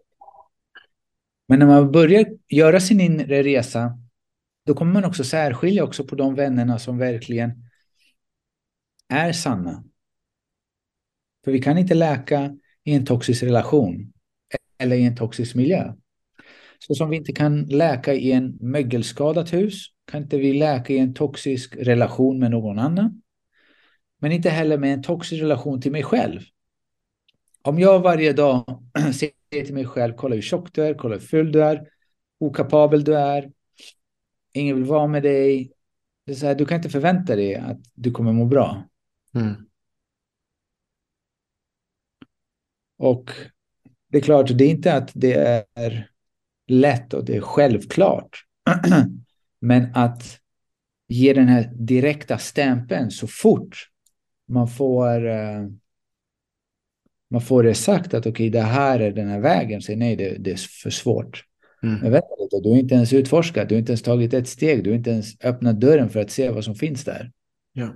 Men 1.47 1.59
när 1.59 1.65
man 1.65 1.91
börjar 1.91 2.25
göra 2.49 2.79
sin 2.79 3.01
inre 3.01 3.43
resa 3.43 3.99
då 4.67 4.73
kommer 4.73 4.93
man 4.93 5.05
också 5.05 5.23
särskilja 5.23 5.83
också 5.83 6.03
på 6.03 6.15
de 6.15 6.35
vännerna 6.35 6.79
som 6.79 6.97
verkligen 6.97 7.51
är 9.09 9.33
sanna. 9.33 9.83
För 11.45 11.51
vi 11.51 11.61
kan 11.61 11.77
inte 11.77 11.93
läka 11.93 12.57
i 12.83 12.93
en 12.93 13.05
toxisk 13.05 13.43
relation 13.43 14.13
eller 14.77 14.95
i 14.95 15.05
en 15.05 15.15
toxisk 15.15 15.55
miljö. 15.55 15.93
Så 16.79 16.95
som 16.95 17.09
vi 17.09 17.17
inte 17.17 17.31
kan 17.31 17.63
läka 17.65 18.13
i 18.13 18.31
en 18.31 18.57
mögelskadat 18.61 19.53
hus 19.53 19.87
kan 20.07 20.21
inte 20.21 20.37
vi 20.37 20.53
läka 20.53 20.93
i 20.93 20.97
en 20.97 21.13
toxisk 21.13 21.75
relation 21.75 22.39
med 22.39 22.51
någon 22.51 22.79
annan. 22.79 23.21
Men 24.19 24.31
inte 24.31 24.49
heller 24.49 24.77
med 24.77 24.93
en 24.93 25.03
toxisk 25.03 25.41
relation 25.41 25.81
till 25.81 25.91
mig 25.91 26.03
själv. 26.03 26.41
Om 27.61 27.79
jag 27.79 27.99
varje 27.99 28.33
dag 28.33 28.83
säger 29.13 29.65
till 29.65 29.73
mig 29.73 29.85
själv, 29.85 30.13
kolla 30.13 30.35
hur 30.35 30.41
tjock 30.41 30.73
du 30.73 30.83
är, 30.83 30.93
kolla 30.93 31.15
hur 31.15 31.21
full 31.21 31.51
du 31.51 31.63
är, 31.63 31.89
okapabel 32.39 33.03
du 33.03 33.17
är, 33.17 33.51
ingen 34.53 34.75
vill 34.75 34.85
vara 34.85 35.07
med 35.07 35.23
dig. 35.23 35.71
Det 36.25 36.31
är 36.31 36.35
så 36.35 36.45
här, 36.45 36.55
du 36.55 36.65
kan 36.65 36.77
inte 36.77 36.89
förvänta 36.89 37.35
dig 37.35 37.55
att 37.55 37.79
du 37.93 38.11
kommer 38.11 38.33
må 38.33 38.45
bra. 38.45 38.83
Mm. 39.35 39.53
Och 42.97 43.31
det 44.09 44.17
är 44.17 44.21
klart, 44.21 44.57
det 44.57 44.63
är 44.63 44.69
inte 44.69 44.93
att 44.93 45.11
det 45.13 45.33
är 45.73 46.09
lätt 46.67 47.13
och 47.13 47.25
det 47.25 47.35
är 47.35 47.41
självklart. 47.41 48.43
Men 49.59 49.87
att 49.93 50.39
ge 51.07 51.33
den 51.33 51.47
här 51.47 51.71
direkta 51.75 52.37
stämpeln 52.37 53.11
så 53.11 53.27
fort 53.27 53.89
man 54.47 54.67
får 54.67 55.25
uh, 55.25 55.67
man 57.29 57.41
får 57.41 57.63
det 57.63 57.73
sagt 57.73 58.13
att 58.13 58.21
okej, 58.21 58.31
okay, 58.31 58.49
det 58.49 58.61
här 58.61 58.99
är 58.99 59.11
den 59.11 59.27
här 59.27 59.39
vägen. 59.39 59.81
Så 59.81 59.95
nej, 59.95 60.15
det, 60.15 60.35
det 60.39 60.51
är 60.51 60.57
för 60.83 60.89
svårt. 60.89 61.43
Mm. 61.83 61.99
Men 62.01 62.11
vänta 62.11 62.35
lite, 62.39 62.59
du 62.63 62.69
har 62.69 62.77
inte 62.77 62.95
ens 62.95 63.13
utforskat, 63.13 63.69
du 63.69 63.75
har 63.75 63.79
inte 63.79 63.91
ens 63.91 64.01
tagit 64.01 64.33
ett 64.33 64.47
steg, 64.47 64.83
du 64.83 64.89
har 64.89 64.97
inte 64.97 65.09
ens 65.09 65.43
öppnat 65.43 65.79
dörren 65.79 66.09
för 66.09 66.19
att 66.19 66.31
se 66.31 66.49
vad 66.49 66.63
som 66.63 66.75
finns 66.75 67.03
där. 67.03 67.31
Ja. 67.73 67.93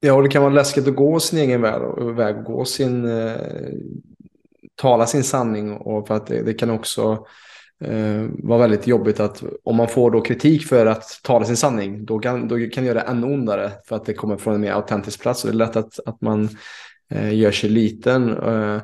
Ja, 0.00 0.14
och 0.14 0.22
det 0.22 0.28
kan 0.28 0.42
vara 0.42 0.52
läskigt 0.52 0.88
att 0.88 0.96
gå 0.96 1.20
sin 1.20 1.38
egen 1.38 1.62
väg, 1.62 1.82
väg 2.16 2.36
och 2.36 2.44
gå 2.44 2.64
sin, 2.64 3.04
eh, 3.04 3.36
tala 4.74 5.06
sin 5.06 5.24
sanning. 5.24 5.72
Och 5.72 6.06
för 6.06 6.14
att 6.14 6.26
det, 6.26 6.42
det 6.42 6.54
kan 6.54 6.70
också 6.70 7.26
eh, 7.84 8.58
väldigt 8.58 8.86
jobbigt 8.86 9.20
att 9.20 9.42
om 9.64 9.76
man 9.76 9.88
får 9.88 10.10
då 10.10 10.20
kritik 10.20 10.66
för 10.66 10.86
att 10.86 11.20
tala 11.22 11.44
sin 11.44 11.56
sanning, 11.56 12.04
då 12.04 12.18
kan, 12.18 12.48
då 12.48 12.56
kan 12.56 12.84
det 12.84 12.88
göra 12.88 13.02
det 13.04 13.10
ännu 13.10 13.26
ondare 13.26 13.72
för 13.84 13.96
att 13.96 14.04
det 14.04 14.14
kommer 14.14 14.36
från 14.36 14.54
en 14.54 14.60
mer 14.60 14.72
autentisk 14.72 15.20
plats. 15.20 15.44
Och 15.44 15.50
det 15.50 15.56
är 15.56 15.66
lätt 15.66 15.76
att, 15.76 16.00
att 16.06 16.20
man 16.20 16.48
eh, 17.10 17.34
gör 17.34 17.52
sig 17.52 17.70
liten. 17.70 18.36
Eh, 18.36 18.82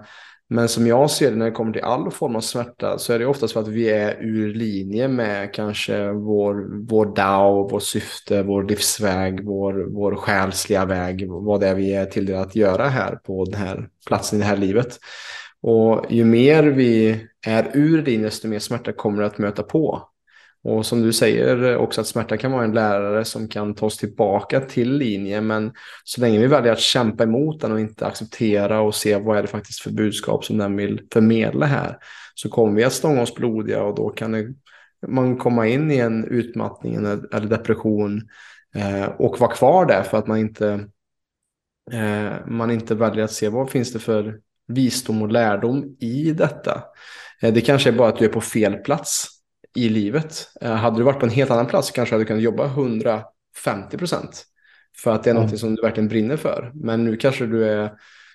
men 0.51 0.69
som 0.69 0.87
jag 0.87 1.11
ser 1.11 1.31
det 1.31 1.37
när 1.37 1.45
det 1.45 1.53
kommer 1.53 1.73
till 1.73 1.83
all 1.83 2.11
form 2.11 2.37
av 2.37 2.41
smärta 2.41 2.99
så 2.99 3.13
är 3.13 3.19
det 3.19 3.27
oftast 3.27 3.53
för 3.53 3.61
att 3.61 3.69
vi 3.69 3.89
är 3.89 4.17
ur 4.21 4.55
linje 4.55 5.09
med 5.09 5.55
kanske 5.55 6.13
vår, 6.13 6.87
vår 6.89 7.07
DAO, 7.17 7.69
vår 7.69 7.81
syfte, 7.81 8.43
vår 8.43 8.63
livsväg, 8.63 9.45
vår, 9.45 9.87
vår 9.91 10.15
själsliga 10.15 10.85
väg, 10.85 11.27
vad 11.29 11.61
det 11.61 11.69
är 11.69 11.75
vi 11.75 11.95
är 11.95 12.07
tilldelade 12.07 12.45
att 12.45 12.57
göra 12.57 12.89
här 12.89 13.17
på 13.17 13.45
den 13.45 13.61
här 13.61 13.89
platsen 14.07 14.39
i 14.39 14.43
det 14.43 14.49
här 14.49 14.57
livet. 14.57 14.99
Och 15.63 16.07
ju 16.09 16.25
mer 16.25 16.63
vi 16.63 17.27
är 17.47 17.71
ur 17.75 18.03
din, 18.03 18.23
desto 18.23 18.49
mer 18.49 18.59
smärta 18.59 18.93
kommer 18.93 19.21
det 19.21 19.27
att 19.27 19.39
möta 19.39 19.63
på. 19.63 20.09
Och 20.63 20.87
som 20.87 21.03
du 21.03 21.13
säger 21.13 21.73
eh, 21.73 21.77
också 21.77 22.01
att 22.01 22.07
smärta 22.07 22.37
kan 22.37 22.53
vara 22.53 22.65
en 22.65 22.73
lärare 22.73 23.25
som 23.25 23.49
kan 23.49 23.75
ta 23.75 23.87
oss 23.87 23.97
tillbaka 23.97 24.61
till 24.61 24.93
linjen. 24.97 25.47
Men 25.47 25.73
så 26.05 26.21
länge 26.21 26.39
vi 26.39 26.47
väljer 26.47 26.73
att 26.73 26.81
kämpa 26.81 27.25
emot 27.25 27.61
den 27.61 27.73
och 27.73 27.81
inte 27.81 28.07
acceptera 28.07 28.81
och 28.81 28.95
se 28.95 29.19
vad 29.19 29.39
är 29.39 29.43
det 29.43 29.49
faktiskt 29.49 29.81
för 29.81 29.91
budskap 29.91 30.45
som 30.45 30.59
den 30.59 30.77
vill 30.77 31.01
förmedla 31.13 31.67
här. 31.67 31.99
Så 32.35 32.49
kommer 32.49 32.77
vi 32.77 32.85
att 32.85 32.93
stånga 32.93 33.23
oss 33.23 33.35
blodiga 33.35 33.83
och 33.83 33.95
då 33.95 34.09
kan 34.09 34.33
det, 34.33 34.55
man 35.07 35.37
komma 35.37 35.67
in 35.67 35.91
i 35.91 35.97
en 35.97 36.25
utmattning 36.25 36.95
eller 36.95 37.47
depression 37.47 38.29
eh, 38.75 39.05
och 39.05 39.41
vara 39.41 39.53
kvar 39.53 39.87
där 39.87 40.03
för 40.03 40.19
att 40.19 40.27
man 40.27 40.39
inte, 40.39 40.89
eh, 41.93 42.47
man 42.47 42.71
inte 42.71 42.95
väljer 42.95 43.25
att 43.25 43.33
se 43.33 43.49
vad 43.49 43.71
finns 43.71 43.93
det 43.93 43.99
för 43.99 44.41
visdom 44.69 45.23
och 45.23 45.33
lärdom 45.33 45.97
i 46.01 46.33
detta. 46.33 46.83
Eh, 47.43 47.53
det 47.53 47.61
kanske 47.61 47.91
är 47.91 47.93
bara 47.93 48.09
att 48.09 48.19
du 48.19 48.25
är 48.25 48.29
på 48.29 48.41
fel 48.41 48.75
plats 48.75 49.29
i 49.75 49.89
livet. 49.89 50.49
Eh, 50.61 50.75
hade 50.75 50.97
du 50.97 51.03
varit 51.03 51.21
på 51.21 51.27
en 51.27 51.33
helt 51.33 51.51
annan 51.51 51.67
plats 51.67 51.91
kanske 51.91 52.15
hade 52.15 52.25
du 52.25 52.27
kunnat 52.27 52.43
jobba 52.43 52.67
150 52.67 53.99
procent. 53.99 54.45
För 54.97 55.15
att 55.15 55.25
det 55.25 55.31
är 55.31 55.35
mm. 55.35 55.47
något 55.47 55.59
som 55.59 55.75
du 55.75 55.83
verkligen 55.83 56.09
brinner 56.09 56.37
för. 56.37 56.73
Men 56.75 57.05
nu 57.05 57.17
kanske 57.17 57.47
du 57.47 57.65
är 57.65 57.93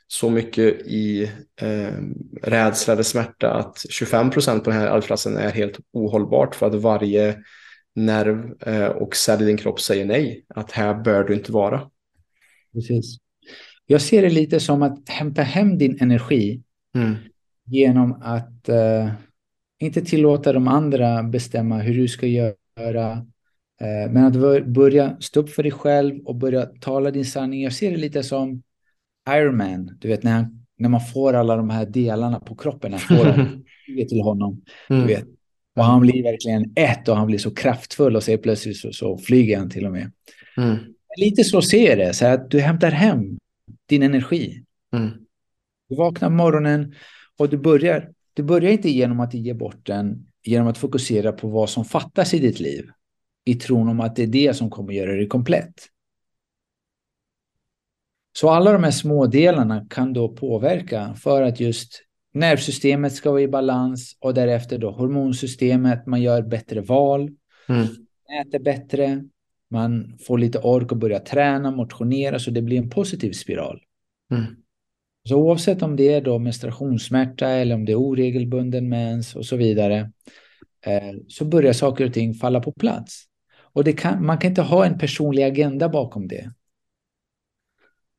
så 0.08 0.30
mycket 0.30 0.82
i 0.82 1.32
eh, 1.62 1.94
rädsla 2.42 2.94
eller 2.94 3.04
smärta 3.04 3.54
att 3.54 3.86
25 3.90 4.30
procent 4.30 4.64
på 4.64 4.70
den 4.70 4.80
här 4.80 4.88
arbetsplatsen 4.88 5.38
är 5.38 5.52
helt 5.52 5.80
ohållbart 5.94 6.56
för 6.56 6.68
att 6.68 6.76
varje 6.76 7.38
nerv 7.96 8.54
eh, 8.60 8.88
och 8.88 9.16
cell 9.16 9.42
i 9.42 9.46
din 9.46 9.58
kropp 9.58 9.82
säger 9.82 10.06
nej. 10.06 10.46
Att 10.50 10.72
här 10.72 10.94
bör 10.94 11.24
du 11.24 11.34
inte 11.34 11.52
vara. 11.52 11.90
Precis. 12.74 13.22
Jag 13.86 14.02
ser 14.02 14.22
det 14.22 14.30
lite 14.30 14.60
som 14.60 14.84
att 14.84 15.10
hämta 15.10 15.42
hem 15.42 15.78
din 15.78 15.98
energi 16.02 16.62
mm. 16.96 17.16
genom 17.66 18.22
att 18.22 18.70
eh, 18.70 19.12
inte 19.80 20.02
tillåta 20.02 20.54
de 20.54 20.68
andra 20.68 21.24
bestämma 21.24 21.78
hur 21.78 21.98
du 21.98 22.08
ska 22.08 22.28
göra. 22.28 23.12
Eh, 23.82 24.12
men 24.12 24.26
att 24.26 24.66
börja 24.66 25.18
stå 25.20 25.40
upp 25.40 25.50
för 25.50 25.64
dig 25.64 25.72
själv 25.72 26.20
och 26.26 26.36
börja 26.36 26.66
tala 26.66 27.12
din 27.12 27.26
sanning. 27.26 27.64
Jag 27.64 27.74
ser 27.74 27.92
det 27.92 27.98
lite 27.98 28.24
som 28.24 28.62
Iron 29.30 29.58
Man, 29.58 29.98
du 30.00 30.08
vet 30.08 30.24
när, 30.24 30.32
han, 30.32 30.66
när 30.78 30.90
man 30.90 31.02
får 31.02 31.34
alla 31.34 31.56
de 31.56 31.70
här 31.70 31.86
delarna 31.86 32.40
på 32.40 32.56
kroppen, 32.56 32.94
han 32.94 33.00
får 33.00 34.06
till 34.10 34.22
honom. 34.22 34.62
Mm. 34.90 35.02
Du 35.02 35.08
vet. 35.08 35.26
Och 35.76 35.84
han 35.84 36.02
blir 36.02 36.24
verkligen 36.24 36.74
ett 36.76 37.08
och 37.08 37.18
han 37.18 37.28
blir 37.28 37.38
så 37.38 37.52
kraftfull 37.52 38.16
och 38.16 38.24
så 38.24 38.38
plötsligt 38.38 38.78
så, 38.78 38.94
så 38.94 39.18
flyger 39.18 39.58
han 39.58 39.70
till 39.70 39.86
och 39.86 39.92
med. 39.92 40.12
Mm. 40.58 40.76
Lite 41.18 41.44
så 41.44 41.62
ser 41.62 41.98
det, 41.98 42.14
så 42.14 42.26
att 42.26 42.52
du 42.52 42.60
hämtar 42.60 42.92
hem 42.92 43.38
din 43.94 44.04
energi. 44.04 44.64
Mm. 44.94 45.10
Du 45.89 45.96
vaknar 45.96 46.30
på 46.30 46.36
morgonen 46.36 46.94
och 47.38 47.50
du 47.50 47.58
börjar 47.58 48.10
du 48.34 48.44
börjar 48.44 48.72
inte 48.72 48.89
genom 48.89 49.20
att 49.20 49.34
ge 49.34 49.54
bort 49.54 49.86
den 49.86 50.28
genom 50.44 50.68
att 50.68 50.78
fokusera 50.78 51.32
på 51.32 51.48
vad 51.48 51.70
som 51.70 51.86
fattas 51.86 52.34
i 52.34 52.39
ditt 52.39 52.60
liv 52.60 52.89
i 53.46 53.56
tron 53.56 53.89
om 53.89 54.00
att 54.00 54.16
det 54.16 54.24
är 54.24 54.28
det 54.28 54.54
som 54.54 54.70
kommer 54.70 54.94
göra 54.94 55.12
dig 55.12 55.28
komplett. 55.28 55.74
Så 58.38 58.50
alla 58.50 58.72
de 58.72 58.84
här 58.84 58.91
små 58.91 59.26
delarna 59.26 59.88
kan 59.89 60.14
då 60.14 60.36
påverka 60.36 61.14
för 61.14 61.41
att 61.41 61.60
just 61.60 62.02
nervsystemet 62.34 63.14
ska 63.14 63.32
vara 63.32 63.41
i 63.41 63.48
balans 63.48 64.18
och 64.20 64.34
därefter 64.34 64.78
då 64.78 64.91
hormonsystemet, 64.91 66.06
man 66.06 66.22
gör 66.22 66.41
bättre 66.41 66.82
val, 66.82 67.32
mm. 67.68 67.88
äter 68.41 68.60
bättre, 68.60 69.24
man 69.74 70.17
får 70.28 70.38
lite 70.38 70.59
ork 70.59 70.91
och 70.91 70.97
börjar 70.97 71.19
träna, 71.19 71.71
motionera 71.71 72.39
så 72.39 72.51
det 72.51 72.61
blir 72.61 72.78
en 72.78 72.89
positiv 72.89 73.32
spiral. 73.32 73.82
Mm. 74.32 74.43
Så 75.30 75.36
oavsett 75.36 75.82
om 75.82 75.95
det 75.95 76.13
är 76.13 76.21
då 76.21 76.39
menstruationssmärta 76.39 77.47
eller 77.47 77.76
om 77.76 77.86
det 77.86 77.91
är 77.91 77.95
oregelbunden 77.95 78.89
mens 78.89 79.36
och 79.36 79.45
så 79.45 79.55
vidare 79.55 80.11
eh, 80.86 81.11
så 81.28 81.45
börjar 81.45 81.74
saker 81.74 82.05
och 82.05 82.13
ting 82.13 82.34
falla 82.34 82.59
på 82.59 82.71
plats. 82.71 83.24
Och 83.55 83.84
det 83.84 83.93
kan, 83.93 84.26
man 84.26 84.38
kan 84.38 84.49
inte 84.49 84.61
ha 84.61 84.86
en 84.86 84.97
personlig 84.97 85.43
agenda 85.43 85.89
bakom 85.89 86.28
det. 86.28 86.51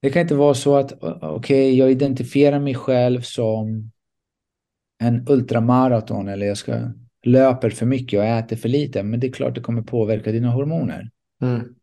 Det 0.02 0.10
kan 0.10 0.22
inte 0.22 0.34
vara 0.34 0.54
så 0.54 0.76
att 0.76 0.92
okej, 1.02 1.28
okay, 1.30 1.74
jag 1.74 1.90
identifierar 1.90 2.60
mig 2.60 2.74
själv 2.74 3.20
som 3.20 3.90
en 4.98 5.28
ultramaraton 5.28 6.28
eller 6.28 6.46
jag 6.46 6.56
ska 6.56 6.90
löper 7.24 7.70
för 7.70 7.86
mycket 7.86 8.18
och 8.18 8.24
äter 8.24 8.56
för 8.56 8.68
lite. 8.68 9.02
Men 9.02 9.20
det 9.20 9.26
är 9.26 9.32
klart 9.32 9.54
det 9.54 9.60
kommer 9.60 9.82
påverka 9.82 10.32
dina 10.32 10.50
hormoner. 10.50 11.10
Mm. 11.42 11.74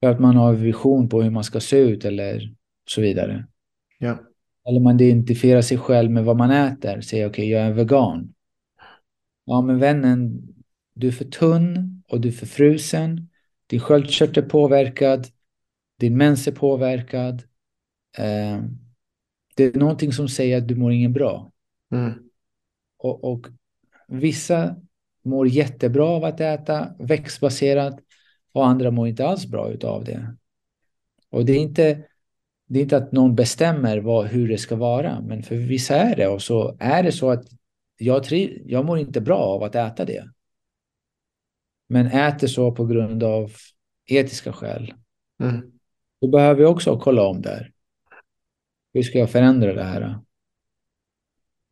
För 0.00 0.10
att 0.10 0.20
man 0.20 0.36
har 0.36 0.54
vision 0.54 1.08
på 1.08 1.22
hur 1.22 1.30
man 1.30 1.44
ska 1.44 1.60
se 1.60 1.78
ut 1.78 2.04
eller 2.04 2.54
så 2.88 3.00
vidare. 3.00 3.46
Ja. 3.98 4.18
Eller 4.68 4.80
man 4.80 5.00
identifierar 5.00 5.62
sig 5.62 5.78
själv 5.78 6.10
med 6.10 6.24
vad 6.24 6.36
man 6.36 6.50
äter. 6.50 7.00
Säger 7.00 7.28
okej, 7.28 7.30
okay, 7.30 7.46
jag 7.46 7.62
är 7.62 7.72
vegan. 7.72 8.34
Ja, 9.44 9.60
men 9.60 9.78
vännen, 9.78 10.48
du 10.94 11.08
är 11.08 11.12
för 11.12 11.24
tunn 11.24 12.02
och 12.08 12.20
du 12.20 12.28
är 12.28 12.32
för 12.32 12.46
frusen. 12.46 13.28
Din 13.66 13.80
sköldkörtel 13.80 14.44
är 14.44 14.48
påverkad. 14.48 15.26
Din 15.98 16.16
mens 16.16 16.48
är 16.48 16.52
påverkad. 16.52 17.42
Eh, 18.18 18.62
det 19.54 19.64
är 19.64 19.78
någonting 19.78 20.12
som 20.12 20.28
säger 20.28 20.58
att 20.58 20.68
du 20.68 20.76
mår 20.76 20.92
ingen 20.92 21.12
bra. 21.12 21.52
Mm. 21.92 22.12
Och, 22.98 23.24
och, 23.24 23.46
vissa 24.08 24.76
mår 25.24 25.48
jättebra 25.48 26.06
av 26.06 26.24
att 26.24 26.40
äta 26.40 26.88
växtbaserat 26.98 28.00
och 28.52 28.66
andra 28.66 28.90
mår 28.90 29.08
inte 29.08 29.26
alls 29.26 29.46
bra 29.46 29.72
av 29.84 30.04
det. 30.04 30.36
Och 31.30 31.44
det 31.44 31.52
är 31.52 31.60
inte 31.60 32.04
det 32.68 32.78
är 32.78 32.82
inte 32.82 32.96
att 32.96 33.12
någon 33.12 33.34
bestämmer 33.34 33.98
vad, 33.98 34.26
hur 34.26 34.48
det 34.48 34.58
ska 34.58 34.76
vara, 34.76 35.20
men 35.20 35.42
för 35.42 35.56
vissa 35.56 35.96
är 35.96 36.16
det. 36.16 36.28
Och 36.28 36.42
så 36.42 36.76
är 36.80 37.02
det 37.02 37.12
så 37.12 37.30
att 37.30 37.44
jag, 37.98 38.24
tri, 38.24 38.62
jag 38.66 38.84
mår 38.84 38.98
inte 38.98 39.20
bra 39.20 39.38
av 39.38 39.62
att 39.62 39.74
äta 39.74 40.04
det. 40.04 40.30
Men 41.88 42.06
äter 42.06 42.46
så 42.46 42.72
på 42.72 42.86
grund 42.86 43.22
av 43.22 43.52
etiska 44.06 44.52
skäl. 44.52 44.94
Mm. 45.42 45.72
Då 46.20 46.28
behöver 46.28 46.62
jag 46.62 46.70
också 46.70 46.98
kolla 46.98 47.22
om 47.22 47.42
där. 47.42 47.72
Hur 48.94 49.02
ska 49.02 49.18
jag 49.18 49.30
förändra 49.30 49.74
det 49.74 49.84
här? 49.84 50.18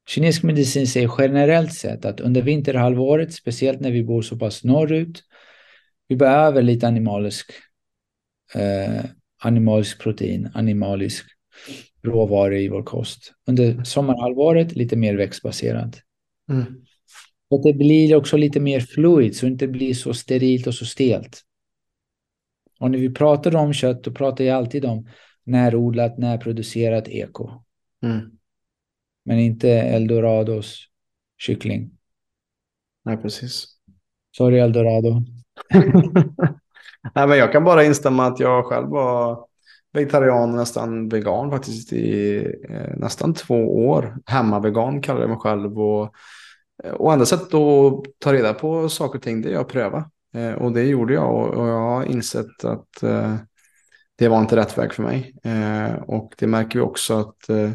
Kinesisk 0.08 0.42
medicin 0.42 0.86
säger 0.86 1.12
generellt 1.18 1.74
sett 1.74 2.04
att 2.04 2.20
under 2.20 2.42
vinterhalvåret, 2.42 3.34
speciellt 3.34 3.80
när 3.80 3.90
vi 3.90 4.04
bor 4.04 4.22
så 4.22 4.38
pass 4.38 4.64
norrut, 4.64 5.22
vi 6.08 6.16
behöver 6.16 6.62
lite 6.62 6.88
animalisk 6.88 7.50
eh, 8.54 9.04
animalisk 9.38 10.02
protein, 10.02 10.50
animalisk 10.54 11.26
råvara 12.02 12.58
i 12.58 12.68
vår 12.68 12.82
kost. 12.82 13.32
Under 13.46 13.84
sommarhalvåret 13.84 14.76
lite 14.76 14.96
mer 14.96 15.14
växtbaserat. 15.14 16.00
Mm. 16.50 16.64
Och 17.48 17.62
det 17.62 17.72
blir 17.72 18.16
också 18.16 18.36
lite 18.36 18.60
mer 18.60 18.80
fluid 18.80 19.36
så 19.36 19.46
det 19.46 19.52
inte 19.52 19.68
blir 19.68 19.94
så 19.94 20.14
sterilt 20.14 20.66
och 20.66 20.74
så 20.74 20.86
stelt. 20.86 21.42
Och 22.80 22.90
när 22.90 22.98
vi 22.98 23.14
pratar 23.14 23.56
om 23.56 23.72
kött 23.72 24.04
då 24.04 24.12
pratar 24.12 24.44
jag 24.44 24.56
alltid 24.56 24.84
om 24.84 25.08
närodlat, 25.44 26.18
närproducerat 26.18 27.08
eko. 27.08 27.50
Mm. 28.02 28.20
Men 29.24 29.38
inte 29.38 29.70
eldorados 29.70 30.84
kyckling. 31.38 31.90
Nej, 33.04 33.16
precis. 33.16 33.66
Sorry 34.36 34.58
eldorado. 34.58 35.24
Nej, 37.14 37.28
men 37.28 37.38
jag 37.38 37.52
kan 37.52 37.64
bara 37.64 37.84
instämma 37.84 38.26
att 38.26 38.40
jag 38.40 38.64
själv 38.64 38.88
var 38.88 39.46
vegetarian 39.92 40.50
och 40.50 40.56
nästan 40.56 41.08
vegan 41.08 41.50
faktiskt 41.50 41.92
i 41.92 42.36
eh, 42.68 42.96
nästan 42.96 43.34
två 43.34 43.88
år. 43.88 44.16
Hemmavegan 44.26 45.00
kallar 45.02 45.20
jag 45.20 45.30
mig 45.30 45.38
själv. 45.38 45.80
Och, 45.80 46.14
eh, 46.84 46.90
och 46.92 47.12
enda 47.12 47.26
sättet 47.26 47.54
att 47.54 47.92
ta 48.18 48.32
reda 48.32 48.54
på 48.54 48.88
saker 48.88 49.18
och 49.18 49.22
ting 49.22 49.42
det 49.42 49.52
är 49.52 49.58
att 49.58 49.68
pröva. 49.68 50.10
Eh, 50.34 50.52
och 50.52 50.72
det 50.72 50.82
gjorde 50.82 51.14
jag 51.14 51.34
och, 51.34 51.48
och 51.48 51.68
jag 51.68 51.80
har 51.80 52.04
insett 52.04 52.64
att 52.64 53.02
eh, 53.02 53.34
det 54.18 54.28
var 54.28 54.40
inte 54.40 54.56
rätt 54.56 54.78
väg 54.78 54.92
för 54.92 55.02
mig. 55.02 55.34
Eh, 55.44 55.94
och 56.02 56.34
det 56.38 56.46
märker 56.46 56.78
vi 56.78 56.84
också 56.84 57.18
att 57.18 57.48
eh, 57.48 57.70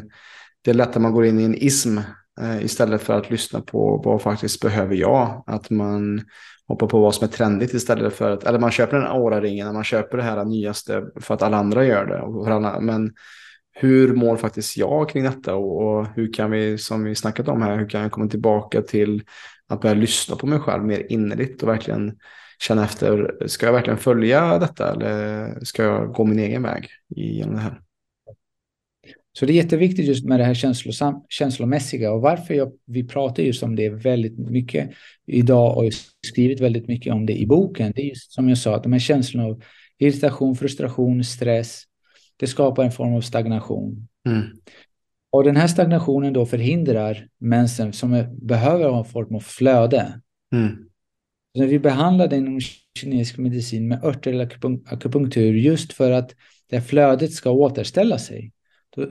det 0.62 0.70
är 0.70 0.74
lätt 0.74 0.96
att 0.96 1.02
man 1.02 1.12
går 1.12 1.24
in 1.24 1.40
i 1.40 1.44
en 1.44 1.54
ism 1.54 1.98
Eh, 2.40 2.64
istället 2.64 3.02
för 3.02 3.18
att 3.18 3.30
lyssna 3.30 3.60
på 3.60 4.02
vad 4.04 4.22
faktiskt 4.22 4.60
behöver 4.60 4.94
jag. 4.94 5.44
Att 5.46 5.70
man 5.70 6.20
hoppar 6.68 6.86
på 6.86 7.00
vad 7.00 7.14
som 7.14 7.24
är 7.24 7.32
trendigt 7.32 7.74
istället 7.74 8.12
för 8.14 8.30
att, 8.30 8.44
eller 8.44 8.58
man 8.58 8.70
köper 8.70 8.96
den 8.96 9.06
Aura-ringen, 9.06 9.66
när 9.66 9.72
man 9.72 9.84
köper 9.84 10.16
det 10.16 10.22
här 10.22 10.44
nyaste 10.44 11.04
för 11.20 11.34
att 11.34 11.42
alla 11.42 11.56
andra 11.56 11.84
gör 11.84 12.06
det. 12.06 12.52
Alla, 12.54 12.80
men 12.80 13.12
hur 13.72 14.14
mår 14.14 14.36
faktiskt 14.36 14.76
jag 14.76 15.08
kring 15.08 15.24
detta 15.24 15.54
och, 15.54 15.98
och, 15.98 16.06
hur 16.14 16.32
kan 16.32 16.50
vi, 16.50 16.78
som 16.78 17.04
vi 17.04 17.14
snackat 17.14 17.48
om 17.48 17.62
här, 17.62 17.78
hur 17.78 17.88
kan 17.88 18.02
jag 18.02 18.12
komma 18.12 18.26
tillbaka 18.26 18.82
till 18.82 19.22
att 19.68 19.80
börja 19.80 19.94
lyssna 19.94 20.36
på 20.36 20.46
mig 20.46 20.58
själv 20.58 20.84
mer 20.84 21.12
innerligt 21.12 21.62
och 21.62 21.68
verkligen 21.68 22.18
känna 22.58 22.84
efter, 22.84 23.36
ska 23.46 23.66
jag 23.66 23.72
verkligen 23.72 23.98
följa 23.98 24.58
detta 24.58 24.92
eller 24.92 25.64
ska 25.64 25.82
jag 25.82 26.12
gå 26.12 26.24
min 26.24 26.38
egen 26.38 26.62
väg 26.62 26.88
genom 27.08 27.54
det 27.54 27.60
här? 27.60 27.80
Så 29.38 29.46
det 29.46 29.52
är 29.52 29.54
jätteviktigt 29.54 30.06
just 30.06 30.24
med 30.24 30.40
det 30.40 30.44
här 30.44 30.54
känslosam, 30.54 31.14
känslomässiga 31.28 32.12
och 32.12 32.20
varför 32.20 32.54
jag, 32.54 32.72
vi 32.86 33.04
pratar 33.04 33.42
just 33.42 33.62
om 33.62 33.76
det 33.76 33.88
väldigt 33.88 34.38
mycket 34.38 34.90
idag 35.26 35.78
och 35.78 35.90
skrivit 36.26 36.60
väldigt 36.60 36.88
mycket 36.88 37.12
om 37.12 37.26
det 37.26 37.40
i 37.40 37.46
boken. 37.46 37.92
Det 37.96 38.02
är 38.02 38.06
just 38.06 38.32
som 38.32 38.48
jag 38.48 38.58
sa, 38.58 38.76
att 38.76 38.82
de 38.82 38.92
här 38.92 39.00
känslorna 39.00 39.46
av 39.46 39.62
irritation, 39.98 40.56
frustration, 40.56 41.24
stress, 41.24 41.82
det 42.36 42.46
skapar 42.46 42.84
en 42.84 42.92
form 42.92 43.14
av 43.14 43.20
stagnation. 43.20 44.08
Mm. 44.26 44.42
Och 45.30 45.44
den 45.44 45.56
här 45.56 45.66
stagnationen 45.66 46.32
då 46.32 46.46
förhindrar 46.46 47.26
mensen 47.40 47.92
som 47.92 48.24
behöver 48.42 48.88
ha 48.88 48.98
en 48.98 49.04
form 49.04 49.34
av 49.34 49.40
flöde. 49.40 50.20
Mm. 50.54 50.76
när 51.54 51.66
vi 51.66 51.78
behandlar 51.78 52.28
den 52.28 52.46
inom 52.46 52.60
kinesisk 52.98 53.38
medicin 53.38 53.88
med 53.88 54.04
örter 54.04 54.32
eller 54.32 54.48
akupunktur 54.86 55.54
just 55.54 55.92
för 55.92 56.10
att 56.10 56.34
det 56.70 56.80
flödet 56.80 57.32
ska 57.32 57.50
återställa 57.50 58.18
sig. 58.18 58.52
Då, 58.96 59.06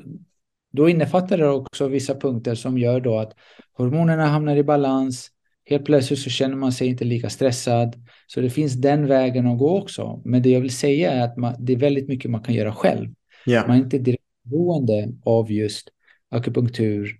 då 0.71 0.89
innefattar 0.89 1.37
det 1.37 1.47
också 1.47 1.87
vissa 1.87 2.15
punkter 2.15 2.55
som 2.55 2.77
gör 2.77 3.01
då 3.01 3.19
att 3.19 3.33
hormonerna 3.73 4.25
hamnar 4.25 4.55
i 4.55 4.63
balans. 4.63 5.29
Helt 5.65 5.85
plötsligt 5.85 6.19
så 6.19 6.29
känner 6.29 6.55
man 6.55 6.71
sig 6.71 6.87
inte 6.87 7.05
lika 7.05 7.29
stressad. 7.29 7.95
Så 8.27 8.41
det 8.41 8.49
finns 8.49 8.73
den 8.73 9.07
vägen 9.07 9.47
att 9.47 9.59
gå 9.59 9.79
också. 9.79 10.21
Men 10.25 10.41
det 10.41 10.49
jag 10.49 10.61
vill 10.61 10.75
säga 10.75 11.11
är 11.11 11.21
att 11.21 11.37
man, 11.37 11.55
det 11.59 11.73
är 11.73 11.77
väldigt 11.77 12.07
mycket 12.07 12.31
man 12.31 12.43
kan 12.43 12.55
göra 12.55 12.73
själv. 12.73 13.09
Yeah. 13.47 13.67
Man 13.67 13.77
är 13.77 13.81
inte 13.81 13.97
direkt 13.97 14.23
beroende 14.43 15.13
av 15.23 15.51
just 15.51 15.89
akupunktur 16.29 17.19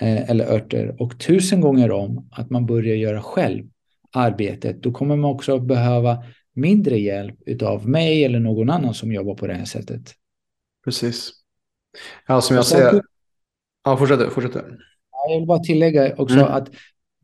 eh, 0.00 0.30
eller 0.30 0.44
örter. 0.44 1.02
Och 1.02 1.20
tusen 1.20 1.60
gånger 1.60 1.90
om 1.90 2.28
att 2.32 2.50
man 2.50 2.66
börjar 2.66 2.96
göra 2.96 3.22
själv 3.22 3.64
arbetet, 4.12 4.82
då 4.82 4.92
kommer 4.92 5.16
man 5.16 5.30
också 5.30 5.58
behöva 5.58 6.24
mindre 6.54 6.98
hjälp 6.98 7.62
av 7.62 7.88
mig 7.88 8.24
eller 8.24 8.40
någon 8.40 8.70
annan 8.70 8.94
som 8.94 9.12
jobbar 9.12 9.34
på 9.34 9.46
det 9.46 9.54
här 9.54 9.64
sättet. 9.64 10.14
Precis. 10.84 11.32
Ja, 12.26 12.40
som 12.40 12.56
jag 12.56 12.66
ser... 12.66 13.02
Ja, 13.84 13.96
fortsätt. 13.96 14.32
fortsätt. 14.32 14.64
Jag 15.28 15.38
vill 15.38 15.46
bara 15.46 15.58
tillägga 15.58 16.14
också 16.16 16.34
mm. 16.34 16.46
att 16.46 16.70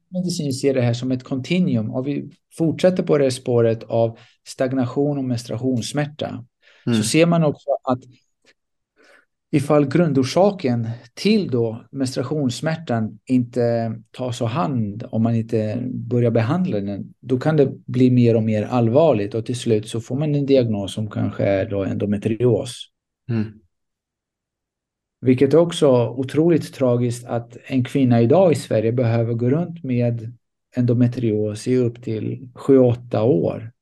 medicin 0.09 0.53
ser 0.53 0.75
det 0.75 0.81
här 0.81 0.95
som 0.95 1.13
ett 1.13 1.25
kontinuum. 1.25 1.91
Och 1.91 2.07
vi 2.07 2.31
fortsätter 2.59 3.03
på 3.03 3.19
det 3.19 3.25
här 3.25 3.31
spåret 3.31 3.83
av 3.83 4.19
stagnation 4.47 5.19
och 5.19 5.25
menstruationssmärta. 5.25 6.45
Mm. 6.87 6.99
Så 6.99 7.09
ser 7.09 7.27
man 7.27 7.45
också 7.45 7.71
att 7.83 8.01
ifall 9.51 9.87
grundorsaken 9.87 10.89
till 11.15 11.51
då 11.51 11.85
menstruationssmärtan 11.91 13.19
inte 13.25 13.95
tas 14.11 14.41
om 14.41 14.49
hand, 14.49 15.05
om 15.11 15.23
man 15.23 15.35
inte 15.35 15.83
börjar 15.91 16.31
behandla 16.31 16.81
den, 16.81 17.15
då 17.21 17.39
kan 17.39 17.57
det 17.57 17.73
bli 17.87 18.11
mer 18.11 18.37
och 18.37 18.43
mer 18.43 18.63
allvarligt 18.63 19.35
och 19.35 19.47
till 19.47 19.59
slut 19.59 19.89
så 19.89 20.01
får 20.01 20.17
man 20.17 20.35
en 20.35 20.47
diagnos 20.47 20.95
som 20.95 21.11
kanske 21.11 21.45
är 21.45 21.71
då 21.71 21.85
endometrios. 21.85 22.91
Mm. 23.31 23.53
Vilket 25.25 25.55
är 25.55 25.59
också 25.59 26.09
otroligt 26.09 26.75
tragiskt 26.75 27.27
att 27.27 27.57
en 27.67 27.85
kvinna 27.85 28.21
idag 28.21 28.53
i 28.53 28.55
Sverige 28.55 28.93
behöver 28.93 29.35
gå 29.35 29.51
runt 29.51 29.85
med 29.85 30.37
endometrios 30.77 31.69
i 31.69 31.77
upp 31.77 32.03
till 32.03 32.49
7-8 32.55 33.21
år 33.21 33.73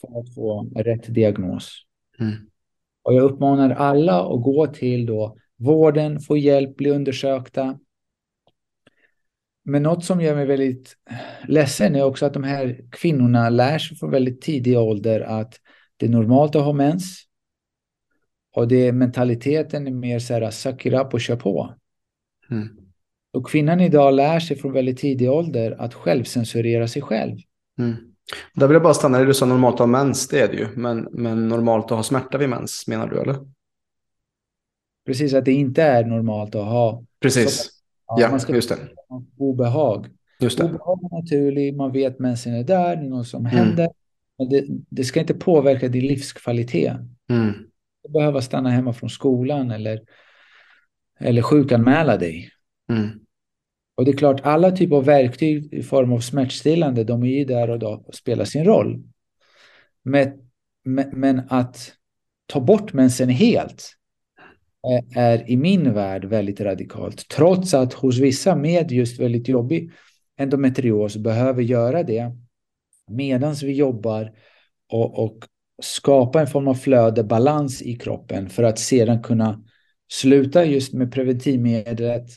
för 0.00 0.20
att 0.20 0.34
få 0.34 0.70
rätt 0.76 1.14
diagnos. 1.14 1.82
Mm. 2.20 2.32
Och 3.02 3.14
jag 3.14 3.22
uppmanar 3.22 3.70
alla 3.70 4.20
att 4.20 4.42
gå 4.42 4.66
till 4.66 5.06
då 5.06 5.36
vården, 5.56 6.20
få 6.20 6.36
hjälp, 6.36 6.76
bli 6.76 6.90
undersökta. 6.90 7.78
Men 9.64 9.82
något 9.82 10.04
som 10.04 10.20
gör 10.20 10.34
mig 10.34 10.46
väldigt 10.46 10.96
ledsen 11.48 11.96
är 11.96 12.04
också 12.04 12.26
att 12.26 12.34
de 12.34 12.44
här 12.44 12.84
kvinnorna 12.90 13.48
lär 13.48 13.78
sig 13.78 13.96
från 13.96 14.10
väldigt 14.10 14.42
tidig 14.42 14.78
ålder 14.78 15.20
att 15.20 15.54
det 15.96 16.06
är 16.06 16.10
normalt 16.10 16.56
att 16.56 16.64
ha 16.64 16.72
mens. 16.72 17.24
Och 18.54 18.68
det 18.68 18.92
mentaliteten 18.92 19.86
är 19.86 19.90
mer 19.90 20.18
så 20.18 20.34
här, 20.34 20.50
suck 20.50 20.86
it 20.86 20.92
up 20.92 21.14
och 21.14 21.20
kör 21.20 21.36
på. 21.36 21.74
Mm. 22.50 22.68
Och 23.32 23.46
kvinnan 23.46 23.80
idag 23.80 24.14
lär 24.14 24.40
sig 24.40 24.56
från 24.56 24.72
väldigt 24.72 24.98
tidig 24.98 25.30
ålder 25.30 25.76
att 25.78 25.94
självcensurera 25.94 26.88
sig 26.88 27.02
själv. 27.02 27.38
Mm. 27.78 27.94
Där 28.54 28.66
vill 28.66 28.74
jag 28.74 28.82
bara 28.82 28.94
stanna, 28.94 29.24
du 29.24 29.34
sa 29.34 29.46
normalt 29.46 29.74
att 29.74 29.78
ha 29.78 29.86
mens, 29.86 30.28
det 30.28 30.40
är 30.40 30.48
det 30.48 30.56
ju. 30.56 30.68
Men, 30.76 31.08
men 31.12 31.48
normalt 31.48 31.84
att 31.84 31.90
ha 31.90 32.02
smärta 32.02 32.38
vid 32.38 32.48
mens, 32.48 32.86
menar 32.86 33.06
du 33.06 33.20
eller? 33.20 33.36
Precis, 35.06 35.34
att 35.34 35.44
det 35.44 35.52
inte 35.52 35.82
är 35.82 36.04
normalt 36.04 36.54
att 36.54 36.64
ha. 36.64 37.04
Precis, 37.20 37.56
så, 37.56 37.70
ja, 38.06 38.20
ja 38.20 38.30
man 38.30 38.40
ska 38.40 38.54
just 38.54 38.68
det. 38.68 38.76
Obehag. 39.38 40.06
Just 40.40 40.58
det. 40.58 40.64
Obehag 40.64 40.98
är 41.04 41.22
naturligt, 41.22 41.76
man 41.76 41.92
vet 41.92 42.18
mensen 42.18 42.54
är 42.54 42.64
där, 42.64 42.96
det 42.96 43.02
är 43.02 43.08
något 43.08 43.28
som 43.28 43.46
mm. 43.46 43.56
händer. 43.56 43.88
Men 44.38 44.48
det, 44.48 44.64
det, 44.88 45.04
ska 45.04 45.20
inte 45.20 45.34
påverka 45.34 45.88
din 45.88 46.06
livskvalitet. 46.06 46.96
Mm. 47.30 47.52
Du 48.04 48.12
behöver 48.12 48.40
stanna 48.40 48.70
hemma 48.70 48.92
från 48.92 49.10
skolan 49.10 49.70
eller, 49.70 50.00
eller 51.20 51.42
sjukanmäla 51.42 52.16
dig. 52.16 52.50
Mm. 52.90 53.10
Och 53.96 54.04
det 54.04 54.10
är 54.10 54.16
klart, 54.16 54.40
alla 54.44 54.70
typer 54.70 54.96
av 54.96 55.04
verktyg 55.04 55.74
i 55.74 55.82
form 55.82 56.12
av 56.12 56.18
smärtstillande, 56.18 57.04
de 57.04 57.22
är 57.22 57.38
ju 57.38 57.44
där 57.44 57.70
och 57.70 57.78
då 57.78 58.04
och 58.06 58.14
spelar 58.14 58.44
sin 58.44 58.64
roll. 58.64 59.02
Men, 60.02 60.32
men 61.12 61.42
att 61.48 61.92
ta 62.46 62.60
bort 62.60 62.92
mensen 62.92 63.28
helt 63.28 63.96
är 65.14 65.50
i 65.50 65.56
min 65.56 65.94
värld 65.94 66.24
väldigt 66.24 66.60
radikalt. 66.60 67.28
Trots 67.28 67.74
att 67.74 67.92
hos 67.92 68.18
vissa 68.18 68.56
med 68.56 68.92
just 68.92 69.20
väldigt 69.20 69.48
jobbig 69.48 69.92
endometrios 70.36 71.16
behöver 71.16 71.62
göra 71.62 72.02
det 72.02 72.32
medan 73.10 73.54
vi 73.54 73.72
jobbar 73.72 74.32
och, 74.92 75.24
och 75.24 75.38
skapa 75.82 76.40
en 76.40 76.46
form 76.46 76.68
av 76.68 76.74
flöde, 76.74 77.24
balans 77.24 77.82
i 77.82 77.96
kroppen 77.96 78.48
för 78.48 78.62
att 78.62 78.78
sedan 78.78 79.22
kunna 79.22 79.64
sluta 80.12 80.64
just 80.64 80.92
med 80.92 81.12
preventivmedlet 81.12 82.30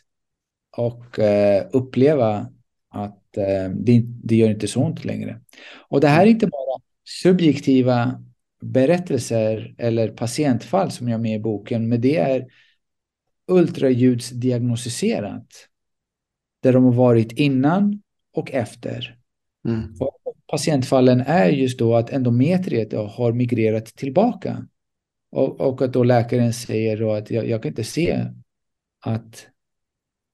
och 0.78 1.20
eh, 1.20 1.68
uppleva 1.72 2.50
att 2.90 3.38
eh, 3.38 3.70
det, 3.76 4.04
det 4.24 4.36
gör 4.36 4.50
inte 4.50 4.68
så 4.68 4.84
ont 4.84 5.06
längre. 5.06 5.42
Och 5.90 6.02
det 6.02 6.08
här 6.08 6.26
är 6.26 6.30
inte 6.30 6.48
bara 6.48 6.82
subjektiva 7.24 8.24
berättelser 8.62 9.76
eller 9.78 10.10
patientfall 10.10 10.92
som 10.92 11.08
jag 11.08 11.18
har 11.18 11.24
med 11.24 11.36
i 11.36 11.40
boken, 11.40 11.90
men 11.90 12.02
det 12.02 12.18
är 12.18 12.48
ultraljudsdiagnostiserat. 13.48 15.48
Där 16.64 16.74
de 16.74 16.84
har 16.84 16.92
varit 16.92 17.32
innan 17.32 18.02
och 18.34 18.52
efter. 18.52 19.17
Mm. 19.68 19.96
Patientfallen 20.48 21.22
är 21.22 21.50
just 21.50 21.80
då 21.80 21.96
att 21.96 22.10
endometriet 22.10 22.94
har 22.94 23.32
migrerat 23.32 23.86
tillbaka. 23.86 24.68
Och, 25.32 25.62
och 25.62 25.82
att 25.82 25.94
då 25.94 26.04
läkaren 26.04 26.54
säger 26.54 26.98
då 26.98 27.12
att 27.12 27.32
jag, 27.32 27.50
jag 27.50 27.64
kan 27.64 27.70
inte 27.70 27.84
se 27.84 28.26
att 29.06 29.48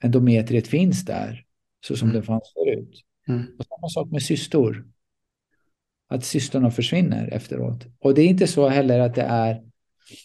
endometriet 0.03 0.67
finns 0.67 1.05
där 1.05 1.45
så 1.87 1.95
som 1.95 2.09
mm. 2.09 2.21
det 2.21 2.25
fanns 2.25 2.53
förut. 2.53 3.01
Mm. 3.27 3.45
Och 3.59 3.65
samma 3.65 3.89
sak 3.89 4.11
med 4.11 4.21
cystor. 4.21 4.87
Att 6.07 6.25
cystorna 6.25 6.71
försvinner 6.71 7.27
efteråt. 7.33 7.85
Och 7.99 8.13
det 8.13 8.21
är 8.21 8.27
inte 8.27 8.47
så 8.47 8.67
heller 8.67 8.99
att 8.99 9.15
det 9.15 9.21
är 9.21 9.63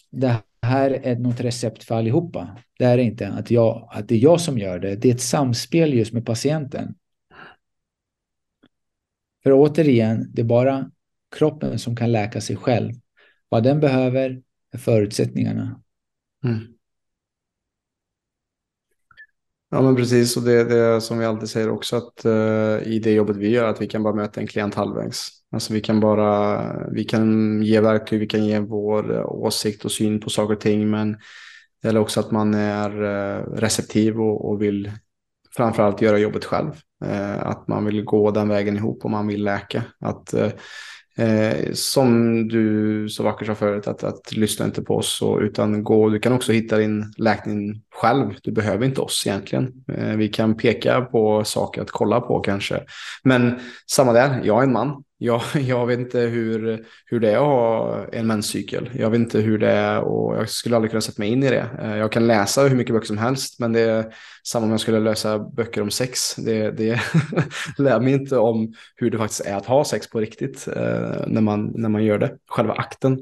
det 0.09 0.35
här 0.61 0.91
är 0.91 1.15
något 1.15 1.39
recept 1.39 1.83
för 1.83 1.95
allihopa. 1.95 2.57
Det 2.79 2.85
är 2.85 2.97
inte 2.97 3.27
att, 3.27 3.51
jag, 3.51 3.89
att 3.91 4.07
det 4.07 4.15
är 4.15 4.19
jag 4.19 4.41
som 4.41 4.57
gör 4.57 4.79
det. 4.79 4.95
Det 4.95 5.09
är 5.09 5.13
ett 5.13 5.21
samspel 5.21 5.93
just 5.93 6.13
med 6.13 6.25
patienten. 6.25 6.95
För 9.43 9.51
återigen, 9.53 10.31
det 10.33 10.41
är 10.41 10.45
bara 10.45 10.91
kroppen 11.35 11.79
som 11.79 11.95
kan 11.95 12.11
läka 12.11 12.41
sig 12.41 12.55
själv. 12.55 12.93
Vad 13.49 13.63
den 13.63 13.79
behöver 13.79 14.41
är 14.71 14.77
förutsättningarna. 14.77 15.81
Mm. 16.43 16.59
Ja 19.71 19.81
men 19.81 19.95
precis 19.95 20.37
och 20.37 20.43
det, 20.43 20.53
är 20.53 20.99
som 20.99 21.19
vi 21.19 21.25
alltid 21.25 21.49
säger 21.49 21.69
också 21.69 21.95
att 21.95 22.25
uh, 22.25 22.87
i 22.87 22.99
det 23.03 23.11
jobbet 23.11 23.37
vi 23.37 23.49
gör 23.49 23.67
att 23.67 23.81
vi 23.81 23.87
kan 23.87 24.03
bara 24.03 24.15
möta 24.15 24.41
en 24.41 24.47
klient 24.47 24.75
halvvägs. 24.75 25.29
Alltså 25.51 25.73
vi 25.73 25.81
kan 25.81 25.99
bara, 25.99 26.89
vi 26.91 27.03
kan 27.03 27.61
ge 27.63 27.81
verktyg, 27.81 28.19
vi 28.19 28.27
kan 28.27 28.45
ge 28.45 28.59
vår 28.59 29.15
eh, 29.15 29.25
åsikt 29.25 29.85
och 29.85 29.91
syn 29.91 30.19
på 30.19 30.29
saker 30.29 30.53
och 30.53 30.61
ting 30.61 30.89
men 30.89 31.11
det 31.81 31.87
gäller 31.87 31.99
också 31.99 32.19
att 32.19 32.31
man 32.31 32.53
är 32.53 33.03
eh, 33.03 33.43
receptiv 33.53 34.21
och, 34.21 34.49
och 34.49 34.61
vill 34.61 34.91
framförallt 35.55 36.01
göra 36.01 36.17
jobbet 36.17 36.45
själv. 36.45 36.71
Eh, 37.05 37.47
att 37.47 37.67
man 37.67 37.85
vill 37.85 38.03
gå 38.03 38.31
den 38.31 38.49
vägen 38.49 38.77
ihop 38.77 39.05
och 39.05 39.11
man 39.11 39.27
vill 39.27 39.43
läka. 39.43 39.83
Att 39.99 40.33
eh, 40.33 40.51
eh, 41.27 41.71
som 41.73 42.47
du 42.47 43.09
så 43.09 43.23
vackert 43.23 43.47
sa 43.47 43.55
förut, 43.55 43.87
att, 43.87 44.03
att 44.03 44.31
lyssna 44.31 44.65
inte 44.65 44.81
på 44.81 44.95
oss 44.95 45.21
och, 45.21 45.39
utan 45.39 45.83
gå. 45.83 46.09
Du 46.09 46.19
kan 46.19 46.33
också 46.33 46.51
hitta 46.51 46.77
din 46.77 47.13
läkning 47.17 47.81
själv. 47.95 48.33
Du 48.43 48.51
behöver 48.51 48.85
inte 48.85 49.01
oss 49.01 49.27
egentligen. 49.27 49.73
Eh, 49.87 50.15
vi 50.15 50.27
kan 50.27 50.57
peka 50.57 51.01
på 51.01 51.43
saker 51.43 51.81
att 51.81 51.91
kolla 51.91 52.21
på 52.21 52.39
kanske. 52.39 52.83
Men 53.23 53.59
samma 53.91 54.13
där, 54.13 54.41
jag 54.43 54.59
är 54.59 54.63
en 54.63 54.73
man. 54.73 55.03
Jag, 55.21 55.41
jag 55.53 55.85
vet 55.85 55.99
inte 55.99 56.19
hur, 56.19 56.85
hur 57.05 57.19
det 57.19 57.31
är 57.31 57.35
att 57.35 57.43
ha 57.43 58.05
en 58.11 58.27
menscykel. 58.27 58.89
Jag 58.93 59.09
vet 59.09 59.19
inte 59.19 59.39
hur 59.39 59.57
det 59.57 59.71
är 59.71 59.99
och 59.99 60.35
jag 60.35 60.49
skulle 60.49 60.75
aldrig 60.75 60.91
kunna 60.91 61.01
sätta 61.01 61.21
mig 61.21 61.29
in 61.29 61.43
i 61.43 61.49
det. 61.49 61.67
Eh, 61.81 61.97
jag 61.97 62.11
kan 62.11 62.27
läsa 62.27 62.61
hur 62.61 62.75
mycket 62.75 62.93
böcker 62.93 63.07
som 63.07 63.17
helst, 63.17 63.59
men 63.59 63.73
det 63.73 63.79
är 63.79 64.13
samma 64.43 64.65
om 64.65 64.71
jag 64.71 64.79
skulle 64.79 64.99
läsa 64.99 65.39
böcker 65.39 65.81
om 65.81 65.91
sex. 65.91 66.35
Det, 66.35 66.71
det 66.71 67.01
lär 67.77 67.99
mig 67.99 68.13
inte 68.13 68.37
om 68.37 68.73
hur 68.95 69.11
det 69.11 69.17
faktiskt 69.17 69.45
är 69.45 69.55
att 69.55 69.65
ha 69.65 69.85
sex 69.85 70.09
på 70.09 70.19
riktigt 70.19 70.67
eh, 70.67 71.27
när, 71.27 71.41
man, 71.41 71.71
när 71.75 71.89
man 71.89 72.03
gör 72.03 72.17
det, 72.17 72.37
själva 72.47 72.73
akten. 72.73 73.13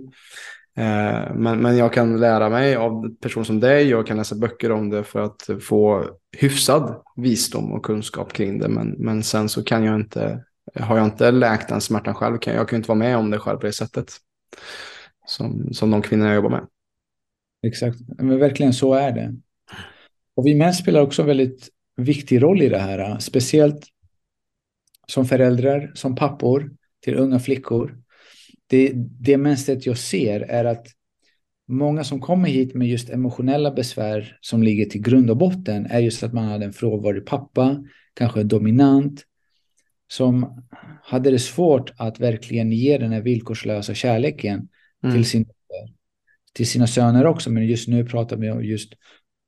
Eh, 0.77 1.33
men, 1.35 1.59
men 1.59 1.77
jag 1.77 1.93
kan 1.93 2.19
lära 2.19 2.49
mig 2.49 2.75
av 2.75 3.15
personer 3.21 3.43
som 3.43 3.59
dig, 3.59 3.89
jag 3.89 4.07
kan 4.07 4.17
läsa 4.17 4.35
böcker 4.35 4.71
om 4.71 4.89
det 4.89 5.03
för 5.03 5.21
att 5.21 5.49
få 5.61 6.05
hyfsad 6.37 6.95
visdom 7.15 7.71
och 7.71 7.85
kunskap 7.85 8.33
kring 8.33 8.59
det. 8.59 8.67
Men, 8.67 8.95
men 8.97 9.23
sen 9.23 9.49
så 9.49 9.63
kan 9.63 9.83
jag 9.83 9.95
inte 9.95 10.43
har 10.79 10.97
jag 10.97 11.05
inte 11.05 11.31
läkt 11.31 11.69
den 11.69 11.81
smärtan 11.81 12.15
själv, 12.15 12.37
kan 12.37 12.53
jag 12.53 12.69
kan 12.69 12.77
inte 12.77 12.87
vara 12.87 12.99
med 12.99 13.17
om 13.17 13.31
det 13.31 13.39
själv 13.39 13.57
på 13.57 13.65
det 13.65 13.73
sättet. 13.73 14.11
Som, 15.25 15.73
som 15.73 15.91
de 15.91 16.01
kvinnor 16.01 16.27
jag 16.27 16.35
jobbar 16.35 16.49
med. 16.49 16.67
Exakt, 17.67 17.97
men 18.17 18.39
verkligen 18.39 18.73
så 18.73 18.93
är 18.93 19.11
det. 19.11 19.35
Och 20.35 20.45
vi 20.45 20.55
män 20.55 20.73
spelar 20.73 21.01
också 21.01 21.21
en 21.21 21.27
väldigt 21.27 21.69
viktig 21.95 22.43
roll 22.43 22.61
i 22.61 22.69
det 22.69 22.79
här, 22.79 23.19
speciellt 23.19 23.87
som 25.07 25.25
föräldrar, 25.25 25.91
som 25.93 26.15
pappor 26.15 26.71
till 27.03 27.15
unga 27.15 27.39
flickor. 27.39 27.97
Det, 28.67 28.91
det 28.95 29.37
mönstret 29.37 29.85
jag 29.85 29.97
ser 29.97 30.41
är 30.41 30.65
att 30.65 30.87
många 31.67 32.03
som 32.03 32.21
kommer 32.21 32.49
hit 32.49 32.73
med 32.73 32.87
just 32.87 33.09
emotionella 33.09 33.71
besvär 33.71 34.37
som 34.41 34.63
ligger 34.63 34.85
till 34.85 35.01
grund 35.01 35.29
och 35.29 35.37
botten 35.37 35.85
är 35.85 35.99
just 35.99 36.23
att 36.23 36.33
man 36.33 36.45
hade 36.45 36.65
en 36.65 36.73
frånvarig 36.73 37.25
pappa, 37.25 37.83
kanske 38.13 38.43
dominant, 38.43 39.23
som 40.07 40.63
hade 41.03 41.31
det 41.31 41.39
svårt 41.39 41.93
att 41.97 42.19
verkligen 42.19 42.71
ge 42.71 42.97
den 42.97 43.11
här 43.11 43.21
villkorslösa 43.21 43.93
kärleken 43.93 44.69
mm. 45.03 45.15
till, 45.15 45.25
sin, 45.25 45.45
till 46.53 46.67
sina 46.67 46.87
söner 46.87 47.25
också. 47.25 47.49
Men 47.49 47.65
just 47.65 47.87
nu 47.87 48.05
pratar 48.05 48.37
vi 48.37 48.51
om 48.51 48.63
just 48.63 48.93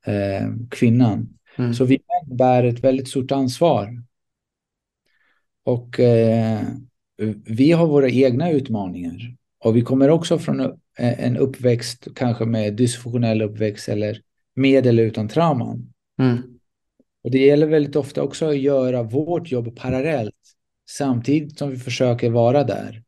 eh, 0.06 0.48
kvinnan. 0.72 1.38
Mm. 1.58 1.74
Så 1.74 1.86
vi 1.86 2.00
bär 2.26 2.64
ett 2.64 2.84
väldigt 2.84 3.10
stort 3.10 3.32
ansvar. 3.32 4.04
Och 5.64 6.00
eh, 6.00 6.62
vi 7.46 7.72
har 7.72 7.88
våra 7.88 8.10
egna 8.10 8.52
utmaningar. 8.52 9.36
Och 9.64 9.76
vi 9.76 9.82
kommer 9.82 10.10
också 10.10 10.40
från 10.40 10.80
en 10.98 11.38
uppväxt, 11.38 12.08
kanske 12.16 12.46
med 12.46 12.74
dysfunktionell 12.74 13.42
uppväxt 13.42 13.90
eller 13.90 14.22
med 14.56 14.86
eller 14.86 15.04
utan 15.04 15.28
trauman. 15.28 15.94
Mm. 16.20 16.38
Och 17.24 17.32
det 17.32 17.40
gäller 17.40 17.68
väldigt 17.68 17.96
ofta 17.96 18.24
också 18.24 18.46
att 18.46 18.58
göra 18.58 19.04
vårt 19.04 19.52
jobb 19.52 19.76
parallellt 19.76 20.36
samtidigt 20.90 21.58
som 21.58 21.70
vi 21.70 21.78
försöker 21.78 22.30
vara 22.30 22.64
där. 22.64 23.04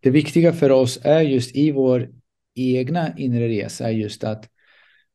Det 0.00 0.10
viktiga 0.10 0.52
för 0.52 0.70
oss 0.70 1.00
är 1.02 1.20
just 1.20 1.56
i 1.56 1.70
vår 1.70 2.10
egna 2.54 3.18
inre 3.18 3.48
resa 3.48 3.90
just 3.90 4.24
att 4.24 4.48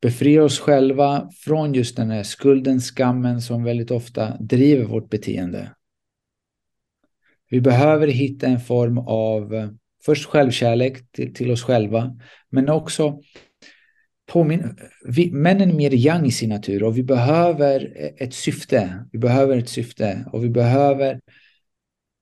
befria 0.00 0.44
oss 0.44 0.58
själva 0.58 1.30
från 1.44 1.74
just 1.74 1.96
den 1.96 2.10
här 2.10 2.22
skulden, 2.22 2.80
skammen 2.80 3.42
som 3.42 3.64
väldigt 3.64 3.90
ofta 3.90 4.36
driver 4.36 4.84
vårt 4.84 5.10
beteende. 5.10 5.74
Vi 7.50 7.60
behöver 7.60 8.08
hitta 8.08 8.46
en 8.46 8.60
form 8.60 8.98
av 8.98 9.54
eh, 9.54 9.68
först 10.04 10.26
självkärlek 10.26 11.12
till, 11.12 11.34
till 11.34 11.50
oss 11.50 11.62
själva, 11.62 12.16
men 12.50 12.68
också 12.68 13.20
påminna, 14.30 14.74
vi, 15.04 15.30
männen 15.30 15.70
är 15.70 15.74
mer 15.74 15.94
yang 15.94 16.26
i 16.26 16.30
sin 16.30 16.48
natur 16.48 16.82
och 16.82 16.96
vi 16.96 17.02
behöver 17.02 17.92
ett 18.16 18.34
syfte. 18.34 19.04
Vi 19.12 19.18
behöver 19.18 19.56
ett 19.56 19.68
syfte 19.68 20.24
och 20.32 20.44
vi 20.44 20.48
behöver 20.48 21.20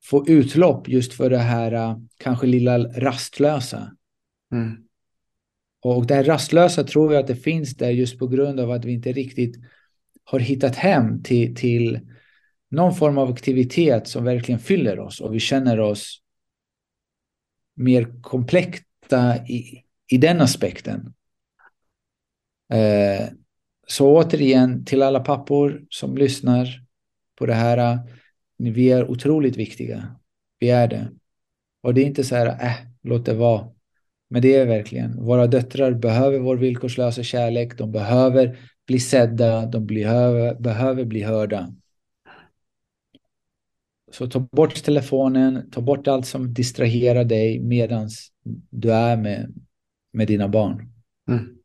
få 0.03 0.27
utlopp 0.27 0.87
just 0.87 1.13
för 1.13 1.29
det 1.29 1.37
här 1.37 1.71
äh, 1.71 1.97
kanske 2.17 2.47
lilla 2.47 2.77
rastlösa. 2.77 3.91
Mm. 4.51 4.77
Och 5.81 6.07
det 6.07 6.15
här 6.15 6.23
rastlösa 6.23 6.83
tror 6.83 7.13
jag 7.13 7.21
att 7.21 7.27
det 7.27 7.35
finns 7.35 7.75
där 7.75 7.89
just 7.89 8.19
på 8.19 8.27
grund 8.27 8.59
av 8.59 8.71
att 8.71 8.85
vi 8.85 8.91
inte 8.91 9.11
riktigt 9.11 9.55
har 10.23 10.39
hittat 10.39 10.75
hem 10.75 11.23
till, 11.23 11.55
till 11.55 11.99
någon 12.69 12.95
form 12.95 13.17
av 13.17 13.31
aktivitet 13.31 14.07
som 14.07 14.23
verkligen 14.23 14.59
fyller 14.59 14.99
oss 14.99 15.21
och 15.21 15.33
vi 15.33 15.39
känner 15.39 15.79
oss 15.79 16.21
mer 17.75 18.21
kompletta 18.21 19.47
i, 19.47 19.83
i 20.07 20.17
den 20.17 20.41
aspekten. 20.41 21.13
Eh, 22.73 23.29
så 23.87 24.17
återigen 24.17 24.85
till 24.85 25.01
alla 25.03 25.19
pappor 25.19 25.81
som 25.89 26.17
lyssnar 26.17 26.67
på 27.35 27.45
det 27.45 27.53
här. 27.53 27.77
Eh, 27.77 27.99
vi 28.57 28.91
är 28.91 29.11
otroligt 29.11 29.57
viktiga. 29.57 30.15
Vi 30.59 30.69
är 30.69 30.87
det. 30.87 31.11
Och 31.81 31.93
det 31.93 32.01
är 32.01 32.05
inte 32.05 32.23
så 32.23 32.35
här, 32.35 32.47
äh, 32.47 32.75
låt 33.03 33.25
det 33.25 33.33
vara. 33.33 33.67
Men 34.29 34.41
det 34.41 34.55
är 34.55 34.65
verkligen, 34.65 35.25
våra 35.25 35.47
döttrar 35.47 35.91
behöver 35.91 36.39
vår 36.39 36.57
villkorslösa 36.57 37.23
kärlek. 37.23 37.77
De 37.77 37.91
behöver 37.91 38.59
bli 38.87 38.99
sedda, 38.99 39.65
de 39.65 39.85
behöver, 39.85 40.55
behöver 40.55 41.05
bli 41.05 41.23
hörda. 41.23 41.73
Så 44.11 44.27
ta 44.27 44.39
bort 44.39 44.83
telefonen, 44.83 45.71
ta 45.71 45.81
bort 45.81 46.07
allt 46.07 46.25
som 46.25 46.53
distraherar 46.53 47.23
dig 47.23 47.59
medan 47.59 48.09
du 48.69 48.93
är 48.93 49.17
med, 49.17 49.53
med 50.13 50.27
dina 50.27 50.47
barn. 50.47 50.93
Mm. 51.29 51.58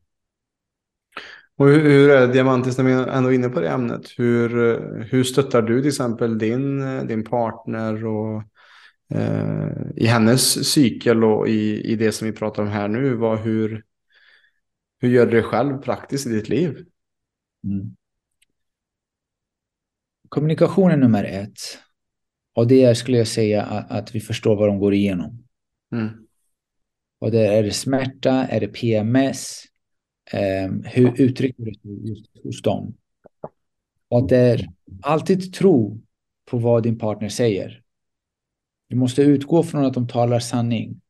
Och 1.56 1.66
hur, 1.66 1.80
hur 1.80 2.10
är 2.10 2.32
Diamantis, 2.32 2.78
när 2.78 2.84
vi 2.84 2.92
är 2.92 3.06
ändå 3.06 3.32
inne 3.32 3.48
på 3.48 3.60
det 3.60 3.68
ämnet, 3.68 4.10
hur, 4.16 4.78
hur 5.10 5.24
stöttar 5.24 5.62
du 5.62 5.80
till 5.80 5.88
exempel 5.88 6.38
din, 6.38 6.80
din 7.06 7.24
partner 7.24 8.06
och 8.06 8.42
eh, 9.10 9.68
i 9.96 10.06
hennes 10.06 10.72
cykel 10.72 11.24
och 11.24 11.48
i, 11.48 11.80
i 11.80 11.96
det 11.96 12.12
som 12.12 12.26
vi 12.26 12.32
pratar 12.32 12.62
om 12.62 12.68
här 12.68 12.88
nu? 12.88 13.14
Vad, 13.14 13.38
hur, 13.38 13.84
hur 15.00 15.08
gör 15.08 15.26
du 15.26 15.36
det 15.36 15.42
själv 15.42 15.78
praktiskt 15.78 16.26
i 16.26 16.30
ditt 16.30 16.48
liv? 16.48 16.86
Mm. 17.64 17.96
Kommunikation 20.28 20.90
är 20.90 20.96
nummer 20.96 21.24
ett. 21.24 21.58
Och 22.54 22.66
det 22.66 22.84
är, 22.84 22.94
skulle 22.94 23.18
jag 23.18 23.26
säga, 23.26 23.62
att, 23.62 23.90
att 23.90 24.14
vi 24.14 24.20
förstår 24.20 24.56
vad 24.56 24.68
de 24.68 24.78
går 24.78 24.94
igenom. 24.94 25.44
Mm. 25.92 26.08
Och 27.18 27.30
det 27.30 27.46
är 27.46 27.62
det 27.62 27.70
smärta, 27.70 28.30
är 28.30 28.60
det 28.60 28.68
PMS, 28.68 29.64
eh, 30.32 30.72
hur 30.84 31.20
uttrycker 31.20 31.64
du 31.64 31.70
dig 31.70 32.08
just 32.08 32.26
hos 32.44 32.62
dem? 32.62 32.94
Och 34.08 34.18
att 34.18 34.28
det 34.28 34.36
är 34.36 34.68
alltid 35.02 35.54
tro 35.54 36.00
på 36.44 36.58
vad 36.58 36.82
din 36.82 36.98
partner 36.98 37.28
säger. 37.28 37.82
Du 38.88 38.96
måste 38.96 39.22
utgå 39.22 39.62
från 39.62 39.84
att 39.84 39.94
de 39.94 40.08
talar 40.08 40.38
sanning. 40.38 41.00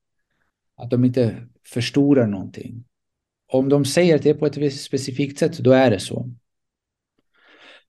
Att 0.77 0.91
de 0.91 1.05
inte 1.05 1.47
förstorar 1.67 2.27
någonting. 2.27 2.85
Om 3.47 3.69
de 3.69 3.85
säger 3.85 4.15
att 4.15 4.23
det 4.23 4.31
är 4.31 4.35
på 4.35 4.47
ett 4.47 4.75
specifikt 4.75 5.39
sätt, 5.39 5.59
då 5.59 5.73
är 5.73 5.91
det 5.91 6.01
så. 6.01 6.31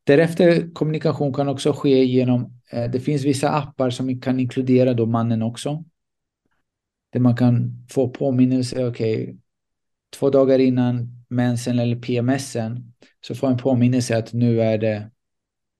Därefter 0.03 0.73
kommunikation 0.73 1.33
kan 1.33 1.47
också 1.47 1.73
ske 1.73 2.03
genom, 2.05 2.61
eh, 2.71 2.91
det 2.91 2.99
finns 2.99 3.23
vissa 3.23 3.49
appar 3.49 3.89
som 3.89 4.21
kan 4.21 4.39
inkludera 4.39 4.93
då 4.93 5.05
mannen 5.05 5.41
också. 5.41 5.83
Där 7.09 7.19
man 7.19 7.35
kan 7.35 7.85
få 7.89 8.09
påminnelse, 8.09 8.87
okej, 8.87 9.23
okay, 9.23 9.35
två 10.13 10.29
dagar 10.29 10.59
innan 10.59 11.07
mensen 11.29 11.79
eller 11.79 11.95
PMSen 11.95 12.93
så 13.27 13.35
får 13.35 13.47
en 13.47 13.57
påminnelse 13.57 14.17
att 14.17 14.33
nu 14.33 14.61
är 14.61 14.77
det 14.77 15.11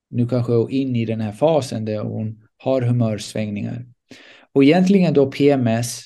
nu 0.09 0.27
kanske 0.27 0.51
hon 0.51 0.71
är 0.71 0.75
in 0.75 0.95
i 0.95 1.05
den 1.05 1.21
här 1.21 1.31
fasen 1.31 1.85
där 1.85 1.99
hon 1.99 2.43
har 2.57 2.81
humörsvängningar. 2.81 3.85
Och 4.53 4.63
egentligen 4.63 5.13
då 5.13 5.31
PMS 5.31 6.01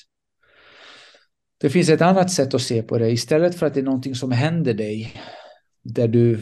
det 1.60 1.70
finns 1.70 1.88
ett 1.88 2.00
annat 2.00 2.30
sätt 2.30 2.54
att 2.54 2.62
se 2.62 2.82
på 2.82 2.98
det. 2.98 3.10
Istället 3.10 3.54
för 3.54 3.66
att 3.66 3.74
det 3.74 3.80
är 3.80 3.84
någonting 3.84 4.14
som 4.14 4.32
händer 4.32 4.74
dig 4.74 5.12
där 5.82 6.08
du 6.08 6.40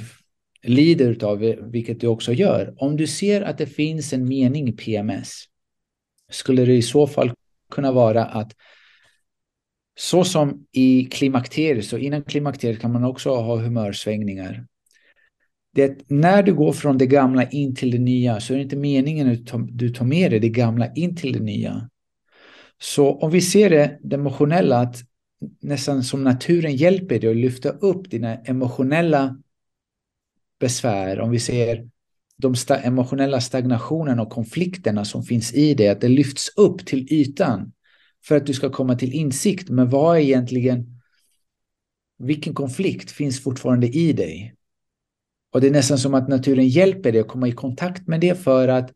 lider 0.62 1.24
av 1.24 1.38
vilket 1.72 2.00
du 2.00 2.06
också 2.06 2.32
gör. 2.32 2.74
Om 2.76 2.96
du 2.96 3.06
ser 3.06 3.42
att 3.42 3.58
det 3.58 3.66
finns 3.66 4.12
en 4.12 4.28
mening 4.28 4.68
i 4.68 4.72
PMS 4.72 5.44
skulle 6.30 6.64
det 6.64 6.76
i 6.76 6.82
så 6.82 7.06
fall 7.06 7.32
kunna 7.70 7.92
vara 7.92 8.24
att 8.24 8.52
så 9.98 10.24
som 10.24 10.66
i 10.72 11.04
klimakteriet, 11.04 11.86
så 11.86 11.98
innan 11.98 12.24
klimakteriet 12.24 12.80
kan 12.80 12.92
man 12.92 13.04
också 13.04 13.30
ha 13.30 13.56
humörsvängningar. 13.56 14.66
Det, 15.74 16.10
när 16.10 16.42
du 16.42 16.54
går 16.54 16.72
från 16.72 16.98
det 16.98 17.06
gamla 17.06 17.48
in 17.48 17.74
till 17.74 17.90
det 17.90 17.98
nya 17.98 18.40
så 18.40 18.52
är 18.52 18.56
det 18.56 18.62
inte 18.62 18.76
meningen 18.76 19.32
att 19.32 19.68
du 19.68 19.88
tar 19.88 20.04
med 20.04 20.30
dig 20.30 20.40
det 20.40 20.48
gamla 20.48 20.94
in 20.94 21.16
till 21.16 21.32
det 21.32 21.40
nya. 21.40 21.90
Så 22.80 23.18
om 23.18 23.30
vi 23.30 23.40
ser 23.40 23.70
det, 23.70 23.98
det 24.02 24.16
emotionella, 24.16 24.78
att 24.78 24.96
nästan 25.60 26.02
som 26.02 26.24
naturen 26.24 26.76
hjälper 26.76 27.18
dig 27.18 27.30
att 27.30 27.36
lyfta 27.36 27.68
upp 27.68 28.10
dina 28.10 28.36
emotionella 28.36 29.36
besvär. 30.60 31.20
Om 31.20 31.30
vi 31.30 31.38
ser 31.38 31.88
de 32.36 32.54
sta 32.54 32.76
emotionella 32.76 33.40
stagnationen 33.40 34.20
och 34.20 34.30
konflikterna 34.30 35.04
som 35.04 35.22
finns 35.22 35.54
i 35.54 35.74
det, 35.74 35.88
att 35.88 36.00
det 36.00 36.08
lyfts 36.08 36.48
upp 36.56 36.86
till 36.86 37.12
ytan 37.12 37.72
för 38.28 38.36
att 38.36 38.46
du 38.46 38.54
ska 38.54 38.70
komma 38.70 38.94
till 38.94 39.12
insikt 39.12 39.68
med 39.68 39.90
vad 39.90 40.16
är 40.16 40.20
egentligen, 40.20 41.00
vilken 42.18 42.54
konflikt 42.54 43.10
finns 43.10 43.42
fortfarande 43.42 43.86
i 43.86 44.12
dig? 44.12 44.54
Och 45.52 45.60
det 45.60 45.66
är 45.66 45.70
nästan 45.70 45.98
som 45.98 46.14
att 46.14 46.28
naturen 46.28 46.68
hjälper 46.68 47.12
dig 47.12 47.20
att 47.20 47.28
komma 47.28 47.48
i 47.48 47.52
kontakt 47.52 48.06
med 48.06 48.20
det 48.20 48.42
för 48.42 48.68
att 48.68 48.92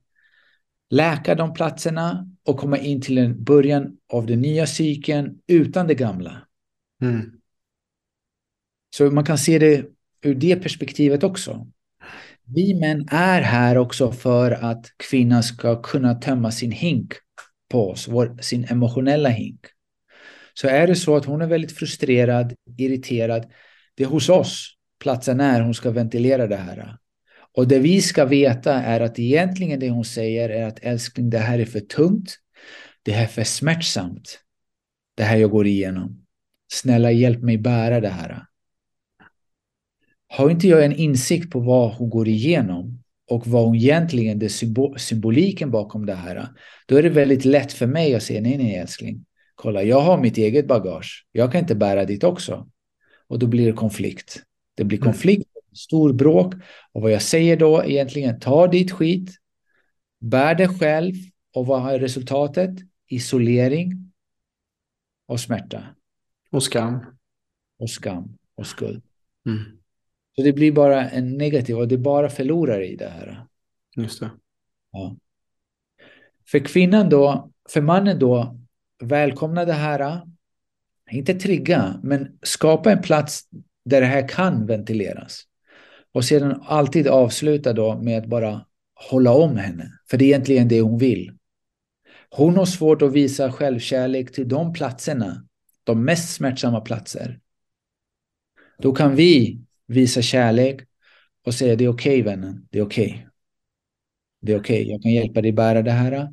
läka 0.91 1.35
de 1.35 1.55
platserna 1.55 2.30
och 2.45 2.59
komma 2.59 2.78
in 2.78 3.01
till 3.01 3.18
en 3.18 3.45
början 3.45 3.97
av 4.12 4.26
den 4.26 4.41
nya 4.41 4.66
cykeln 4.66 5.39
utan 5.47 5.87
det 5.87 5.95
gamla. 5.95 6.47
Mm. 7.03 7.33
Så 8.97 9.11
man 9.11 9.24
kan 9.24 9.39
se 9.39 9.59
det 9.59 9.85
ur 10.22 10.35
det 10.35 10.57
perspektivet 10.57 11.22
också. 11.22 11.66
Vi 12.45 12.74
män 12.74 13.09
är 13.11 13.41
här 13.41 13.76
också 13.76 14.12
för 14.12 14.51
att 14.51 14.87
kvinnan 14.97 15.43
ska 15.43 15.83
kunna 15.83 16.14
tömma 16.14 16.51
sin 16.51 16.72
hink 16.72 17.14
på 17.73 17.91
oss, 17.91 18.09
vår, 18.09 18.39
sin 18.41 18.64
emotionella 18.64 19.29
hink. 19.29 19.61
Så 20.55 20.68
är 20.68 20.87
det 20.87 20.97
så 20.97 21.16
att 21.16 21.25
hon 21.25 21.43
är 21.43 21.47
väldigt 21.47 21.79
frustrerad, 21.79 22.55
irriterad, 22.79 23.53
det 23.95 24.03
är 24.03 24.09
hos 24.09 24.29
oss 24.29 24.77
platsen 25.03 25.41
är 25.41 25.61
hon 25.61 25.75
ska 25.75 25.91
ventilera 25.91 26.47
det 26.47 26.57
här. 26.57 26.97
Och 27.55 27.68
det 27.68 27.79
vi 27.79 28.03
ska 28.03 28.25
veta 28.25 28.75
är 28.75 29.01
att 29.01 29.18
egentligen 29.18 29.81
det 29.81 29.91
hon 29.91 30.05
säger 30.05 30.49
är 30.49 30.66
att 30.66 30.79
älskling, 30.83 31.31
det 31.31 31.39
här 31.39 31.59
är 31.59 31.64
för 31.64 31.81
tungt. 31.81 32.37
Det 33.03 33.12
här 33.12 33.23
är 33.23 33.29
för 33.29 33.45
smärtsamt. 33.45 34.39
Det 35.16 35.23
här 35.23 35.37
jag 35.37 35.51
går 35.51 35.66
igenom. 35.66 36.27
Snälla 36.73 37.11
hjälp 37.11 37.43
mig 37.43 37.59
bära 37.59 38.01
det 38.01 38.09
här. 38.09 38.47
Har 40.27 40.51
inte 40.51 40.68
jag 40.68 40.85
en 40.85 40.93
insikt 40.93 41.51
på 41.51 41.61
vad 41.61 41.95
hon 41.95 42.11
går 42.11 42.29
igenom 42.29 43.01
och 43.29 43.47
vad 43.47 43.64
hon 43.64 43.77
egentligen, 43.77 44.39
det 44.39 44.49
symbol, 44.49 44.99
symboliken 44.99 45.70
bakom 45.70 46.07
det 46.07 46.14
här, 46.14 46.49
då 46.87 46.97
är 46.97 47.03
det 47.03 47.09
väldigt 47.09 47.45
lätt 47.45 47.73
för 47.73 47.87
mig 47.87 48.14
att 48.14 48.23
säga 48.23 48.41
nej, 48.41 48.59
nej 48.59 48.77
älskling. 48.77 49.25
Kolla, 49.55 49.83
jag 49.83 50.01
har 50.01 50.18
mitt 50.18 50.39
eget 50.39 50.66
bagage. 50.66 51.27
Jag 51.33 51.53
kan 51.53 51.61
inte 51.61 51.75
bära 51.75 52.05
ditt 52.05 52.25
också. 52.25 52.68
Och 53.29 53.39
då 53.39 53.47
blir 53.47 53.66
det 53.66 53.73
konflikt. 53.73 54.43
Det 54.75 54.85
blir 54.85 54.99
mm. 54.99 55.12
konflikt, 55.12 55.49
stor 55.73 56.12
bråk. 56.12 56.55
Och 56.93 57.03
vad 57.03 57.12
jag 57.12 57.23
säger 57.23 57.57
då 57.57 57.85
egentligen, 57.85 58.41
ta 58.41 58.66
ditt 58.66 58.93
skit, 58.93 59.31
bär 60.20 60.55
det 60.55 60.68
själv 60.68 61.14
och 61.55 61.66
vad 61.66 61.95
är 61.95 61.99
resultatet? 61.99 62.70
Isolering 63.09 64.12
och 65.27 65.41
smärta. 65.41 65.85
Och 66.51 66.62
skam. 66.62 67.05
Och 67.79 67.91
skam 67.91 68.39
och 68.55 68.66
skuld. 68.66 69.03
Mm. 69.47 69.82
Så 70.37 70.43
det 70.43 70.53
blir 70.53 70.72
bara 70.72 71.11
en 71.11 71.39
negativ 71.39 71.78
och 71.78 71.89
det 71.89 71.95
är 71.95 71.99
bara 71.99 72.30
förlorare 72.30 72.87
i 72.87 72.97
det 72.97 73.09
här. 73.09 73.47
Just 73.97 74.20
det. 74.20 74.30
Ja. 74.93 75.16
För 76.47 76.59
kvinnan 76.59 77.09
då, 77.09 77.51
för 77.68 77.80
mannen 77.80 78.18
då, 78.18 78.59
välkomna 79.03 79.64
det 79.64 79.72
här. 79.72 80.20
Inte 81.11 81.35
trigga, 81.35 82.01
men 82.03 82.39
skapa 82.43 82.93
en 82.93 83.03
plats 83.03 83.49
där 83.85 84.01
det 84.01 84.07
här 84.07 84.28
kan 84.28 84.66
ventileras. 84.66 85.43
Och 86.12 86.24
sedan 86.24 86.62
alltid 86.66 87.09
avsluta 87.09 87.72
då 87.72 87.99
med 87.99 88.18
att 88.18 88.26
bara 88.26 88.66
hålla 89.11 89.33
om 89.33 89.57
henne. 89.57 89.93
För 90.11 90.16
det 90.16 90.24
är 90.24 90.26
egentligen 90.26 90.68
det 90.68 90.80
hon 90.80 90.99
vill. 90.99 91.39
Hon 92.30 92.57
har 92.57 92.64
svårt 92.64 93.03
att 93.03 93.12
visa 93.12 93.53
självkärlek 93.53 94.33
till 94.33 94.49
de 94.49 94.72
platserna, 94.72 95.47
de 95.85 96.05
mest 96.05 96.35
smärtsamma 96.35 96.80
platser. 96.80 97.41
Då 98.78 98.93
kan 98.93 99.16
vi 99.16 99.61
visa 99.93 100.22
kärlek 100.22 100.80
och 101.47 101.55
säga 101.55 101.76
det 101.76 101.84
är 101.84 101.88
okej 101.88 102.22
okay, 102.22 102.22
vännen, 102.22 102.68
det 102.70 102.78
är 102.78 102.82
okej. 102.82 103.07
Okay. 103.07 103.26
Det 104.40 104.53
är 104.53 104.61
okej, 104.61 104.82
okay. 104.82 104.93
jag 104.93 105.03
kan 105.03 105.12
hjälpa 105.12 105.40
dig 105.40 105.53
bära 105.53 105.82
det 105.82 105.90
här 105.90 106.28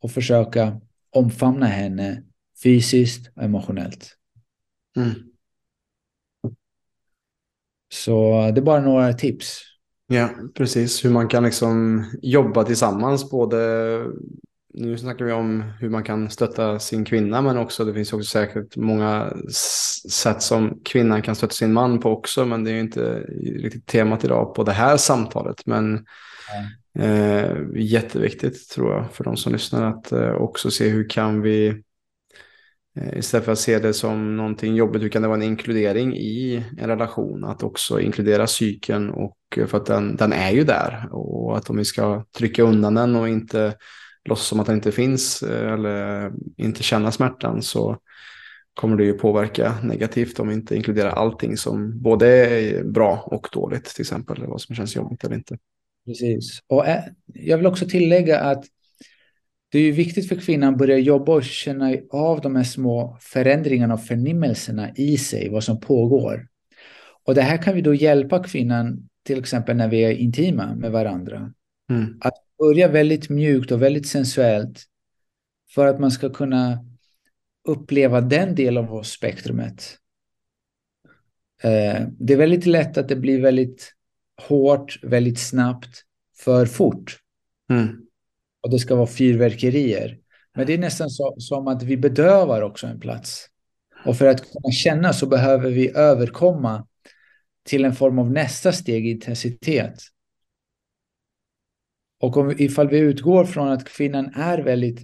och 0.00 0.10
försöka 0.10 0.80
omfamna 1.10 1.66
henne 1.66 2.22
fysiskt 2.62 3.30
och 3.36 3.42
emotionellt. 3.42 4.16
Mm. 4.96 5.10
Så 7.92 8.32
det 8.54 8.60
är 8.60 8.62
bara 8.62 8.80
några 8.80 9.12
tips. 9.12 9.60
Ja, 10.06 10.30
precis. 10.54 11.04
Hur 11.04 11.10
man 11.10 11.28
kan 11.28 11.44
liksom 11.44 12.04
jobba 12.22 12.64
tillsammans. 12.64 13.30
Både, 13.30 13.58
nu 14.74 14.98
snackar 14.98 15.24
vi 15.24 15.32
om 15.32 15.64
hur 15.80 15.88
man 15.88 16.02
kan 16.02 16.30
stötta 16.30 16.78
sin 16.78 17.04
kvinna, 17.04 17.42
men 17.42 17.56
också 17.56 17.84
det 17.84 17.94
finns 17.94 18.12
också 18.12 18.30
säkert 18.30 18.76
många 18.76 19.32
sätt 20.10 20.42
som 20.42 20.80
kvinnan 20.84 21.22
kan 21.22 21.36
stötta 21.36 21.52
sin 21.52 21.72
man 21.72 22.00
på 22.00 22.10
också. 22.10 22.44
Men 22.44 22.64
det 22.64 22.70
är 22.70 22.80
inte 22.80 23.20
riktigt 23.56 23.86
temat 23.86 24.24
idag 24.24 24.54
på 24.54 24.64
det 24.64 24.72
här 24.72 24.96
samtalet. 24.96 25.66
Men 25.66 26.06
eh, 26.98 27.56
jätteviktigt 27.74 28.68
tror 28.68 28.92
jag 28.92 29.12
för 29.12 29.24
de 29.24 29.36
som 29.36 29.52
lyssnar 29.52 29.88
att 29.88 30.12
eh, 30.12 30.32
också 30.32 30.70
se 30.70 30.88
hur 30.88 31.08
kan 31.08 31.42
vi 31.42 31.82
Eh, 32.96 33.18
istället 33.18 33.44
för 33.44 33.52
att 33.52 33.58
se 33.58 33.78
det 33.78 33.94
som 33.94 34.36
någonting 34.36 34.74
jobbigt, 34.74 35.02
hur 35.02 35.08
kan 35.08 35.22
det 35.22 35.28
vara 35.28 35.38
en 35.38 35.42
inkludering 35.42 36.16
i 36.16 36.64
en 36.78 36.88
relation? 36.88 37.44
Att 37.44 37.62
också 37.62 38.00
inkludera 38.00 38.46
psyken 38.46 39.10
och 39.10 39.38
eh, 39.56 39.66
för 39.66 39.76
att 39.78 39.86
den, 39.86 40.16
den 40.16 40.32
är 40.32 40.50
ju 40.50 40.64
där. 40.64 41.08
Och 41.10 41.56
att 41.56 41.70
om 41.70 41.76
vi 41.76 41.84
ska 41.84 42.24
trycka 42.36 42.62
undan 42.62 42.94
den 42.94 43.16
och 43.16 43.28
inte 43.28 43.74
låtsas 44.30 44.46
som 44.46 44.60
att 44.60 44.66
den 44.66 44.76
inte 44.76 44.92
finns 44.92 45.42
eh, 45.42 45.72
eller 45.72 46.32
inte 46.56 46.82
känna 46.82 47.12
smärtan 47.12 47.62
så 47.62 47.98
kommer 48.74 48.96
det 48.96 49.04
ju 49.04 49.12
påverka 49.12 49.74
negativt 49.82 50.40
om 50.40 50.48
vi 50.48 50.54
inte 50.54 50.76
inkluderar 50.76 51.10
allting 51.10 51.56
som 51.56 52.02
både 52.02 52.26
är 52.26 52.84
bra 52.84 53.22
och 53.26 53.48
dåligt 53.52 53.84
till 53.84 54.02
exempel. 54.02 54.36
Eller 54.36 54.46
vad 54.46 54.60
som 54.60 54.74
känns 54.74 54.96
jobbigt 54.96 55.24
eller 55.24 55.36
inte. 55.36 55.58
Precis. 56.06 56.60
Och 56.66 56.84
jag 57.26 57.56
vill 57.56 57.66
också 57.66 57.86
tillägga 57.88 58.40
att 58.40 58.64
det 59.72 59.78
är 59.78 59.82
ju 59.82 59.92
viktigt 59.92 60.28
för 60.28 60.36
kvinnan 60.36 60.72
att 60.72 60.78
börja 60.78 60.98
jobba 60.98 61.32
och 61.32 61.44
känna 61.44 61.96
av 62.10 62.40
de 62.40 62.56
här 62.56 62.64
små 62.64 63.18
förändringarna 63.20 63.94
och 63.94 64.04
förnimmelserna 64.04 64.90
i 64.96 65.16
sig, 65.16 65.48
vad 65.48 65.64
som 65.64 65.80
pågår. 65.80 66.46
Och 67.26 67.34
det 67.34 67.42
här 67.42 67.62
kan 67.62 67.74
vi 67.74 67.80
då 67.80 67.94
hjälpa 67.94 68.44
kvinnan, 68.44 69.08
till 69.26 69.38
exempel 69.38 69.76
när 69.76 69.88
vi 69.88 70.04
är 70.04 70.10
intima 70.10 70.74
med 70.74 70.92
varandra. 70.92 71.52
Mm. 71.90 72.18
Att 72.20 72.34
börja 72.60 72.88
väldigt 72.88 73.28
mjukt 73.28 73.72
och 73.72 73.82
väldigt 73.82 74.08
sensuellt 74.08 74.84
för 75.74 75.86
att 75.86 76.00
man 76.00 76.10
ska 76.10 76.30
kunna 76.30 76.84
uppleva 77.68 78.20
den 78.20 78.54
delen 78.54 78.88
av 78.88 79.02
spektrumet. 79.02 79.98
Eh, 81.62 82.06
det 82.18 82.32
är 82.32 82.36
väldigt 82.36 82.66
lätt 82.66 82.98
att 82.98 83.08
det 83.08 83.16
blir 83.16 83.40
väldigt 83.40 83.92
hårt, 84.48 84.98
väldigt 85.02 85.38
snabbt, 85.38 86.04
för 86.36 86.66
fort. 86.66 87.18
Mm 87.70 88.10
och 88.60 88.70
det 88.70 88.78
ska 88.78 88.94
vara 88.94 89.06
fyrverkerier. 89.06 90.18
Men 90.56 90.66
det 90.66 90.74
är 90.74 90.78
nästan 90.78 91.10
så, 91.10 91.34
som 91.38 91.68
att 91.68 91.82
vi 91.82 91.96
bedövar 91.96 92.62
också 92.62 92.86
en 92.86 93.00
plats. 93.00 93.46
Och 94.04 94.16
för 94.16 94.26
att 94.26 94.52
kunna 94.52 94.72
känna 94.72 95.12
så 95.12 95.26
behöver 95.26 95.70
vi 95.70 95.96
överkomma 95.96 96.86
till 97.64 97.84
en 97.84 97.94
form 97.94 98.18
av 98.18 98.30
nästa 98.30 98.72
steg 98.72 99.06
i 99.06 99.10
intensitet. 99.10 100.02
Och 102.20 102.36
om, 102.36 102.54
ifall 102.58 102.88
vi 102.88 102.98
utgår 102.98 103.44
från 103.44 103.68
att 103.68 103.84
kvinnan 103.84 104.32
är 104.34 104.58
väldigt 104.58 105.00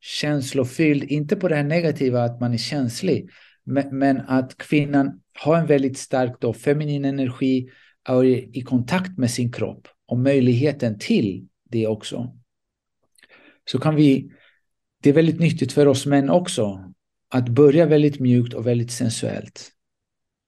känslofylld, 0.00 1.04
inte 1.04 1.36
på 1.36 1.48
det 1.48 1.56
här 1.56 1.64
negativa 1.64 2.24
att 2.24 2.40
man 2.40 2.52
är 2.52 2.58
känslig, 2.58 3.30
men, 3.64 3.98
men 3.98 4.20
att 4.20 4.56
kvinnan 4.56 5.20
har 5.38 5.58
en 5.58 5.66
väldigt 5.66 5.98
stark 5.98 6.36
då, 6.40 6.52
feminin 6.52 7.04
energi 7.04 7.68
och 8.08 8.26
är 8.26 8.56
i 8.56 8.62
kontakt 8.62 9.18
med 9.18 9.30
sin 9.30 9.52
kropp 9.52 9.88
och 10.06 10.18
möjligheten 10.18 10.98
till 10.98 11.48
det 11.70 11.86
också 11.86 12.34
så 13.64 13.78
kan 13.78 13.96
vi, 13.96 14.32
det 15.02 15.08
är 15.08 15.14
väldigt 15.14 15.40
nyttigt 15.40 15.72
för 15.72 15.86
oss 15.86 16.06
män 16.06 16.30
också, 16.30 16.92
att 17.28 17.48
börja 17.48 17.86
väldigt 17.86 18.20
mjukt 18.20 18.54
och 18.54 18.66
väldigt 18.66 18.90
sensuellt. 18.90 19.70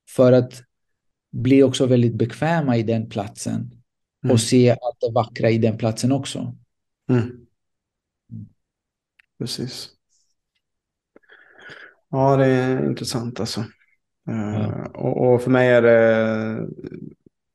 För 0.08 0.32
att 0.32 0.62
bli 1.32 1.62
också 1.62 1.86
väldigt 1.86 2.14
bekväma 2.14 2.76
i 2.76 2.82
den 2.82 3.08
platsen 3.08 3.75
mm. 4.26 4.34
och 4.34 4.40
se 4.40 4.70
allt 4.70 5.00
det 5.00 5.12
vackra 5.12 5.50
i 5.50 5.58
den 5.58 5.78
platsen 5.78 6.12
också. 6.12 6.56
Mm. 7.10 7.46
Precis. 9.38 9.88
Ja, 12.10 12.36
det 12.36 12.46
är 12.46 12.86
intressant 12.86 13.40
alltså. 13.40 13.64
Ja. 14.24 14.32
Uh, 14.32 14.82
och, 14.94 15.34
och, 15.34 15.42
för 15.42 15.50
mig 15.50 15.68
är 15.68 15.82
det 15.82 16.66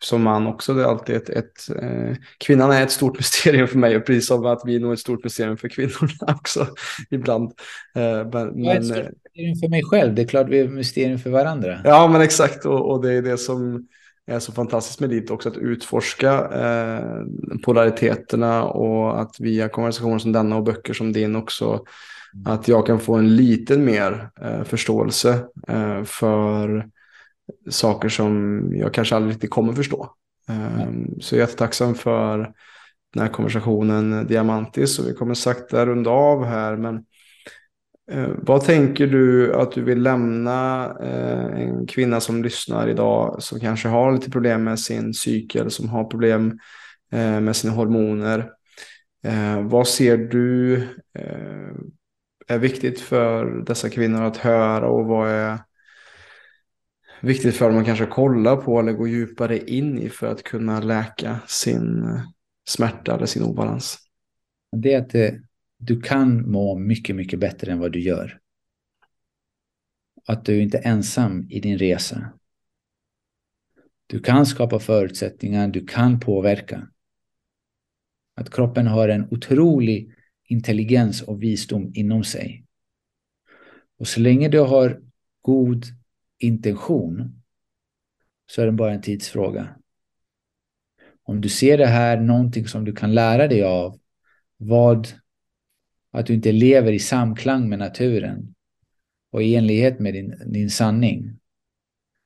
som 0.04 0.22
man 0.22 0.48
också. 0.48 0.74
Det 0.74 0.82
är 0.82 0.86
alltid 0.86 1.16
ett, 1.16 1.30
ett 1.30 1.70
eh, 1.82 2.16
kvinnan 2.38 2.72
är 2.72 2.84
ett 2.84 2.92
stort 2.92 3.18
mysterium 3.18 3.68
för 3.68 3.78
mig, 3.78 4.00
precis 4.00 4.28
som 4.28 4.46
att 4.46 4.62
vi 4.66 4.76
är 4.76 4.80
nog 4.80 4.94
ett 4.94 5.00
stort 5.00 5.24
mysterium 5.24 5.58
för 5.58 5.70
kvinnorna 5.70 6.36
också 6.36 6.68
ibland. 7.10 7.52
Eh, 7.96 8.30
men, 8.34 8.64
jag 8.64 8.76
är 8.76 8.80
ett 8.80 8.86
stort 8.86 9.08
mysterium 9.24 9.56
för 9.60 9.70
mig 9.70 9.84
själv, 9.84 10.16
det 10.16 10.22
är 10.22 10.28
klart 10.28 10.50
vi 10.50 10.60
är 10.60 10.66
ett 10.66 10.72
mysterium 10.72 11.20
för 11.20 11.30
varandra. 11.30 11.82
Ja, 11.84 12.08
men 12.08 12.22
exakt, 12.22 12.66
och, 12.66 12.92
och 12.92 13.02
det 13.02 13.14
är 13.14 13.22
det 13.22 13.38
som 13.38 13.88
är 14.32 14.40
så 14.40 14.52
fantastiskt 14.52 15.00
med 15.00 15.10
dit 15.10 15.32
också, 15.32 15.50
att 15.50 15.58
utforska 15.58 16.34
eh, 16.34 17.26
polariteterna 17.64 18.64
och 18.64 19.22
att 19.22 19.40
via 19.40 19.70
konversationer 19.70 20.20
som 20.20 20.32
denna 20.32 20.56
och 20.56 20.64
böcker 20.64 20.94
som 20.94 21.14
din 21.14 21.36
också, 21.36 21.86
att 22.46 22.68
jag 22.68 22.86
kan 22.86 23.00
få 23.00 23.16
en 23.16 23.36
lite 23.36 23.78
mer 23.78 24.30
eh, 24.42 24.64
förståelse 24.64 25.40
eh, 25.68 26.04
för 26.04 26.88
saker 27.70 28.10
som 28.10 28.64
jag 28.76 28.94
kanske 28.94 29.16
aldrig 29.16 29.34
riktigt 29.34 29.50
kommer 29.50 29.74
förstå. 29.74 30.10
Mm. 30.50 31.20
Så 31.20 31.36
jag 31.36 31.38
är 31.38 31.48
jättetacksam 31.48 31.96
för 31.96 32.54
den 33.14 33.24
här 33.24 33.30
konversationen 33.30 34.14
eh, 34.14 34.24
Diamantis 34.24 35.00
och 35.00 35.08
vi 35.08 35.14
kommer 35.14 35.34
sakta 35.34 35.86
runda 35.86 36.10
av 36.10 36.46
här. 36.46 36.78
Men 36.78 37.06
Eh, 38.12 38.30
vad 38.38 38.66
tänker 38.66 39.08
du 39.08 39.54
att 39.56 39.72
du 39.72 39.84
vill 39.84 40.02
lämna 40.02 40.86
eh, 41.02 41.62
en 41.62 41.88
kvinna 41.88 42.20
som 42.20 42.44
lyssnar 42.44 42.88
idag 42.88 43.44
som 43.44 43.60
kanske 43.60 43.88
har 43.88 44.12
lite 44.12 44.32
problem 44.32 44.64
med 44.64 44.80
sin 44.80 45.14
cykel, 45.14 45.72
som 45.72 45.90
har 45.90 46.04
problem 46.04 46.60
eh, 47.12 47.40
med 47.40 47.56
sina 47.56 47.74
hormoner? 47.74 48.52
Vad 49.64 49.88
ser 49.88 50.18
du 50.18 50.76
är 52.48 52.58
viktigt 52.58 53.02
för 53.02 53.64
dessa 53.66 53.90
kvinnor 53.90 54.24
att 54.24 54.38
höra 54.38 54.88
och 54.88 55.06
vad 55.06 55.30
är 55.30 55.58
viktigt 57.22 57.56
för 57.56 57.70
dem 57.70 57.80
att 57.80 57.86
kanske 57.86 58.06
kolla 58.06 58.56
på 58.56 58.80
eller 58.80 58.92
gå 58.94 59.08
djupare 59.08 59.58
in 59.58 60.00
i 60.00 60.10
för 60.10 60.28
att 60.28 60.44
kunna 60.44 60.80
läka 60.80 61.40
sin 61.48 62.06
smärta 62.70 63.16
eller 63.16 63.26
sin 63.26 63.44
obalans? 63.44 63.98
Det 64.72 64.94
är 64.94 65.02
att 65.02 65.10
det, 65.10 65.42
du 65.84 66.02
kan 66.02 66.52
må 66.52 66.78
mycket, 66.78 67.16
mycket 67.16 67.40
bättre 67.40 67.72
än 67.72 67.80
vad 67.80 67.92
du 67.92 68.00
gör. 68.00 68.40
Att 70.26 70.46
du 70.46 70.62
inte 70.62 70.78
är 70.78 70.92
ensam 70.92 71.48
i 71.50 71.60
din 71.60 71.78
resa. 71.78 72.34
Du 74.08 74.20
kan 74.20 74.46
skapa 74.46 74.80
förutsättningar, 74.80 75.68
du 75.68 75.86
kan 75.86 76.20
påverka. 76.20 76.88
Att 78.36 78.50
kroppen 78.50 78.88
har 78.88 79.10
en 79.10 79.28
otrolig 79.32 80.16
intelligens 80.44 81.22
och 81.22 81.44
visdom 81.44 81.92
inom 81.94 82.24
sig. 82.24 82.66
Och 83.98 84.08
så 84.08 84.20
länge 84.20 84.50
du 84.50 84.60
har 84.60 85.02
god 85.42 85.86
intention 86.38 87.42
så 88.46 88.62
är 88.62 88.66
det 88.66 88.72
bara 88.72 88.94
en 88.94 89.02
tidsfråga. 89.02 89.76
Om 91.24 91.42
du 91.42 91.50
ser 91.50 91.78
det 91.78 91.88
här 91.88 92.20
någonting 92.20 92.68
som 92.68 92.86
du 92.86 92.94
kan 92.94 93.14
lära 93.14 93.48
dig 93.48 93.64
av, 93.64 94.00
vad, 94.58 95.08
att 96.12 96.26
du 96.26 96.34
inte 96.34 96.52
lever 96.52 96.92
i 96.92 97.00
samklang 97.00 97.70
med 97.70 97.80
naturen 97.80 98.56
och 99.32 99.44
i 99.44 99.56
enlighet 99.56 100.00
med 100.00 100.14
din, 100.14 100.36
din 100.46 100.70
sanning. 100.70 101.40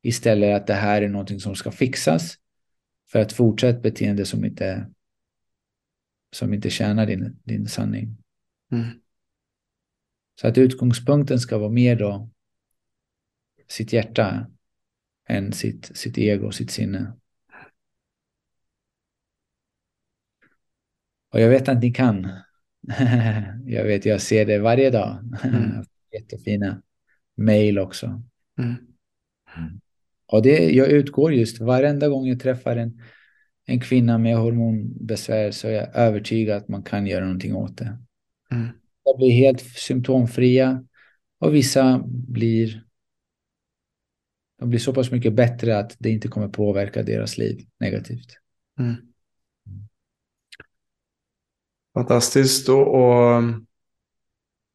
Istället 0.01 0.55
att 0.61 0.67
det 0.67 0.73
här 0.73 1.01
är 1.01 1.09
någonting 1.09 1.39
som 1.39 1.55
ska 1.55 1.71
fixas 1.71 2.38
för 3.11 3.19
att 3.19 3.33
fortsätta 3.33 3.79
beteende 3.79 4.25
som 4.25 4.45
inte, 4.45 4.91
som 6.31 6.53
inte 6.53 6.69
tjänar 6.69 7.05
din, 7.05 7.39
din 7.43 7.67
sanning. 7.67 8.17
Mm. 8.71 8.86
Så 10.41 10.47
att 10.47 10.57
utgångspunkten 10.57 11.39
ska 11.39 11.57
vara 11.57 11.69
mer 11.69 11.95
då 11.95 12.29
sitt 13.67 13.93
hjärta 13.93 14.47
än 15.27 15.53
sitt, 15.53 15.97
sitt 15.97 16.17
ego, 16.17 16.51
sitt 16.51 16.71
sinne. 16.71 17.13
Och 21.29 21.41
jag 21.41 21.49
vet 21.49 21.69
att 21.69 21.81
ni 21.81 21.93
kan. 21.93 22.44
jag 23.65 23.83
vet, 23.83 24.05
jag 24.05 24.21
ser 24.21 24.45
det 24.45 24.59
varje 24.59 24.89
dag. 24.89 25.17
Mm. 25.43 25.83
Jättefina 26.13 26.81
mejl 27.36 27.79
också. 27.79 28.05
Mm. 28.57 28.75
mm. 29.57 29.81
Och 30.27 30.41
det, 30.41 30.69
jag 30.71 30.88
utgår 30.88 31.33
just 31.33 31.59
varenda 31.59 32.07
gång 32.07 32.27
jag 32.27 32.39
träffar 32.39 32.75
en, 32.75 33.01
en 33.65 33.79
kvinna 33.79 34.17
med 34.17 34.38
hormonbesvär 34.38 35.51
så 35.51 35.67
är 35.67 35.71
jag 35.71 35.95
övertygad 35.95 36.57
att 36.57 36.67
man 36.67 36.83
kan 36.83 37.07
göra 37.07 37.25
någonting 37.25 37.55
åt 37.55 37.77
det. 37.77 37.97
Mm. 38.51 38.67
De 39.03 39.17
blir 39.17 39.31
helt 39.31 39.61
symptomfria 39.61 40.86
och 41.39 41.55
vissa 41.55 42.03
blir 42.07 42.86
de 44.59 44.69
blir 44.69 44.79
så 44.79 44.93
pass 44.93 45.11
mycket 45.11 45.33
bättre 45.33 45.77
att 45.77 45.95
det 45.99 46.09
inte 46.09 46.27
kommer 46.27 46.47
påverka 46.47 47.03
deras 47.03 47.38
liv 47.38 47.67
negativt. 47.79 48.38
Mm. 48.79 48.95
Fantastiskt. 51.95 52.69
Och, 52.69 52.95
och, 52.95 53.43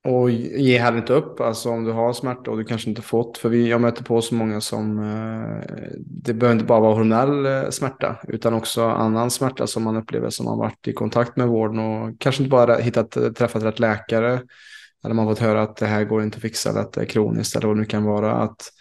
och 0.05 0.31
ge 0.31 0.79
här 0.79 0.99
inte 0.99 1.13
upp. 1.13 1.41
Alltså 1.41 1.71
om 1.71 1.85
du 1.85 1.93
har 1.93 2.13
smärta 2.13 2.51
och 2.51 2.57
du 2.57 2.65
kanske 2.65 2.91
inte 2.91 3.03
fått. 3.03 3.39
För 3.39 3.49
vi, 3.49 3.69
jag 3.69 3.81
möter 3.81 4.05
på 4.05 4.23
så 4.23 4.35
många 4.35 4.61
som. 4.61 4.99
Eh, 4.99 5.77
det 5.99 6.35
behöver 6.35 6.53
inte 6.53 6.67
bara 6.67 6.81
vara 6.81 6.95
hormonell 6.95 7.47
eh, 7.47 7.71
smärta. 7.71 8.17
Utan 8.29 8.55
också 8.55 8.85
annan 8.85 9.31
smärta 9.31 9.67
som 9.67 9.83
man 9.83 9.97
upplever 9.97 10.31
som 10.31 10.47
har 10.47 10.57
varit 10.57 10.89
i 10.89 10.93
kontakt 10.93 11.37
med 11.37 11.49
vården. 11.49 11.79
Och 11.79 12.21
kanske 12.21 12.43
inte 12.43 12.51
bara 12.51 12.77
hittat, 12.77 13.17
eh, 13.17 13.29
träffat 13.29 13.63
rätt 13.63 13.79
läkare. 13.79 14.43
Eller 15.05 15.15
man 15.15 15.27
fått 15.27 15.39
höra 15.39 15.63
att 15.63 15.77
det 15.77 15.87
här 15.87 16.05
går 16.05 16.23
inte 16.23 16.37
att 16.37 16.43
fixa. 16.43 16.71
Eller 16.71 16.81
att 16.81 16.93
det 16.93 17.01
är 17.01 17.05
kroniskt. 17.07 17.57
Eller 17.57 17.67
vad 17.67 17.77
det 17.77 17.81
nu 17.81 17.87
kan 17.87 18.05
vara. 18.05 18.33
Att 18.33 18.63
Eh, 18.63 18.80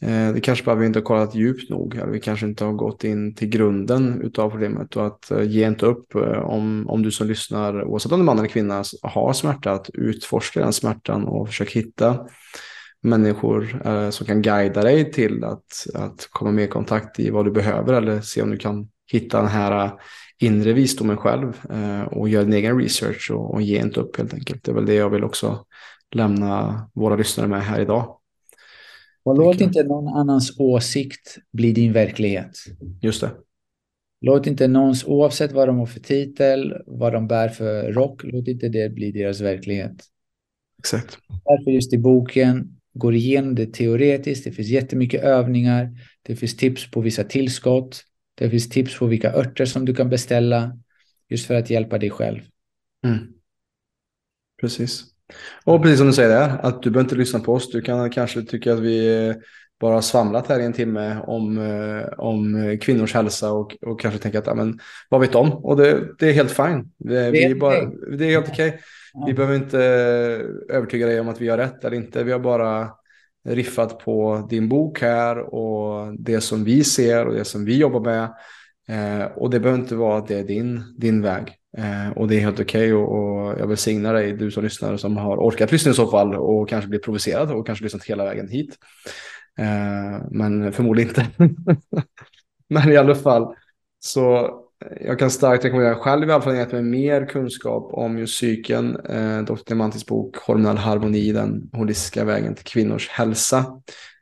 Eh, 0.00 0.32
det 0.32 0.40
kanske 0.40 0.64
bara 0.64 0.76
vi 0.76 0.86
inte 0.86 0.98
har 0.98 1.04
kollat 1.04 1.34
djupt 1.34 1.70
nog. 1.70 1.96
Eller 1.96 2.10
vi 2.12 2.20
kanske 2.20 2.46
inte 2.46 2.64
har 2.64 2.72
gått 2.72 3.04
in 3.04 3.34
till 3.34 3.48
grunden 3.48 4.32
av 4.38 4.50
problemet. 4.50 4.96
Och 4.96 5.06
att 5.06 5.30
eh, 5.30 5.42
ge 5.42 5.66
inte 5.66 5.86
upp 5.86 6.14
eh, 6.14 6.38
om, 6.38 6.88
om 6.88 7.02
du 7.02 7.10
som 7.10 7.26
lyssnar, 7.26 7.84
oavsett 7.84 8.12
om 8.12 8.18
du 8.18 8.22
är 8.22 8.24
man 8.24 8.38
eller 8.38 8.48
kvinna, 8.48 8.84
har 9.02 9.32
smärta. 9.32 9.72
Att 9.72 9.90
utforska 9.94 10.60
den 10.60 10.72
smärtan 10.72 11.24
och 11.24 11.48
försöka 11.48 11.70
hitta 11.70 12.26
människor 13.02 13.82
eh, 13.84 14.10
som 14.10 14.26
kan 14.26 14.42
guida 14.42 14.82
dig 14.82 15.12
till 15.12 15.44
att, 15.44 15.86
att 15.94 16.28
komma 16.30 16.50
mer 16.50 16.64
i 16.64 16.68
kontakt 16.68 17.20
i 17.20 17.30
vad 17.30 17.44
du 17.44 17.50
behöver. 17.50 17.94
Eller 17.94 18.20
se 18.20 18.42
om 18.42 18.50
du 18.50 18.56
kan 18.56 18.88
hitta 19.12 19.38
den 19.38 19.48
här 19.50 19.84
eh, 19.84 19.92
inre 20.38 20.72
visdomen 20.72 21.16
själv. 21.16 21.60
Eh, 21.70 22.02
och 22.02 22.28
göra 22.28 22.44
din 22.44 22.52
egen 22.52 22.78
research 22.78 23.30
och, 23.30 23.54
och 23.54 23.62
ge 23.62 23.80
inte 23.80 24.00
upp 24.00 24.16
helt 24.16 24.34
enkelt. 24.34 24.64
Det 24.64 24.70
är 24.70 24.74
väl 24.74 24.86
det 24.86 24.94
jag 24.94 25.10
vill 25.10 25.24
också 25.24 25.64
lämna 26.14 26.88
våra 26.94 27.16
lyssnare 27.16 27.48
med 27.48 27.62
här 27.62 27.80
idag. 27.80 28.16
Och 29.26 29.38
låt 29.38 29.60
inte 29.60 29.82
någon 29.82 30.08
annans 30.08 30.60
åsikt 30.60 31.38
bli 31.52 31.72
din 31.72 31.92
verklighet. 31.92 32.58
Just 33.02 33.20
det. 33.20 33.30
Låt 34.20 34.46
inte 34.46 34.68
någons, 34.68 35.04
oavsett 35.04 35.52
vad 35.52 35.68
de 35.68 35.78
har 35.78 35.86
för 35.86 36.00
titel, 36.00 36.82
vad 36.86 37.12
de 37.12 37.28
bär 37.28 37.48
för 37.48 37.92
rock, 37.92 38.24
låt 38.24 38.48
inte 38.48 38.68
det 38.68 38.90
bli 38.90 39.12
deras 39.12 39.40
verklighet. 39.40 40.04
Exakt. 40.78 41.18
Därför 41.28 41.70
just 41.70 41.92
i 41.92 41.98
boken 41.98 42.80
går 42.92 43.14
igenom 43.14 43.54
det 43.54 43.66
teoretiskt, 43.66 44.44
det 44.44 44.52
finns 44.52 44.68
jättemycket 44.68 45.22
övningar, 45.22 45.90
det 46.22 46.36
finns 46.36 46.56
tips 46.56 46.90
på 46.90 47.00
vissa 47.00 47.24
tillskott, 47.24 48.02
det 48.34 48.50
finns 48.50 48.68
tips 48.68 48.98
på 48.98 49.06
vilka 49.06 49.32
örter 49.32 49.64
som 49.64 49.84
du 49.84 49.94
kan 49.94 50.08
beställa, 50.08 50.78
just 51.28 51.46
för 51.46 51.54
att 51.54 51.70
hjälpa 51.70 51.98
dig 51.98 52.10
själv. 52.10 52.40
Mm. 53.04 53.18
Precis. 54.60 55.15
Och 55.64 55.82
precis 55.82 55.98
som 55.98 56.06
du 56.06 56.12
säger 56.12 56.28
där, 56.28 56.58
att 56.62 56.82
du 56.82 56.90
behöver 56.90 57.04
inte 57.04 57.16
lyssna 57.16 57.40
på 57.40 57.52
oss. 57.52 57.70
Du 57.70 57.82
kan 57.82 58.10
kanske 58.10 58.42
tycka 58.42 58.72
att 58.72 58.80
vi 58.80 59.34
bara 59.80 60.02
svamlat 60.02 60.48
här 60.48 60.60
i 60.60 60.64
en 60.64 60.72
timme 60.72 61.20
om, 61.26 61.58
eh, 61.58 62.06
om 62.18 62.78
kvinnors 62.80 63.14
hälsa 63.14 63.52
och, 63.52 63.76
och 63.86 64.00
kanske 64.00 64.20
tänka 64.20 64.38
att, 64.38 64.46
ja, 64.46 64.54
men 64.54 64.78
vad 65.08 65.20
vet 65.20 65.32
de? 65.32 65.52
Och 65.52 65.76
det, 65.76 66.04
det 66.18 66.28
är 66.28 66.32
helt 66.32 66.52
fine. 66.52 66.92
Det, 66.98 67.30
det 67.30 67.44
är, 67.44 67.54
bara, 67.54 67.84
det 68.16 68.24
är 68.24 68.30
helt 68.30 68.48
okej. 68.48 68.68
Okay. 68.68 68.80
Vi 69.26 69.34
behöver 69.34 69.56
inte 69.56 69.78
övertyga 70.68 71.06
dig 71.06 71.20
om 71.20 71.28
att 71.28 71.40
vi 71.40 71.48
har 71.48 71.58
rätt 71.58 71.84
eller 71.84 71.96
inte. 71.96 72.24
Vi 72.24 72.32
har 72.32 72.38
bara 72.38 72.88
riffat 73.48 73.98
på 73.98 74.46
din 74.50 74.68
bok 74.68 75.00
här 75.00 75.54
och 75.54 76.14
det 76.18 76.40
som 76.40 76.64
vi 76.64 76.84
ser 76.84 77.26
och 77.26 77.34
det 77.34 77.44
som 77.44 77.64
vi 77.64 77.78
jobbar 77.78 78.00
med. 78.00 78.22
Eh, 78.88 79.26
och 79.26 79.50
det 79.50 79.60
behöver 79.60 79.80
inte 79.82 79.96
vara 79.96 80.18
att 80.18 80.28
det 80.28 80.38
är 80.38 80.44
din, 80.44 80.82
din 80.98 81.22
väg. 81.22 81.54
Eh, 81.76 82.10
och 82.16 82.28
det 82.28 82.36
är 82.36 82.40
helt 82.40 82.60
okej 82.60 82.92
okay 82.94 83.04
och, 83.04 83.12
och, 83.12 83.60
jag 83.60 83.66
välsignar 83.66 84.14
dig, 84.14 84.32
du 84.32 84.50
som 84.50 84.64
lyssnar 84.64 84.96
som 84.96 85.16
har 85.16 85.36
orkat 85.36 85.72
lyssna 85.72 85.90
i 85.90 85.94
så 85.94 86.10
fall 86.10 86.34
och 86.34 86.68
kanske 86.68 86.88
blivit 86.88 87.04
provocerad 87.04 87.50
och 87.50 87.66
kanske 87.66 87.84
lyssnat 87.84 88.04
hela 88.04 88.24
vägen 88.24 88.48
hit. 88.48 88.78
Eh, 89.58 90.26
men 90.30 90.72
förmodligen 90.72 91.08
inte. 91.08 91.26
men 92.68 92.92
i 92.92 92.96
alla 92.96 93.14
fall 93.14 93.54
så 93.98 94.50
jag 95.00 95.18
kan 95.18 95.30
starkt 95.30 95.64
rekommendera 95.64 95.94
själv 95.94 96.28
i 96.28 96.32
alla 96.32 96.42
fall 96.42 96.60
att 96.60 96.72
mig 96.72 96.82
mer 96.82 97.26
kunskap 97.26 97.88
om 97.92 98.18
just 98.18 98.34
psyken. 98.34 98.96
Eh, 98.96 99.42
Dr. 99.42 99.64
Diamantis 99.66 100.06
bok 100.06 100.36
Hormonell 100.36 100.76
harmoni, 100.76 101.32
den 101.32 101.70
holistiska 101.72 102.24
vägen 102.24 102.54
till 102.54 102.64
kvinnors 102.64 103.08
hälsa. 103.08 103.58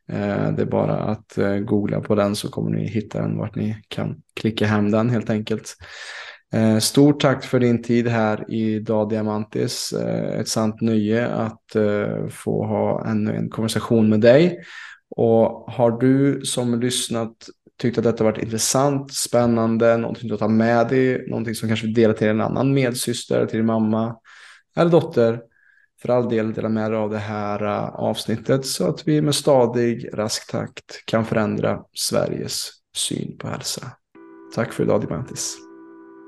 Eh, 0.08 0.52
det 0.52 0.62
är 0.62 0.66
bara 0.66 0.96
att 0.96 1.38
eh, 1.38 1.56
googla 1.56 2.00
på 2.00 2.14
den 2.14 2.36
så 2.36 2.50
kommer 2.50 2.70
ni 2.70 2.86
hitta 2.86 3.20
den 3.20 3.38
vart 3.38 3.54
ni 3.54 3.76
kan 3.88 4.22
klicka 4.34 4.66
hem 4.66 4.90
den 4.90 5.10
helt 5.10 5.30
enkelt. 5.30 5.76
Eh, 6.54 6.78
stort 6.78 7.20
tack 7.20 7.44
för 7.44 7.60
din 7.60 7.82
tid 7.82 8.08
här 8.08 8.44
idag 8.48 9.10
Diamantis. 9.10 9.92
Eh, 9.92 10.40
ett 10.40 10.48
sant 10.48 10.80
nöje 10.80 11.28
att 11.28 11.76
eh, 11.76 12.28
få 12.28 12.66
ha 12.66 13.06
ännu 13.06 13.36
en 13.36 13.50
konversation 13.50 14.08
med 14.08 14.20
dig. 14.20 14.58
Och 15.16 15.72
har 15.72 16.00
du 16.00 16.40
som 16.44 16.80
lyssnat 16.80 17.32
tyckt 17.78 17.98
att 17.98 18.04
detta 18.04 18.24
varit 18.24 18.42
intressant, 18.42 19.12
spännande, 19.12 19.96
någonting 19.96 20.28
du 20.28 20.36
tar 20.36 20.48
med 20.48 20.88
dig, 20.88 21.28
någonting 21.28 21.54
som 21.54 21.68
kanske 21.68 21.86
vill 21.86 21.94
dela 21.94 22.14
till 22.14 22.28
en 22.28 22.40
annan 22.40 22.74
medsyster, 22.74 23.46
till 23.46 23.56
din 23.56 23.66
mamma 23.66 24.16
eller 24.76 24.90
dotter, 24.90 25.40
för 26.02 26.08
all 26.08 26.28
del 26.28 26.52
dela 26.52 26.68
med 26.68 26.90
dig 26.90 26.98
av 26.98 27.10
det 27.10 27.18
här 27.18 27.62
avsnittet 27.94 28.66
så 28.66 28.88
att 28.88 29.08
vi 29.08 29.22
med 29.22 29.34
stadig, 29.34 30.08
rask 30.12 30.50
takt 30.50 31.04
kan 31.06 31.24
förändra 31.24 31.80
Sveriges 31.94 32.70
syn 32.96 33.38
på 33.38 33.48
hälsa. 33.48 33.90
Tack 34.54 34.72
för 34.72 34.82
idag 34.82 35.00
Diamantis. 35.00 35.73